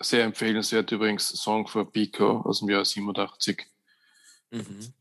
sehr 0.00 0.24
empfehlenswert 0.24 0.92
übrigens, 0.92 1.28
Song 1.28 1.66
for 1.66 1.90
Pico 1.90 2.40
aus 2.40 2.60
dem 2.60 2.68
Jahr 2.68 2.84
87. 2.84 3.66
Mhm. 4.50 4.92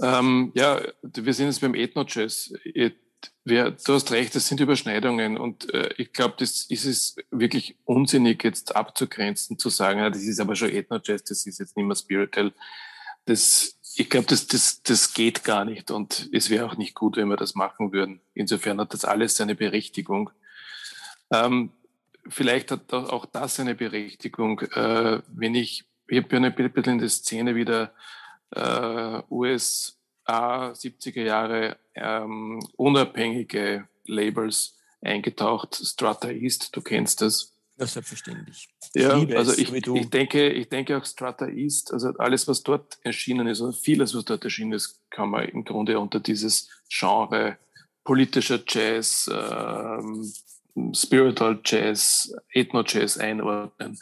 Ähm, 0.00 0.52
ja, 0.54 0.80
wir 1.02 1.34
sind 1.34 1.46
jetzt 1.46 1.60
beim 1.60 1.74
Ethno-Jazz. 1.74 2.54
Du 3.44 3.94
hast 3.94 4.12
recht, 4.12 4.34
das 4.34 4.46
sind 4.46 4.60
Überschneidungen 4.60 5.36
und 5.36 5.74
äh, 5.74 5.92
ich 5.98 6.12
glaube, 6.12 6.36
das 6.38 6.66
ist 6.66 6.84
es 6.84 7.16
wirklich 7.30 7.76
unsinnig 7.84 8.42
jetzt 8.44 8.76
abzugrenzen, 8.76 9.58
zu 9.58 9.68
sagen, 9.68 10.00
ja, 10.00 10.08
das 10.08 10.22
ist 10.22 10.40
aber 10.40 10.54
schon 10.56 10.70
Ethno-Jazz, 10.70 11.24
das 11.24 11.46
ist 11.46 11.58
jetzt 11.58 11.76
nicht 11.76 11.86
mehr 11.86 11.96
Spiritual. 11.96 12.52
Das, 13.30 13.78
ich 13.94 14.10
glaube, 14.10 14.26
das, 14.26 14.48
das, 14.48 14.82
das 14.82 15.14
geht 15.14 15.44
gar 15.44 15.64
nicht 15.64 15.92
und 15.92 16.28
es 16.32 16.50
wäre 16.50 16.66
auch 16.66 16.76
nicht 16.76 16.96
gut, 16.96 17.16
wenn 17.16 17.28
wir 17.28 17.36
das 17.36 17.54
machen 17.54 17.92
würden. 17.92 18.20
Insofern 18.34 18.80
hat 18.80 18.92
das 18.92 19.04
alles 19.04 19.36
seine 19.36 19.54
Berechtigung. 19.54 20.30
Ähm, 21.30 21.70
vielleicht 22.28 22.72
hat 22.72 22.92
auch 22.92 23.26
das 23.26 23.60
eine 23.60 23.76
Berechtigung. 23.76 24.58
Äh, 24.60 25.22
wenn 25.28 25.54
ich, 25.54 25.84
ich 26.08 26.26
ja 26.28 26.38
ein 26.38 26.54
bisschen 26.54 26.94
in 26.94 26.98
der 26.98 27.08
Szene 27.08 27.54
wieder 27.54 27.94
äh, 28.50 29.22
USA 29.30 30.72
70er 30.72 31.22
Jahre 31.22 31.76
ähm, 31.94 32.58
unabhängige 32.76 33.86
Labels 34.06 34.76
eingetaucht. 35.02 35.76
Strata 35.76 36.30
East, 36.30 36.74
du 36.74 36.82
kennst 36.82 37.20
das. 37.20 37.54
Ja, 37.80 37.86
selbstverständlich. 37.86 38.68
Ja, 38.94 39.12
also 39.36 39.52
ich, 39.56 39.72
ich, 39.72 40.10
denke, 40.10 40.50
ich 40.50 40.68
denke 40.68 40.98
auch 40.98 41.04
Strata 41.06 41.46
East, 41.46 41.94
also 41.94 42.10
alles, 42.18 42.46
was 42.46 42.62
dort 42.62 42.98
erschienen 43.04 43.46
ist, 43.46 43.62
oder 43.62 43.72
vieles, 43.72 44.14
was 44.14 44.26
dort 44.26 44.44
erschienen 44.44 44.72
ist, 44.72 45.00
kann 45.08 45.30
man 45.30 45.48
im 45.48 45.64
Grunde 45.64 45.98
unter 45.98 46.20
dieses 46.20 46.68
Genre 46.90 47.56
politischer 48.04 48.60
Jazz, 48.68 49.30
ähm, 49.32 50.30
Spiritual 50.94 51.58
Jazz, 51.64 52.34
Ethno 52.52 52.84
Jazz 52.86 53.16
einordnen. 53.16 53.98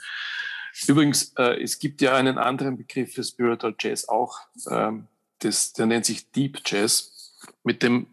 Übrigens, 0.88 1.32
äh, 1.38 1.62
es 1.62 1.78
gibt 1.78 2.00
ja 2.00 2.16
einen 2.16 2.36
anderen 2.36 2.76
Begriff 2.76 3.14
für 3.14 3.22
Spiritual 3.22 3.76
Jazz 3.78 4.08
auch, 4.08 4.40
ähm, 4.68 5.06
das, 5.38 5.72
der 5.72 5.86
nennt 5.86 6.04
sich 6.04 6.28
Deep 6.32 6.62
Jazz. 6.66 7.36
Mit 7.62 7.84
dem 7.84 8.08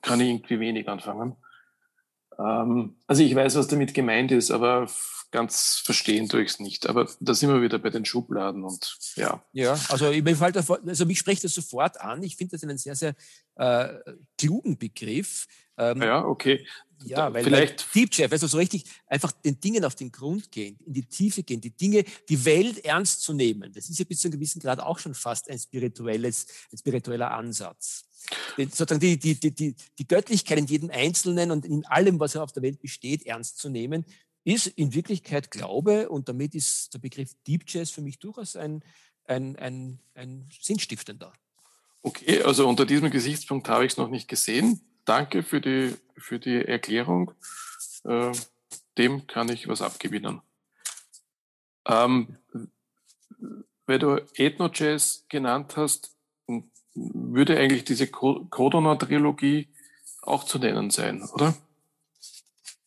kann 0.00 0.20
ich 0.20 0.30
irgendwie 0.30 0.60
wenig 0.60 0.88
anfangen. 0.88 1.36
Ähm, 2.38 2.96
also 3.06 3.22
ich 3.22 3.34
weiß, 3.34 3.56
was 3.56 3.68
damit 3.68 3.94
gemeint 3.94 4.32
ist, 4.32 4.50
aber 4.50 4.88
ganz 5.30 5.82
verstehen 5.84 6.28
tue 6.28 6.42
ich 6.42 6.52
es 6.52 6.60
nicht. 6.60 6.88
Aber 6.88 7.08
da 7.18 7.34
sind 7.34 7.50
wir 7.50 7.60
wieder 7.60 7.78
bei 7.78 7.90
den 7.90 8.04
Schubladen 8.04 8.62
und 8.62 8.96
ja. 9.16 9.42
Ja, 9.52 9.78
also, 9.88 10.10
mir 10.10 10.36
fällt 10.36 10.56
also 10.56 11.06
mich 11.06 11.18
spricht 11.18 11.42
das 11.42 11.54
sofort 11.54 12.00
an. 12.00 12.22
Ich 12.22 12.36
finde 12.36 12.52
das 12.52 12.62
einen 12.62 12.78
sehr, 12.78 12.94
sehr 12.94 13.14
äh, 13.56 13.88
klugen 14.38 14.78
Begriff. 14.78 15.46
Ähm, 15.76 16.02
ja, 16.02 16.24
okay. 16.24 16.64
Ja, 17.10 17.32
weil 17.32 17.44
vielleicht 17.44 17.94
Deep 17.94 18.14
Chef, 18.14 18.30
also 18.32 18.46
so 18.46 18.56
richtig 18.56 18.84
einfach 19.06 19.32
den 19.32 19.60
Dingen 19.60 19.84
auf 19.84 19.94
den 19.94 20.10
Grund 20.10 20.50
gehen, 20.50 20.78
in 20.84 20.92
die 20.92 21.04
Tiefe 21.04 21.42
gehen, 21.42 21.60
die 21.60 21.70
Dinge, 21.70 22.04
die 22.28 22.44
Welt 22.44 22.84
ernst 22.84 23.22
zu 23.22 23.32
nehmen. 23.32 23.72
Das 23.72 23.88
ist 23.88 23.98
ja 23.98 24.04
bis 24.04 24.20
zu 24.20 24.28
einem 24.28 24.38
gewissen 24.38 24.60
Grad 24.60 24.80
auch 24.80 24.98
schon 24.98 25.14
fast 25.14 25.50
ein 25.50 25.58
spirituelles, 25.58 26.46
ein 26.72 26.78
spiritueller 26.78 27.30
Ansatz. 27.30 28.04
Den, 28.56 28.68
sozusagen 28.70 29.00
die, 29.00 29.18
die, 29.18 29.38
die, 29.38 29.54
die, 29.54 29.74
die 29.98 30.08
Göttlichkeit 30.08 30.58
in 30.58 30.66
jedem 30.66 30.90
Einzelnen 30.90 31.50
und 31.50 31.66
in 31.66 31.84
allem, 31.86 32.18
was 32.20 32.36
auf 32.36 32.52
der 32.52 32.62
Welt 32.62 32.80
besteht, 32.80 33.26
ernst 33.26 33.58
zu 33.58 33.68
nehmen, 33.68 34.04
ist 34.44 34.66
in 34.66 34.94
Wirklichkeit 34.94 35.50
Glaube 35.50 36.08
und 36.08 36.28
damit 36.28 36.54
ist 36.54 36.92
der 36.94 36.98
Begriff 36.98 37.32
Deep 37.46 37.64
Jazz 37.66 37.90
für 37.90 38.02
mich 38.02 38.18
durchaus 38.18 38.56
ein, 38.56 38.82
ein, 39.24 39.56
ein, 39.56 39.98
ein 40.14 40.48
sinnstiftender. 40.60 41.32
Okay, 42.02 42.42
also 42.42 42.68
unter 42.68 42.84
diesem 42.84 43.10
Gesichtspunkt 43.10 43.68
habe 43.68 43.86
ich 43.86 43.92
es 43.92 43.98
noch 43.98 44.10
nicht 44.10 44.28
gesehen 44.28 44.80
danke 45.04 45.42
für 45.42 45.60
die, 45.60 45.96
für 46.16 46.38
die 46.38 46.64
Erklärung. 46.64 47.32
Äh, 48.04 48.32
dem 48.98 49.26
kann 49.26 49.48
ich 49.48 49.68
was 49.68 49.82
abgewinnen. 49.82 50.40
Ähm, 51.86 52.38
weil 53.86 53.98
du 53.98 54.16
Ethno-Jazz 54.34 55.26
genannt 55.28 55.76
hast, 55.76 56.14
würde 56.94 57.58
eigentlich 57.58 57.84
diese 57.84 58.06
Kodona-Trilogie 58.06 59.68
auch 60.22 60.44
zu 60.44 60.58
nennen 60.58 60.90
sein, 60.90 61.22
oder? 61.22 61.54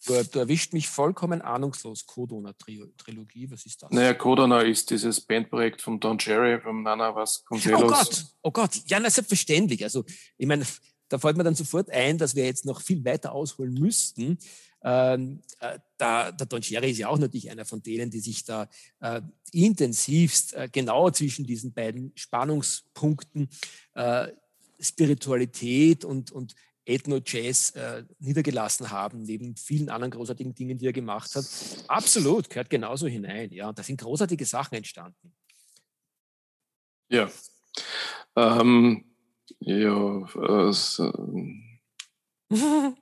Du, 0.06 0.40
erwischt 0.40 0.72
mich 0.72 0.88
vollkommen 0.88 1.42
ahnungslos. 1.42 2.06
Kodona-Trilogie, 2.06 3.52
was 3.52 3.66
ist 3.66 3.84
das? 3.84 3.92
Naja, 3.92 4.14
Kodona 4.14 4.62
ist 4.62 4.90
dieses 4.90 5.20
Bandprojekt 5.20 5.82
von 5.82 6.00
Don 6.00 6.18
Cherry, 6.18 6.62
von 6.62 6.82
Nana 6.82 7.14
Vasconcelos. 7.14 7.82
Oh 7.84 7.88
Gott, 7.88 8.26
oh 8.44 8.52
Gott, 8.52 8.82
ja, 8.86 9.02
na, 9.02 9.10
selbstverständlich. 9.10 9.84
Also, 9.84 10.06
ich 10.38 10.48
meine, 10.48 10.66
da 11.10 11.18
fällt 11.18 11.38
mir 11.38 11.44
dann 11.44 11.56
sofort 11.56 11.90
ein, 11.90 12.18
dass 12.18 12.36
wir 12.36 12.46
jetzt 12.46 12.66
noch 12.66 12.82
viel 12.82 13.04
weiter 13.06 13.32
ausholen 13.32 13.74
müssten. 13.74 14.38
Ähm, 14.84 15.42
äh, 15.60 15.80
da, 15.98 16.32
der 16.32 16.46
Don 16.46 16.62
Cherry 16.62 16.92
ist 16.92 17.00
ja 17.00 17.10
auch 17.10 17.18
natürlich 17.18 17.50
einer 17.50 17.66
von 17.66 17.82
denen, 17.82 18.10
die 18.10 18.20
sich 18.20 18.46
da 18.46 18.70
äh, 19.00 19.22
intensivst 19.52 20.54
äh, 20.54 20.70
genau 20.72 21.10
zwischen 21.10 21.46
diesen 21.46 21.74
beiden 21.74 22.12
Spannungspunkten 22.16 23.50
äh, 23.96 24.28
Spiritualität 24.80 26.06
und, 26.06 26.32
und 26.32 26.54
Ethno-Jazz 26.86 27.72
äh, 27.72 28.04
niedergelassen 28.20 28.92
haben, 28.92 29.24
neben 29.24 29.56
vielen 29.58 29.90
anderen 29.90 30.12
großartigen 30.12 30.56
Dingen, 30.56 30.78
die 30.78 30.86
er 30.86 30.94
gemacht 30.94 31.36
hat. 31.36 31.46
Absolut, 31.88 32.50
gehört 32.50 32.70
genauso 32.70 33.08
hinein. 33.08 33.52
Ja, 33.52 33.74
da 33.74 33.84
sind 33.84 34.00
großartige 34.00 34.46
Sachen 34.46 34.76
entstanden. 34.76 35.34
Ja. 37.10 37.30
Ähm, 38.36 39.07
ja, 39.60 40.24
also, 40.36 41.12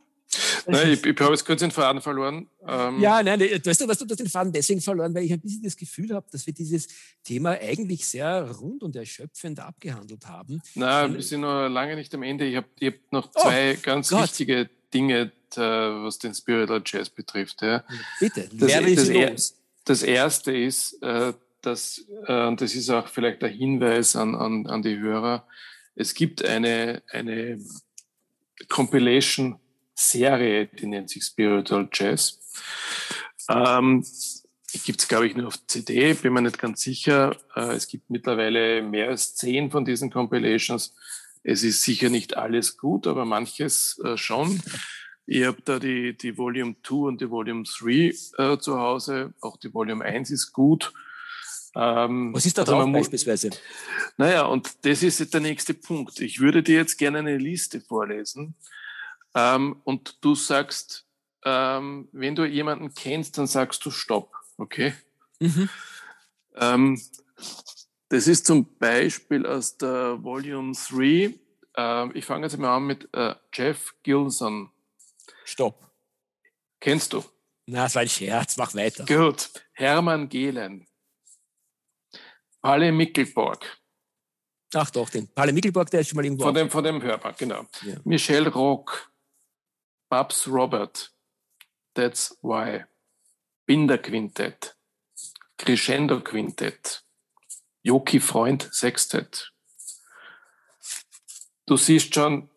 Nein, 0.68 0.91
ich, 0.91 1.06
ich 1.06 1.20
habe 1.20 1.32
jetzt 1.32 1.45
kurz 1.45 1.60
den 1.60 1.72
Faden 1.72 2.01
verloren. 2.01 2.47
Ähm 2.68 2.99
ja, 2.99 3.22
nein, 3.24 3.39
weißt 3.39 3.82
du, 3.82 3.88
was 3.88 3.99
du 3.99 4.06
hast 4.10 4.20
den 4.20 4.28
Faden 4.28 4.51
deswegen 4.51 4.82
verloren, 4.82 5.14
weil 5.14 5.24
ich 5.24 5.34
ein 5.34 5.39
bisschen 5.39 5.64
das 5.64 5.78
Gefühl 5.78 6.14
habe, 6.14 6.26
dass 6.32 6.45
wir 6.45 6.53
dieses 6.53 6.88
Thema 7.24 7.51
eigentlich 7.51 8.08
sehr 8.08 8.49
rund 8.51 8.84
und 8.84 8.95
erschöpfend 8.95 9.60
abgehandelt 9.60 10.26
haben. 10.28 10.62
Nein, 10.74 11.14
wir 11.14 11.22
sind 11.22 11.41
noch 11.41 11.68
lange 11.70 11.95
nicht 11.95 12.14
am 12.16 12.24
Ende. 12.24 12.45
Ich 12.45 12.56
habe 12.56 12.68
hab 12.82 12.93
noch 13.12 13.30
oh, 13.36 13.41
zwei 13.41 13.76
oh, 13.78 13.82
ganz 13.82 14.10
Gott. 14.10 14.24
wichtige 14.24 14.70
Dinge, 14.93 15.32
was 15.56 16.20
den 16.20 16.34
Spiritual 16.34 16.82
Jazz 16.86 17.10
betrifft. 17.10 17.62
Ja. 17.62 17.84
Bitte, 18.20 18.49
das, 18.51 18.72
das, 18.72 19.08
das, 19.08 19.56
das 19.86 20.03
erste 20.03 20.51
ist, 20.51 21.01
äh, 21.01 21.34
dass, 21.62 22.03
äh, 22.28 22.47
und 22.47 22.60
das 22.60 22.76
ist 22.76 22.89
auch 22.89 23.08
vielleicht 23.08 23.43
ein 23.43 23.53
Hinweis 23.53 24.16
an, 24.16 24.36
an, 24.36 24.68
an 24.68 24.82
die 24.82 24.97
Hörer, 24.97 25.47
Es 25.96 26.14
gibt 26.14 26.43
eine, 26.43 27.02
eine 27.10 27.60
Compilation-Serie, 28.70 30.68
die 30.68 30.86
nennt 30.88 31.10
sich 31.10 31.24
Spiritual 31.24 31.89
Jazz. 31.91 32.39
Ähm, 33.50 34.06
gibt 34.84 35.02
es, 35.02 35.08
glaube 35.08 35.28
ich, 35.28 35.36
nur 35.36 35.48
auf 35.48 35.66
CD, 35.68 36.14
bin 36.14 36.34
mir 36.34 36.41
nicht 36.41 36.60
ganz 36.60 36.82
sicher. 36.82 37.36
Äh, 37.56 37.74
es 37.74 37.88
gibt 37.88 38.10
mittlerweile 38.10 38.82
mehr 38.82 39.10
als 39.10 39.36
zehn 39.36 39.72
von 39.72 39.86
diesen 39.86 40.12
Compilations. 40.12 40.93
Es 41.43 41.64
ist 41.64 41.84
sicher 41.84 42.10
nicht 42.10 42.38
alles 42.38 42.78
gut, 42.78 43.08
aber 43.08 43.26
manches 43.26 44.00
äh, 44.04 44.18
schon. 44.18 44.62
Ich 45.28 45.46
habe 45.46 45.62
da 45.64 45.80
die, 45.80 46.16
die 46.18 46.38
Volume 46.38 46.76
2 46.84 46.96
und 46.96 47.22
die 47.22 47.30
Volume 47.30 47.64
3 47.64 48.14
äh, 48.38 48.58
zu 48.60 48.80
Hause. 48.80 49.34
Auch 49.41 49.58
die 49.58 49.74
Volume 49.74 50.04
1 50.06 50.30
ist 50.32 50.54
gut. 50.54 50.93
Ähm, 51.76 52.34
Was 52.34 52.45
ist 52.45 52.57
da 52.57 52.63
drauf 52.63 52.89
beispielsweise? 52.91 53.49
Naja, 54.17 54.45
und 54.45 54.86
das 54.86 55.03
ist 55.03 55.34
der 55.34 55.41
nächste 55.41 55.73
Punkt. 55.73 56.19
Ich 56.21 56.39
würde 56.39 56.63
dir 56.63 56.78
jetzt 56.78 56.97
gerne 56.97 57.19
eine 57.19 57.38
Liste 57.38 57.82
vorlesen. 57.82 58.55
Ähm, 59.36 59.82
und 59.84 60.23
du 60.23 60.36
sagst, 60.36 61.05
ähm, 61.43 62.07
wenn 62.13 62.36
du 62.36 62.45
jemanden 62.45 62.93
kennst, 62.93 63.38
dann 63.38 63.47
sagst 63.47 63.86
du 63.86 63.91
Stopp. 63.91 64.34
Okay? 64.57 64.93
Mhm. 65.39 65.69
Ähm, 66.55 67.01
das 68.07 68.28
ist 68.28 68.45
zum 68.45 68.78
Beispiel 68.78 69.45
aus 69.45 69.78
der 69.78 70.23
Volume 70.23 70.73
3. 70.73 71.34
Ähm, 71.76 72.11
ich 72.13 72.23
fange 72.23 72.45
jetzt 72.45 72.57
mal 72.57 72.78
an 72.78 72.84
mit 72.84 73.09
äh, 73.13 73.36
Jeff 73.53 73.93
Gilson. 74.03 74.71
Stopp. 75.43 75.91
Kennst 76.80 77.11
du? 77.11 77.23
Na, 77.65 77.84
das 77.84 77.95
war 77.95 78.03
ein 78.03 78.09
Scherz, 78.09 78.57
mach 78.57 78.73
weiter. 78.76 79.05
Gut. 79.05 79.49
Hermann 79.73 80.30
Gehlen. 80.30 80.88
Palle 82.66 82.91
Mickelborg. 82.91 83.78
Ach 84.74 84.89
doch, 84.89 85.07
den 85.11 85.28
Palle 85.28 85.53
Mickelborg, 85.53 85.88
der 85.91 85.99
ist 85.99 86.09
schon 86.09 86.16
mal 86.16 86.26
irgendwo. 86.26 86.45
Von 86.45 86.55
dem, 86.55 86.72
von 86.72 86.84
dem 86.84 86.99
hörbar, 86.99 87.34
genau. 87.34 87.68
Ja. 87.84 87.95
Michelle 88.03 88.49
Rock. 88.49 89.11
Babs 90.09 90.47
Robert. 90.47 91.13
That's 91.93 92.36
Why. 92.41 92.86
Binder 93.68 93.99
Quintett. 93.99 94.76
Crescendo 95.59 96.20
Quintett. 96.22 97.05
Joki 97.84 98.20
Freund 98.20 98.68
Sextett. 98.72 99.53
Du 101.68 101.78
siehst 101.78 102.16
schon, 102.16 102.49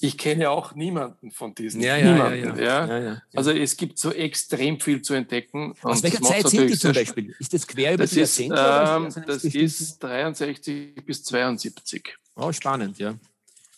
ich 0.00 0.16
kenne 0.16 0.50
auch 0.50 0.74
niemanden 0.74 1.30
von 1.32 1.54
diesen. 1.54 1.80
Ja, 1.80 1.96
ja, 1.96 2.12
niemanden, 2.12 2.58
ja, 2.58 2.86
ja. 2.86 2.98
ja, 2.98 3.22
Also 3.34 3.50
es 3.50 3.76
gibt 3.76 3.98
so 3.98 4.12
extrem 4.12 4.78
viel 4.80 5.02
zu 5.02 5.14
entdecken. 5.14 5.74
Aus 5.82 6.02
welcher 6.02 6.22
Zeit 6.22 6.48
sind 6.48 6.70
die 6.70 6.78
zum 6.78 6.92
Beispiel? 6.92 7.34
Ist 7.38 7.52
das 7.52 7.66
quer 7.66 7.94
über 7.94 8.04
das 8.04 8.10
die 8.10 8.20
ist, 8.20 8.38
Ähm, 8.38 9.12
das 9.26 9.44
ist 9.44 9.98
63 9.98 10.94
bis 11.04 11.24
72. 11.24 12.16
Oh, 12.36 12.52
spannend, 12.52 12.98
ja. 12.98 13.14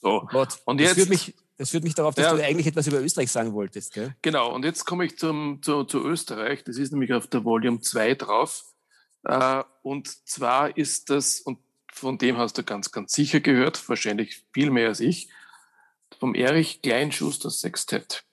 So. 0.02 0.28
Und 0.64 0.80
jetzt, 0.80 0.90
das 0.90 0.98
führt 0.98 1.08
mich, 1.08 1.34
das 1.56 1.70
führt 1.70 1.84
mich 1.84 1.94
darauf, 1.94 2.14
dass 2.14 2.34
du 2.34 2.42
eigentlich 2.44 2.66
etwas 2.66 2.86
über 2.86 3.00
Österreich 3.00 3.30
sagen 3.30 3.52
wolltest. 3.52 3.94
Gell? 3.94 4.14
Genau, 4.22 4.54
und 4.54 4.64
jetzt 4.64 4.84
komme 4.84 5.06
ich 5.06 5.18
zum, 5.18 5.62
zu, 5.62 5.84
zu 5.84 6.04
Österreich. 6.04 6.64
Das 6.64 6.76
ist 6.76 6.92
nämlich 6.92 7.12
auf 7.12 7.26
der 7.28 7.44
Volume 7.44 7.80
2 7.80 8.14
drauf. 8.14 8.64
Äh, 9.24 9.62
und 9.82 10.08
zwar 10.28 10.76
ist 10.76 11.10
das, 11.10 11.40
und 11.40 11.58
von 11.92 12.18
dem 12.18 12.36
hast 12.38 12.58
du 12.58 12.62
ganz, 12.62 12.92
ganz 12.92 13.12
sicher 13.12 13.40
gehört, 13.40 13.88
wahrscheinlich 13.88 14.44
viel 14.52 14.70
mehr 14.70 14.88
als 14.88 15.00
ich, 15.00 15.28
vom 16.20 16.34
Erich 16.34 16.82
Kleinschuster 16.82 17.50
Sextett. 17.50 18.24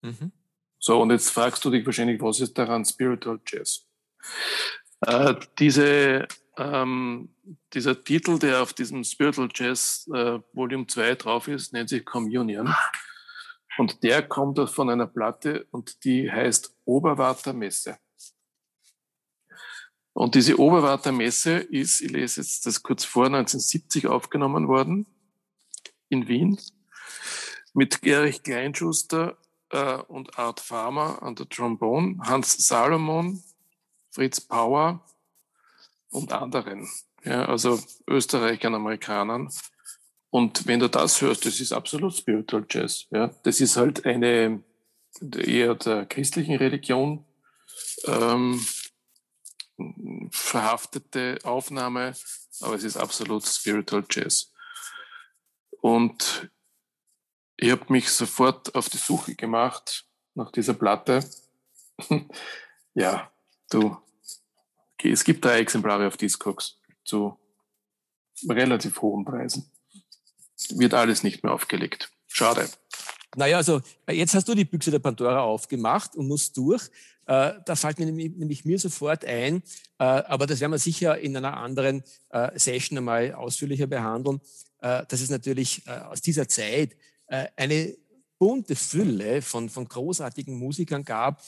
Mhm. 0.00 0.32
So, 0.78 1.00
und 1.00 1.10
jetzt 1.10 1.30
fragst 1.30 1.64
du 1.64 1.70
dich 1.70 1.86
wahrscheinlich, 1.86 2.20
was 2.20 2.40
ist 2.40 2.58
daran 2.58 2.84
Spiritual 2.84 3.38
Jazz? 3.46 3.86
Äh, 5.02 5.34
diese, 5.58 6.26
ähm, 6.56 7.36
dieser 7.72 8.02
Titel, 8.02 8.38
der 8.38 8.62
auf 8.62 8.72
diesem 8.72 9.04
Spiritual 9.04 9.48
Jazz 9.54 10.10
äh, 10.12 10.40
Volume 10.52 10.86
2 10.86 11.14
drauf 11.16 11.46
ist, 11.46 11.72
nennt 11.72 11.90
sich 11.90 12.04
Communion. 12.04 12.74
Und 13.78 14.02
der 14.02 14.26
kommt 14.26 14.58
von 14.70 14.90
einer 14.90 15.06
Platte 15.06 15.66
und 15.70 16.04
die 16.04 16.30
heißt 16.30 16.76
Oberwarter 16.84 17.52
Messe. 17.52 17.98
Und 20.14 20.34
diese 20.34 20.58
Oberwarter 20.58 21.12
Messe 21.12 21.52
ist, 21.52 22.00
ich 22.00 22.10
lese 22.10 22.40
jetzt 22.40 22.66
das 22.66 22.82
kurz 22.82 23.04
vor, 23.04 23.26
1970 23.26 24.08
aufgenommen 24.08 24.68
worden 24.68 25.06
in 26.10 26.28
Wien 26.28 26.58
mit 27.72 28.04
Erich 28.04 28.42
Kleinschuster 28.42 29.36
äh, 29.70 29.96
und 29.96 30.38
Art 30.38 30.60
Farmer 30.60 31.22
an 31.22 31.34
der 31.34 31.48
Trombone, 31.48 32.18
Hans 32.22 32.66
Salomon, 32.66 33.42
Fritz 34.10 34.40
Power 34.40 35.00
und 36.10 36.32
anderen. 36.32 36.88
Ja, 37.24 37.44
also 37.46 37.80
Österreichern, 38.06 38.74
Amerikanern. 38.74 39.50
Und 40.30 40.66
wenn 40.66 40.80
du 40.80 40.88
das 40.88 41.20
hörst, 41.20 41.46
das 41.46 41.60
ist 41.60 41.72
absolut 41.72 42.14
Spiritual 42.14 42.64
Jazz. 42.68 43.06
Ja, 43.10 43.28
das 43.42 43.60
ist 43.60 43.76
halt 43.76 44.04
eine 44.06 44.62
eher 45.20 45.74
der 45.74 46.06
christlichen 46.06 46.56
Religion 46.56 47.24
ähm, 48.06 48.64
verhaftete 50.30 51.38
Aufnahme, 51.44 52.14
aber 52.60 52.74
es 52.74 52.84
ist 52.84 52.96
absolut 52.96 53.46
Spiritual 53.46 54.04
Jazz. 54.10 54.52
Und 55.80 56.50
ich 57.62 57.70
habe 57.70 57.92
mich 57.92 58.10
sofort 58.10 58.74
auf 58.74 58.88
die 58.88 58.96
Suche 58.96 59.36
gemacht 59.36 60.04
nach 60.34 60.50
dieser 60.50 60.74
Platte. 60.74 61.24
ja, 62.94 63.30
du, 63.70 63.96
es 65.00 65.22
gibt 65.22 65.44
drei 65.44 65.60
Exemplare 65.60 66.08
auf 66.08 66.16
Discogs 66.16 66.80
zu 67.04 67.38
relativ 68.48 69.00
hohen 69.00 69.24
Preisen. 69.24 69.70
Wird 70.70 70.92
alles 70.92 71.22
nicht 71.22 71.44
mehr 71.44 71.52
aufgelegt. 71.52 72.10
Schade. 72.26 72.68
Naja, 73.36 73.58
also 73.58 73.80
jetzt 74.10 74.34
hast 74.34 74.48
du 74.48 74.56
die 74.56 74.64
Büchse 74.64 74.90
der 74.90 74.98
Pandora 74.98 75.42
aufgemacht 75.42 76.16
und 76.16 76.26
musst 76.26 76.56
durch. 76.56 76.88
Äh, 77.26 77.52
da 77.64 77.76
fällt 77.76 78.00
mir 78.00 78.06
nämlich, 78.06 78.32
nämlich, 78.32 78.64
mir 78.64 78.80
sofort 78.80 79.24
ein, 79.24 79.62
äh, 79.98 80.04
aber 80.04 80.46
das 80.48 80.58
werden 80.58 80.72
wir 80.72 80.78
sicher 80.78 81.16
in 81.16 81.36
einer 81.36 81.56
anderen 81.56 82.02
äh, 82.30 82.58
Session 82.58 82.98
einmal 82.98 83.32
ausführlicher 83.34 83.86
behandeln, 83.86 84.40
äh, 84.80 85.06
dass 85.06 85.20
es 85.20 85.30
natürlich 85.30 85.86
äh, 85.86 85.90
aus 85.90 86.20
dieser 86.20 86.48
Zeit 86.48 86.96
äh, 87.32 87.48
eine 87.56 87.96
bunte 88.38 88.76
Fülle 88.76 89.40
von, 89.40 89.70
von 89.70 89.88
großartigen 89.88 90.58
Musikern 90.58 91.04
gab, 91.04 91.42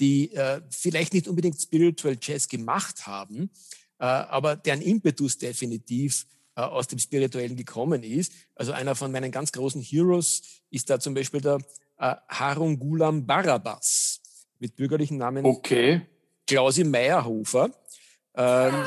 die 0.00 0.32
äh, 0.32 0.62
vielleicht 0.70 1.12
nicht 1.12 1.28
unbedingt 1.28 1.60
Spiritual 1.60 2.16
Jazz 2.20 2.48
gemacht 2.48 3.06
haben, 3.06 3.50
äh, 3.98 4.04
aber 4.04 4.56
deren 4.56 4.80
Impetus 4.80 5.36
definitiv 5.36 6.26
äh, 6.54 6.62
aus 6.62 6.88
dem 6.88 6.98
Spirituellen 6.98 7.54
gekommen 7.54 8.02
ist. 8.02 8.32
Also 8.54 8.72
einer 8.72 8.94
von 8.94 9.12
meinen 9.12 9.30
ganz 9.30 9.52
großen 9.52 9.82
Heroes 9.82 10.42
ist 10.70 10.88
da 10.88 10.98
zum 10.98 11.12
Beispiel 11.12 11.42
der 11.42 11.58
äh, 11.98 12.14
Harun 12.28 12.78
Gulam 12.78 13.26
Barabas 13.26 14.22
mit 14.58 14.74
bürgerlichen 14.74 15.18
Namen 15.18 15.44
okay. 15.44 16.00
Klausi 16.46 16.84
Meyerhofer. 16.84 17.70
Ähm, 18.34 18.74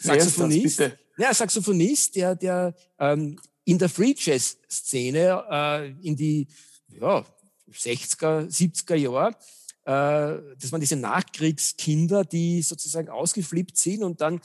Saxophonist. 0.00 0.82
Ja, 1.16 1.32
Saxophonist, 1.32 2.16
der, 2.16 2.34
der 2.34 2.74
ähm, 2.98 3.38
in 3.64 3.78
der 3.78 3.88
Free 3.88 4.14
Jazz 4.16 4.58
Szene 4.70 5.44
äh, 5.50 5.90
in 6.06 6.16
die 6.16 6.48
ja, 6.88 7.24
60er, 7.72 8.48
70er 8.48 8.94
Jahre. 8.94 9.30
Äh, 9.84 10.56
das 10.58 10.72
waren 10.72 10.80
diese 10.80 10.96
Nachkriegskinder, 10.96 12.24
die 12.24 12.62
sozusagen 12.62 13.08
ausgeflippt 13.08 13.76
sind 13.76 14.02
und 14.02 14.20
dann 14.20 14.40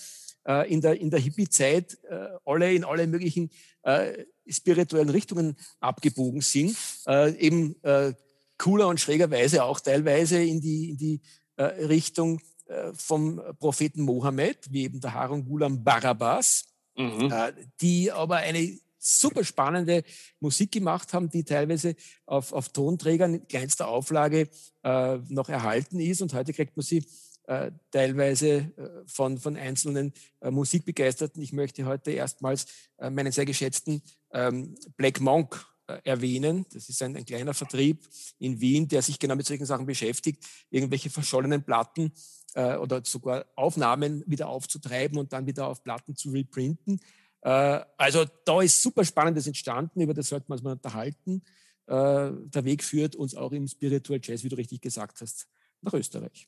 äh, 0.48 0.72
in 0.72 0.82
der, 0.82 1.00
in 1.00 1.10
der 1.10 1.20
Hippie-Zeit 1.20 1.98
äh, 2.10 2.30
alle 2.46 2.74
in 2.74 2.84
alle 2.84 3.08
möglichen 3.08 3.50
äh, 3.84 4.26
spirituellen 4.48 5.10
Richtungen 5.10 5.56
abgebogen 5.80 6.42
sind. 6.42 6.76
Äh, 7.08 7.36
eben 7.38 7.82
äh, 7.84 8.14
cooler 8.58 8.88
und 8.88 9.00
schrägerweise 9.00 9.64
auch 9.64 9.80
teilweise 9.80 10.42
in 10.42 10.62
die, 10.62 10.90
in 10.90 10.98
die 10.98 11.22
äh, 11.56 11.64
Richtung 11.64 12.42
äh, 12.68 12.92
vom 12.94 13.42
Propheten 13.60 14.04
Mohammed, 14.04 14.72
wie 14.72 14.84
eben 14.84 15.00
der 15.00 15.14
Harun 15.14 15.46
Gulam 15.46 15.84
Barabbas, 15.84 16.66
mhm. 16.96 17.32
äh, 17.32 17.54
die 17.82 18.12
aber 18.12 18.38
eine 18.38 18.78
super 19.00 19.44
spannende 19.44 20.04
Musik 20.40 20.72
gemacht 20.72 21.14
haben, 21.14 21.30
die 21.30 21.44
teilweise 21.44 21.96
auf, 22.26 22.54
auf 22.54 22.70
Tonträgern 22.70 23.36
in 23.36 23.48
kleinster 23.48 23.88
Auflage 23.88 24.50
äh, 24.84 25.18
noch 25.30 25.50
erhalten 25.50 26.00
ist. 26.00 26.22
Und 26.22 26.34
heute 26.34 26.54
kriegt 26.54 26.76
man 26.76 26.84
sie 26.84 27.06
äh, 27.48 27.72
teilweise 27.92 28.48
äh, 28.48 28.90
von, 29.08 29.40
von 29.40 29.58
einzelnen 29.58 30.14
äh, 30.42 30.52
Musikbegeisterten. 30.52 31.42
Ich 31.42 31.54
möchte 31.54 31.86
heute 31.86 32.12
erstmals 32.12 32.68
äh, 32.98 33.10
meinen 33.10 33.32
sehr 33.32 33.46
geschätzten 33.46 34.04
ähm, 34.32 34.76
Black 34.98 35.20
Monk 35.20 35.66
äh, 35.88 36.00
erwähnen. 36.04 36.66
Das 36.72 36.90
ist 36.90 37.02
ein, 37.02 37.18
ein, 37.18 37.26
kleiner 37.26 37.56
Vertrieb 37.56 38.08
in 38.38 38.62
Wien, 38.62 38.88
der 38.88 39.02
sich 39.02 39.18
genau 39.18 39.36
mit 39.36 39.48
solchen 39.48 39.66
Sachen 39.66 39.88
beschäftigt, 39.88 40.46
irgendwelche 40.70 41.10
verschollenen 41.10 41.64
Platten 41.64 42.14
äh, 42.54 42.76
oder 42.76 43.02
sogar 43.04 43.46
Aufnahmen 43.56 44.24
wieder 44.28 44.50
aufzutreiben 44.50 45.18
und 45.18 45.34
dann 45.34 45.48
wieder 45.48 45.68
auf 45.68 45.84
Platten 45.84 46.16
zu 46.16 46.30
reprinten. 46.30 47.00
Äh, 47.42 47.82
also 47.98 48.26
da 48.46 48.62
ist 48.62 48.82
super 48.82 49.06
Spannendes 49.06 49.48
entstanden, 49.48 50.02
über 50.02 50.14
das 50.14 50.30
sollten 50.30 50.50
wir 50.50 50.54
uns 50.54 50.64
mal 50.64 50.74
unterhalten. 50.74 51.44
Äh, 51.88 52.32
der 52.32 52.66
Weg 52.66 52.84
führt 52.84 53.16
uns 53.16 53.36
auch 53.36 53.52
im 53.52 53.68
Spiritual 53.68 54.20
Jazz, 54.22 54.44
wie 54.44 54.50
du 54.50 54.56
richtig 54.56 54.82
gesagt 54.82 55.22
hast, 55.22 55.48
nach 55.82 55.94
Österreich. 55.94 56.48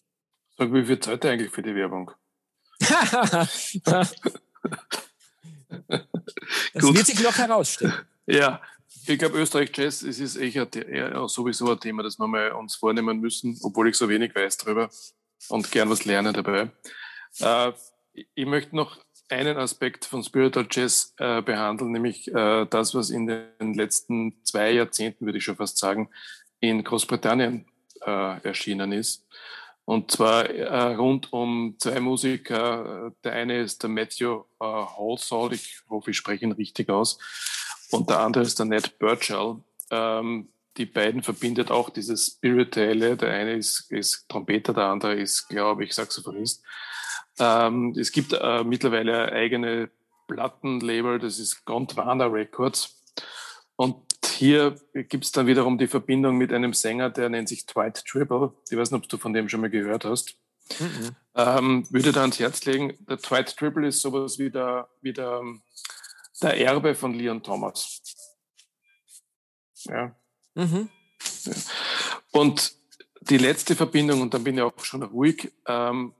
Sag, 0.57 0.73
wie 0.73 0.85
viel 0.85 0.99
Zeit 0.99 1.25
eigentlich 1.25 1.51
für 1.51 1.61
die 1.61 1.75
Werbung? 1.75 2.11
Das 6.73 6.93
wird 6.93 7.05
sich 7.05 7.21
noch 7.23 7.37
herausstellen. 7.37 7.93
Ja, 8.25 8.61
ich 9.07 9.17
glaube, 9.17 9.39
Österreich 9.39 9.71
Jazz 9.73 10.03
es 10.03 10.19
ist 10.19 10.35
eher 10.35 10.67
sowieso 11.27 11.71
ein 11.71 11.79
Thema, 11.79 12.03
das 12.03 12.19
wir 12.19 12.27
mal 12.27 12.51
uns 12.51 12.75
vornehmen 12.75 13.19
müssen, 13.19 13.57
obwohl 13.63 13.89
ich 13.89 13.95
so 13.95 14.09
wenig 14.09 14.35
weiß 14.35 14.57
darüber 14.57 14.89
und 15.49 15.71
gern 15.71 15.89
was 15.89 16.05
lerne 16.05 16.33
dabei. 16.33 16.71
Äh, 17.39 17.71
ich 18.35 18.45
möchte 18.45 18.75
noch 18.75 18.99
einen 19.31 19.57
Aspekt 19.57 20.05
von 20.05 20.23
Spiritual 20.23 20.67
Jazz 20.69 21.13
äh, 21.17 21.41
behandeln, 21.41 21.91
nämlich 21.91 22.27
äh, 22.33 22.65
das, 22.69 22.93
was 22.93 23.09
in 23.09 23.27
den 23.27 23.73
letzten 23.73 24.35
zwei 24.43 24.71
Jahrzehnten, 24.71 25.25
würde 25.25 25.37
ich 25.37 25.43
schon 25.43 25.55
fast 25.55 25.77
sagen, 25.77 26.09
in 26.59 26.83
Großbritannien 26.83 27.65
äh, 28.05 28.41
erschienen 28.43 28.91
ist. 28.91 29.25
Und 29.85 30.11
zwar 30.11 30.49
äh, 30.49 30.93
rund 30.93 31.33
um 31.33 31.75
zwei 31.79 31.99
Musiker. 31.99 33.13
Der 33.23 33.33
eine 33.33 33.59
ist 33.61 33.83
der 33.83 33.89
Matthew 33.89 34.43
äh, 34.59 34.65
Halsall, 34.65 35.53
ich 35.53 35.81
hoffe, 35.89 36.11
ich 36.11 36.17
spreche 36.17 36.45
ihn 36.45 36.51
richtig 36.51 36.89
aus. 36.89 37.17
Und 37.91 38.09
der 38.09 38.19
andere 38.19 38.43
ist 38.43 38.59
der 38.59 38.67
Ned 38.67 38.99
Burchell. 38.99 39.57
Ähm, 39.89 40.49
die 40.77 40.85
beiden 40.85 41.23
verbindet 41.23 41.71
auch 41.71 41.89
dieses 41.89 42.27
Spirituelle. 42.27 43.17
Der 43.17 43.31
eine 43.31 43.53
ist, 43.53 43.91
ist 43.91 44.29
Trompeter, 44.29 44.73
der 44.73 44.85
andere 44.85 45.15
ist, 45.15 45.49
glaube 45.49 45.83
ich, 45.83 45.93
Saxophonist. 45.93 46.63
Ähm, 47.41 47.95
es 47.97 48.11
gibt 48.11 48.33
äh, 48.33 48.63
mittlerweile 48.63 49.31
eigene 49.31 49.89
Plattenlabel, 50.27 51.17
das 51.17 51.39
ist 51.39 51.65
Gondwana 51.65 52.27
Records. 52.27 53.01
Und 53.75 53.95
hier 54.27 54.75
gibt 54.93 55.25
es 55.25 55.31
dann 55.31 55.47
wiederum 55.47 55.79
die 55.79 55.87
Verbindung 55.87 56.37
mit 56.37 56.53
einem 56.53 56.73
Sänger, 56.73 57.09
der 57.09 57.29
nennt 57.29 57.49
sich 57.49 57.65
Dwight 57.65 58.05
Tribble. 58.05 58.53
Ich 58.69 58.77
weiß 58.77 58.91
nicht, 58.91 59.03
ob 59.03 59.09
du 59.09 59.17
von 59.17 59.33
dem 59.33 59.49
schon 59.49 59.61
mal 59.61 59.71
gehört 59.71 60.05
hast. 60.05 60.35
Mhm. 60.79 61.15
Ähm, 61.35 61.87
würde 61.89 62.11
da 62.11 62.21
ans 62.21 62.39
Herz 62.39 62.63
legen. 62.65 62.95
Der 63.09 63.17
Dwight 63.17 63.57
Tribble 63.57 63.87
ist 63.87 64.01
sowas 64.01 64.37
wie 64.37 64.51
der, 64.51 64.87
wie 65.01 65.11
der, 65.11 65.41
der 66.43 66.61
Erbe 66.61 66.93
von 66.93 67.15
Leon 67.15 67.41
Thomas. 67.41 68.01
Ja. 69.85 70.15
Mhm. 70.53 70.89
ja. 71.45 71.53
Und 72.31 72.75
die 73.21 73.39
letzte 73.39 73.75
Verbindung, 73.75 74.21
und 74.21 74.33
dann 74.33 74.43
bin 74.43 74.55
ich 74.55 74.61
auch 74.61 74.79
schon 74.83 75.01
ruhig, 75.01 75.51
ähm, 75.65 76.13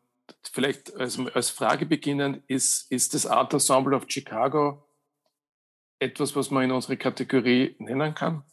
vielleicht 0.50 0.96
als, 0.96 1.20
als 1.34 1.50
Frage 1.50 1.86
beginnen, 1.86 2.44
ist, 2.48 2.92
ist 2.92 3.14
das 3.14 3.26
Art 3.26 3.54
Ensemble 3.54 3.96
of 3.96 4.06
Chicago 4.08 4.88
etwas, 6.00 6.36
was 6.36 6.50
man 6.50 6.64
in 6.64 6.72
unsere 6.72 6.98
Kategorie 6.98 7.76
nennen 7.80 8.14
kann? 8.16 8.44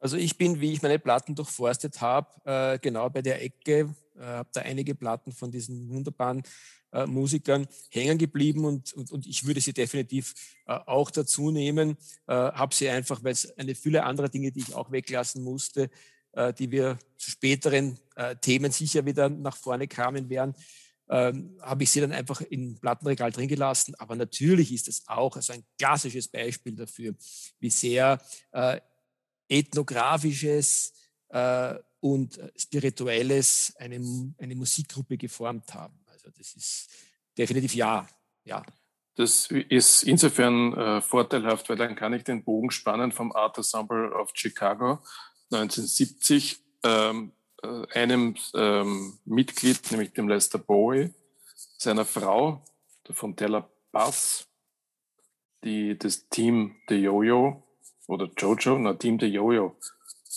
Also 0.00 0.16
ich 0.16 0.36
bin, 0.36 0.60
wie 0.60 0.72
ich 0.72 0.82
meine 0.82 0.98
Platten 0.98 1.34
durchforstet 1.34 2.00
habe, 2.00 2.28
äh, 2.44 2.78
genau 2.78 3.08
bei 3.08 3.22
der 3.22 3.42
Ecke, 3.42 3.94
äh, 4.18 4.22
habe 4.22 4.48
da 4.52 4.60
einige 4.60 4.94
Platten 4.94 5.32
von 5.32 5.50
diesen 5.50 5.88
wunderbaren 5.88 6.42
äh, 6.92 7.06
Musikern 7.06 7.66
hängen 7.90 8.18
geblieben 8.18 8.64
und, 8.64 8.92
und, 8.92 9.10
und 9.10 9.26
ich 9.26 9.46
würde 9.46 9.60
sie 9.60 9.72
definitiv 9.72 10.34
äh, 10.66 10.74
auch 10.74 11.10
dazu 11.10 11.50
nehmen. 11.50 11.96
Äh, 12.26 12.34
habe 12.34 12.74
sie 12.74 12.88
einfach, 12.88 13.24
weil 13.24 13.32
es 13.32 13.56
eine 13.58 13.74
Fülle 13.74 14.04
anderer 14.04 14.28
Dinge, 14.28 14.52
die 14.52 14.60
ich 14.60 14.74
auch 14.74 14.92
weglassen 14.92 15.42
musste, 15.42 15.90
äh, 16.32 16.52
die 16.52 16.70
wir 16.70 16.98
zu 17.16 17.30
späteren 17.30 17.98
Themen 18.42 18.70
sicher 18.70 19.04
wieder 19.06 19.28
nach 19.28 19.56
vorne 19.56 19.88
kamen 19.88 20.30
werden, 20.30 20.54
ähm, 21.08 21.58
habe 21.60 21.82
ich 21.82 21.90
sie 21.90 22.00
dann 22.00 22.12
einfach 22.12 22.40
im 22.40 22.78
Plattenregal 22.78 23.30
drin 23.30 23.48
gelassen. 23.48 23.94
Aber 23.98 24.16
natürlich 24.16 24.72
ist 24.72 24.88
es 24.88 25.06
auch 25.06 25.36
also 25.36 25.52
ein 25.52 25.64
klassisches 25.78 26.28
Beispiel 26.28 26.74
dafür, 26.74 27.14
wie 27.58 27.70
sehr 27.70 28.20
äh, 28.52 28.80
ethnografisches 29.48 30.92
äh, 31.28 31.74
und 32.00 32.38
spirituelles 32.56 33.74
eine, 33.78 34.00
eine 34.38 34.54
Musikgruppe 34.54 35.16
geformt 35.16 35.74
haben. 35.74 35.98
Also 36.06 36.30
das 36.30 36.54
ist 36.54 36.90
definitiv 37.36 37.74
ja, 37.74 38.06
ja. 38.44 38.62
Das 39.16 39.46
ist 39.46 40.02
insofern 40.02 40.74
äh, 40.74 41.00
vorteilhaft, 41.00 41.68
weil 41.68 41.76
dann 41.76 41.94
kann 41.94 42.12
ich 42.14 42.24
den 42.24 42.42
Bogen 42.42 42.70
spannen 42.70 43.12
vom 43.12 43.30
Art 43.32 43.56
Ensemble 43.56 44.12
of 44.12 44.30
Chicago 44.34 45.02
1970 45.52 46.58
ähm, 46.82 47.30
äh, 47.30 47.43
einem 47.92 48.36
ähm, 48.54 49.18
Mitglied, 49.24 49.90
nämlich 49.90 50.12
dem 50.12 50.28
Lester 50.28 50.58
Bowie, 50.58 51.12
seiner 51.78 52.04
Frau, 52.04 52.64
der 53.06 53.14
Fontella 53.14 53.68
Bass, 53.92 54.46
die 55.62 55.98
das 55.98 56.28
Team 56.28 56.76
The 56.88 56.96
Yo-Yo 56.96 57.62
oder 58.06 58.28
Jojo, 58.36 58.78
na 58.78 58.94
Team 58.94 59.18
The 59.18 59.26
Yo-Yo 59.26 59.76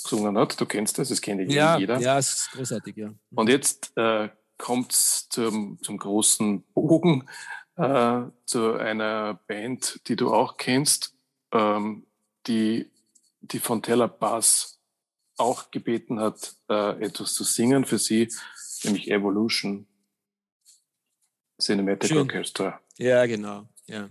gesungen 0.03 0.37
hat. 0.37 0.59
Du 0.59 0.65
kennst 0.65 0.97
das, 0.99 1.09
das 1.09 1.21
kennt 1.21 1.51
ja, 1.51 1.77
jeder. 1.77 1.99
Ja, 1.99 2.17
es 2.17 2.33
ist 2.33 2.51
großartig, 2.51 2.95
ja. 2.95 3.13
Und 3.31 3.49
jetzt 3.49 3.91
äh, 3.97 4.29
kommt 4.57 4.91
es 4.91 5.27
zum, 5.29 5.79
zum 5.81 5.97
großen 5.97 6.63
Bogen 6.73 7.27
äh, 7.75 8.21
zu 8.45 8.73
einer 8.73 9.39
Band, 9.47 10.01
die 10.07 10.15
du 10.15 10.33
auch 10.33 10.57
kennst, 10.57 11.13
ähm, 11.51 12.05
die 12.47 12.91
die 13.41 13.59
Fontella 13.59 14.07
Bass 14.07 14.76
auch 15.37 15.71
gebeten 15.71 16.19
hat, 16.19 16.55
äh, 16.69 17.03
etwas 17.03 17.33
zu 17.33 17.43
singen 17.43 17.85
für 17.85 17.99
sie, 17.99 18.29
nämlich 18.83 19.09
Evolution 19.09 19.87
Cinematic 21.59 22.09
Schön. 22.09 22.19
Orchestra. 22.19 22.79
Ja, 22.97 23.25
genau. 23.25 23.67
Ja. 23.87 24.09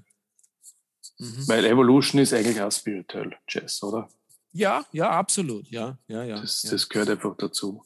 Mhm. 1.18 1.48
Weil 1.48 1.64
Evolution 1.64 2.20
ist 2.20 2.32
eigentlich 2.32 2.60
auch 2.60 2.72
Spiritual 2.72 3.36
Jazz, 3.48 3.82
oder? 3.82 4.08
Ja, 4.52 4.84
ja, 4.92 5.10
absolut. 5.10 5.68
Ja, 5.68 5.98
ja, 6.08 6.24
ja. 6.24 6.40
Das, 6.40 6.62
ja. 6.62 6.70
das 6.70 6.88
gehört 6.88 7.10
einfach 7.10 7.36
dazu. 7.36 7.84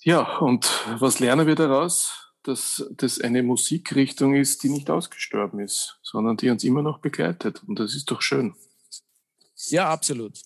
Ja, 0.00 0.38
und 0.38 0.66
was 0.98 1.20
lernen 1.20 1.46
wir 1.46 1.54
daraus? 1.54 2.32
Dass 2.42 2.84
das 2.90 3.20
eine 3.20 3.42
Musikrichtung 3.42 4.34
ist, 4.34 4.64
die 4.64 4.68
nicht 4.68 4.90
ausgestorben 4.90 5.60
ist, 5.60 5.98
sondern 6.02 6.36
die 6.36 6.50
uns 6.50 6.64
immer 6.64 6.82
noch 6.82 6.98
begleitet. 6.98 7.62
Und 7.66 7.78
das 7.78 7.94
ist 7.94 8.10
doch 8.10 8.20
schön. 8.20 8.56
Ja, 9.68 9.90
absolut. 9.90 10.40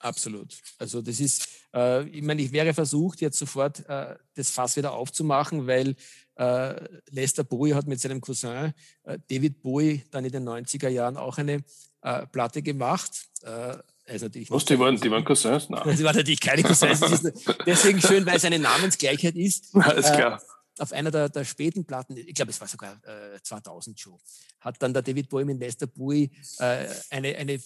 Absolut. 0.00 0.56
Also 0.78 1.02
das 1.02 1.20
ist, 1.20 1.46
äh, 1.74 2.04
ich 2.08 2.22
meine, 2.22 2.42
ich 2.42 2.52
wäre 2.52 2.74
versucht, 2.74 3.20
jetzt 3.20 3.38
sofort 3.38 3.86
äh, 3.88 4.16
das 4.34 4.50
Fass 4.50 4.76
wieder 4.76 4.92
aufzumachen, 4.92 5.66
weil 5.66 5.94
äh, 6.36 6.74
Lester 7.10 7.44
Bowie 7.44 7.74
hat 7.74 7.86
mit 7.86 8.00
seinem 8.00 8.20
Cousin 8.20 8.72
äh, 9.04 9.18
David 9.28 9.62
Bowie 9.62 10.02
dann 10.10 10.24
in 10.24 10.32
den 10.32 10.48
90er 10.48 10.88
Jahren 10.88 11.16
auch 11.16 11.38
eine 11.38 11.62
äh, 12.02 12.26
Platte 12.26 12.62
gemacht. 12.62 13.10
Also 14.06 14.26
Was, 14.48 14.64
die 14.64 14.78
waren, 14.78 15.00
die 15.00 15.10
waren 15.10 15.24
Cousins? 15.24 15.70
Nein. 15.70 15.82
Die 15.96 16.02
waren 16.02 16.16
natürlich 16.16 16.40
keine 16.40 16.62
Cousins. 16.62 17.00
deswegen 17.64 18.00
schön, 18.00 18.26
weil 18.26 18.36
es 18.36 18.44
eine 18.44 18.58
Namensgleichheit 18.58 19.36
ist. 19.36 19.74
Alles 19.74 20.12
klar 20.12 20.42
auf 20.78 20.92
einer 20.92 21.10
der, 21.10 21.28
der, 21.28 21.44
späten 21.44 21.84
Platten, 21.84 22.16
ich 22.16 22.34
glaube, 22.34 22.50
es 22.50 22.60
war 22.60 22.68
sogar 22.68 23.00
äh, 23.04 23.40
2000 23.42 23.98
schon, 23.98 24.18
hat 24.60 24.82
dann 24.82 24.94
der 24.94 25.02
David 25.02 25.28
Bowie 25.28 25.44
mit 25.44 25.58
Lester 25.58 25.86
Bowie 25.86 26.30
äh, 26.58 26.86
eine, 27.10 27.36
eine 27.36 27.60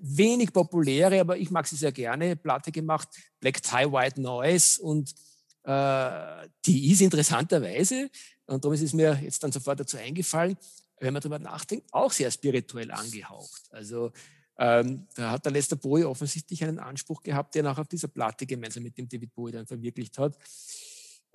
wenig 0.00 0.52
populäre, 0.52 1.20
aber 1.20 1.36
ich 1.36 1.50
mag 1.50 1.66
sie 1.66 1.76
sehr 1.76 1.92
gerne, 1.92 2.36
Platte 2.36 2.72
gemacht, 2.72 3.08
Black 3.40 3.62
Tie 3.62 3.92
White 3.92 4.20
Noise 4.20 4.82
und 4.82 5.14
äh, 5.64 6.48
die 6.64 6.92
ist 6.92 7.00
interessanterweise, 7.00 8.10
und 8.46 8.64
darum 8.64 8.74
ist 8.74 8.82
es 8.82 8.92
mir 8.92 9.18
jetzt 9.22 9.42
dann 9.42 9.52
sofort 9.52 9.80
dazu 9.80 9.96
eingefallen, 9.96 10.56
wenn 10.98 11.12
man 11.12 11.20
darüber 11.20 11.38
nachdenkt, 11.38 11.92
auch 11.92 12.12
sehr 12.12 12.30
spirituell 12.30 12.90
angehaucht. 12.90 13.62
Also 13.70 14.12
ähm, 14.58 15.06
da 15.14 15.32
hat 15.32 15.44
der 15.44 15.52
Lester 15.52 15.76
Bowie 15.76 16.04
offensichtlich 16.04 16.64
einen 16.64 16.78
Anspruch 16.78 17.22
gehabt, 17.22 17.54
der 17.54 17.62
nachher 17.62 17.82
auf 17.82 17.88
dieser 17.88 18.08
Platte 18.08 18.46
gemeinsam 18.46 18.82
mit 18.82 18.96
dem 18.96 19.08
David 19.08 19.34
Bowie 19.34 19.52
dann 19.52 19.66
verwirklicht 19.66 20.16
hat. 20.18 20.38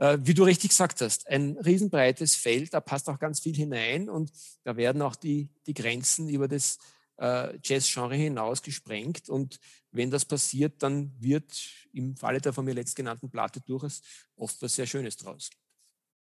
Äh, 0.01 0.17
wie 0.23 0.33
du 0.33 0.43
richtig 0.43 0.69
gesagt 0.69 0.99
hast, 1.01 1.27
ein 1.27 1.59
riesenbreites 1.63 2.35
Feld, 2.35 2.73
da 2.73 2.81
passt 2.81 3.07
auch 3.07 3.19
ganz 3.19 3.39
viel 3.39 3.55
hinein 3.55 4.09
und 4.09 4.31
da 4.63 4.75
werden 4.75 4.99
auch 5.03 5.15
die, 5.15 5.51
die 5.67 5.75
Grenzen 5.75 6.27
über 6.27 6.47
das 6.47 6.79
äh, 7.17 7.55
Jazz-Genre 7.63 8.15
hinaus 8.15 8.63
gesprengt. 8.63 9.29
Und 9.29 9.59
wenn 9.91 10.09
das 10.09 10.25
passiert, 10.25 10.81
dann 10.81 11.13
wird 11.19 11.53
im 11.93 12.15
Falle 12.15 12.41
der 12.41 12.51
von 12.51 12.65
mir 12.65 12.73
letztgenannten 12.73 13.29
Platte 13.29 13.61
durchaus 13.61 14.01
oft 14.35 14.59
was 14.63 14.73
sehr 14.73 14.87
Schönes 14.87 15.17
draus. 15.17 15.51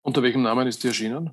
Unter 0.03 0.24
welchem 0.24 0.43
Namen 0.43 0.66
ist 0.66 0.83
die 0.83 0.89
erschienen? 0.89 1.31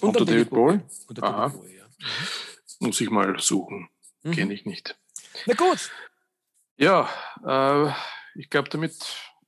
Unter, 0.00 0.22
Unter 0.22 0.24
David 0.24 0.50
Bowie? 0.50 0.80
Unter 1.06 1.22
Aha. 1.22 1.48
David 1.50 1.60
Bowie, 1.60 1.76
ja. 1.76 1.86
Mhm. 1.86 2.86
Muss 2.86 3.00
ich 3.00 3.10
mal 3.10 3.38
suchen. 3.38 3.88
Mhm. 4.24 4.32
Kenne 4.32 4.54
ich 4.54 4.64
nicht. 4.64 4.98
Na 5.46 5.54
gut. 5.54 5.88
Ja, 6.78 7.08
äh, 7.46 7.92
ich 8.34 8.50
glaube, 8.50 8.70
damit 8.70 8.96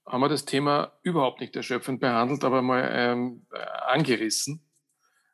haben 0.06 0.20
wir 0.20 0.28
das 0.28 0.44
Thema 0.44 0.92
überhaupt 1.02 1.40
nicht 1.40 1.56
erschöpfend 1.56 2.00
behandelt, 2.00 2.44
aber 2.44 2.62
mal 2.62 2.88
ähm, 2.92 3.46
äh, 3.52 3.58
angerissen. 3.88 4.60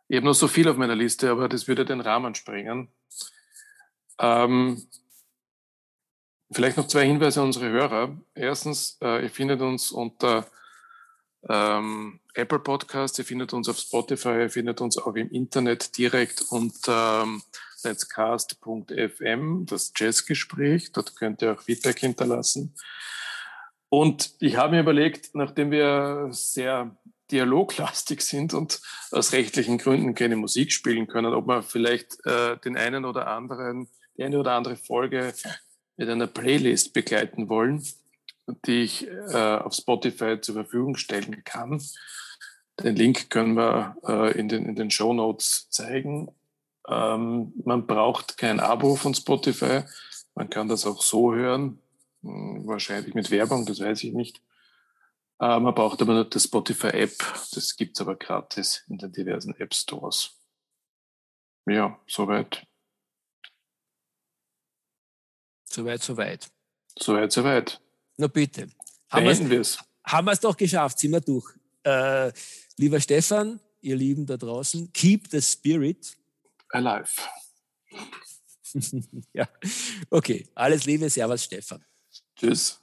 Ich 0.08 0.16
habe 0.16 0.26
noch 0.26 0.34
so 0.34 0.48
viel 0.48 0.68
auf 0.68 0.76
meiner 0.76 0.96
Liste, 0.96 1.30
aber 1.30 1.48
das 1.48 1.68
würde 1.68 1.84
den 1.84 2.00
Rahmen 2.00 2.34
sprengen. 2.34 2.88
Ähm, 4.18 4.86
vielleicht 6.52 6.76
noch 6.76 6.86
zwei 6.86 7.06
Hinweise 7.06 7.40
an 7.40 7.46
unsere 7.46 7.68
Hörer. 7.70 8.16
Erstens, 8.34 8.98
äh, 9.02 9.22
ihr 9.22 9.30
findet 9.30 9.60
uns 9.60 9.92
unter 9.92 10.46
ähm, 11.48 12.20
Apple 12.34 12.58
Podcasts, 12.58 13.18
ihr 13.18 13.24
findet 13.24 13.52
uns 13.52 13.68
auf 13.68 13.78
Spotify, 13.78 14.40
ihr 14.42 14.50
findet 14.50 14.80
uns 14.80 14.98
auch 14.98 15.14
im 15.14 15.30
Internet 15.30 15.96
direkt 15.96 16.42
unter 16.50 17.22
ähm, 17.22 17.42
letscast.fm, 17.82 19.66
das 19.66 19.92
Jazzgespräch. 19.96 20.92
Dort 20.92 21.16
könnt 21.16 21.42
ihr 21.42 21.52
auch 21.54 21.62
Feedback 21.62 21.98
hinterlassen. 21.98 22.74
Und 23.90 24.34
ich 24.38 24.56
habe 24.56 24.76
mir 24.76 24.80
überlegt, 24.80 25.34
nachdem 25.34 25.72
wir 25.72 26.28
sehr 26.30 26.96
dialoglastig 27.30 28.22
sind 28.22 28.54
und 28.54 28.80
aus 29.10 29.32
rechtlichen 29.32 29.78
Gründen 29.78 30.14
keine 30.14 30.36
Musik 30.36 30.72
spielen 30.72 31.06
können, 31.06 31.34
ob 31.34 31.46
man 31.46 31.62
vielleicht 31.62 32.24
äh, 32.24 32.56
den 32.58 32.76
einen 32.76 33.04
oder 33.04 33.26
anderen, 33.26 33.88
die 34.16 34.24
eine 34.24 34.38
oder 34.38 34.52
andere 34.52 34.76
Folge 34.76 35.34
mit 35.96 36.08
einer 36.08 36.28
Playlist 36.28 36.92
begleiten 36.92 37.48
wollen, 37.48 37.84
die 38.64 38.82
ich 38.82 39.08
äh, 39.08 39.56
auf 39.56 39.74
Spotify 39.74 40.40
zur 40.40 40.54
Verfügung 40.54 40.96
stellen 40.96 41.42
kann. 41.44 41.82
Den 42.82 42.96
Link 42.96 43.28
können 43.28 43.54
wir 43.56 43.96
äh, 44.06 44.38
in, 44.38 44.48
den, 44.48 44.66
in 44.66 44.76
den 44.76 44.90
Show 44.90 45.12
Notes 45.12 45.68
zeigen. 45.68 46.28
Ähm, 46.88 47.52
man 47.64 47.86
braucht 47.86 48.38
kein 48.38 48.60
Abo 48.60 48.96
von 48.96 49.14
Spotify. 49.14 49.82
Man 50.34 50.48
kann 50.48 50.68
das 50.68 50.86
auch 50.86 51.02
so 51.02 51.34
hören. 51.34 51.80
Hm, 52.22 52.66
wahrscheinlich 52.66 53.14
mit 53.14 53.30
Werbung, 53.30 53.66
das 53.66 53.80
weiß 53.80 54.04
ich 54.04 54.12
nicht. 54.12 54.42
Äh, 55.40 55.58
man 55.58 55.74
braucht 55.74 56.02
aber 56.02 56.12
nur 56.12 56.28
die 56.28 56.38
Spotify-App. 56.38 57.16
Das 57.54 57.76
gibt 57.76 57.96
es 57.96 58.00
aber 58.00 58.16
gratis 58.16 58.84
in 58.88 58.98
den 58.98 59.10
diversen 59.10 59.54
App 59.56 59.74
Stores. 59.74 60.36
Ja, 61.66 61.98
soweit. 62.06 62.66
Soweit, 65.64 66.02
soweit. 66.02 66.50
Soweit, 66.98 67.32
soweit. 67.32 67.80
Na 68.16 68.26
bitte. 68.26 68.68
Haben 69.08 69.50
wir 69.50 69.60
es. 69.60 69.78
Haben 70.04 70.26
wir 70.26 70.32
es 70.32 70.40
doch 70.40 70.56
geschafft, 70.56 70.98
sind 70.98 71.12
wir 71.12 71.20
durch. 71.20 71.54
Äh, 71.84 72.32
lieber 72.76 73.00
Stefan, 73.00 73.60
ihr 73.80 73.96
Lieben 73.96 74.26
da 74.26 74.36
draußen, 74.36 74.92
keep 74.92 75.30
the 75.30 75.40
spirit 75.40 76.16
alive. 76.70 77.12
ja, 79.32 79.48
okay. 80.10 80.48
Alles 80.54 80.84
Liebe, 80.84 81.08
Servus, 81.08 81.44
Stefan. 81.44 81.84
Tschüss. 82.40 82.80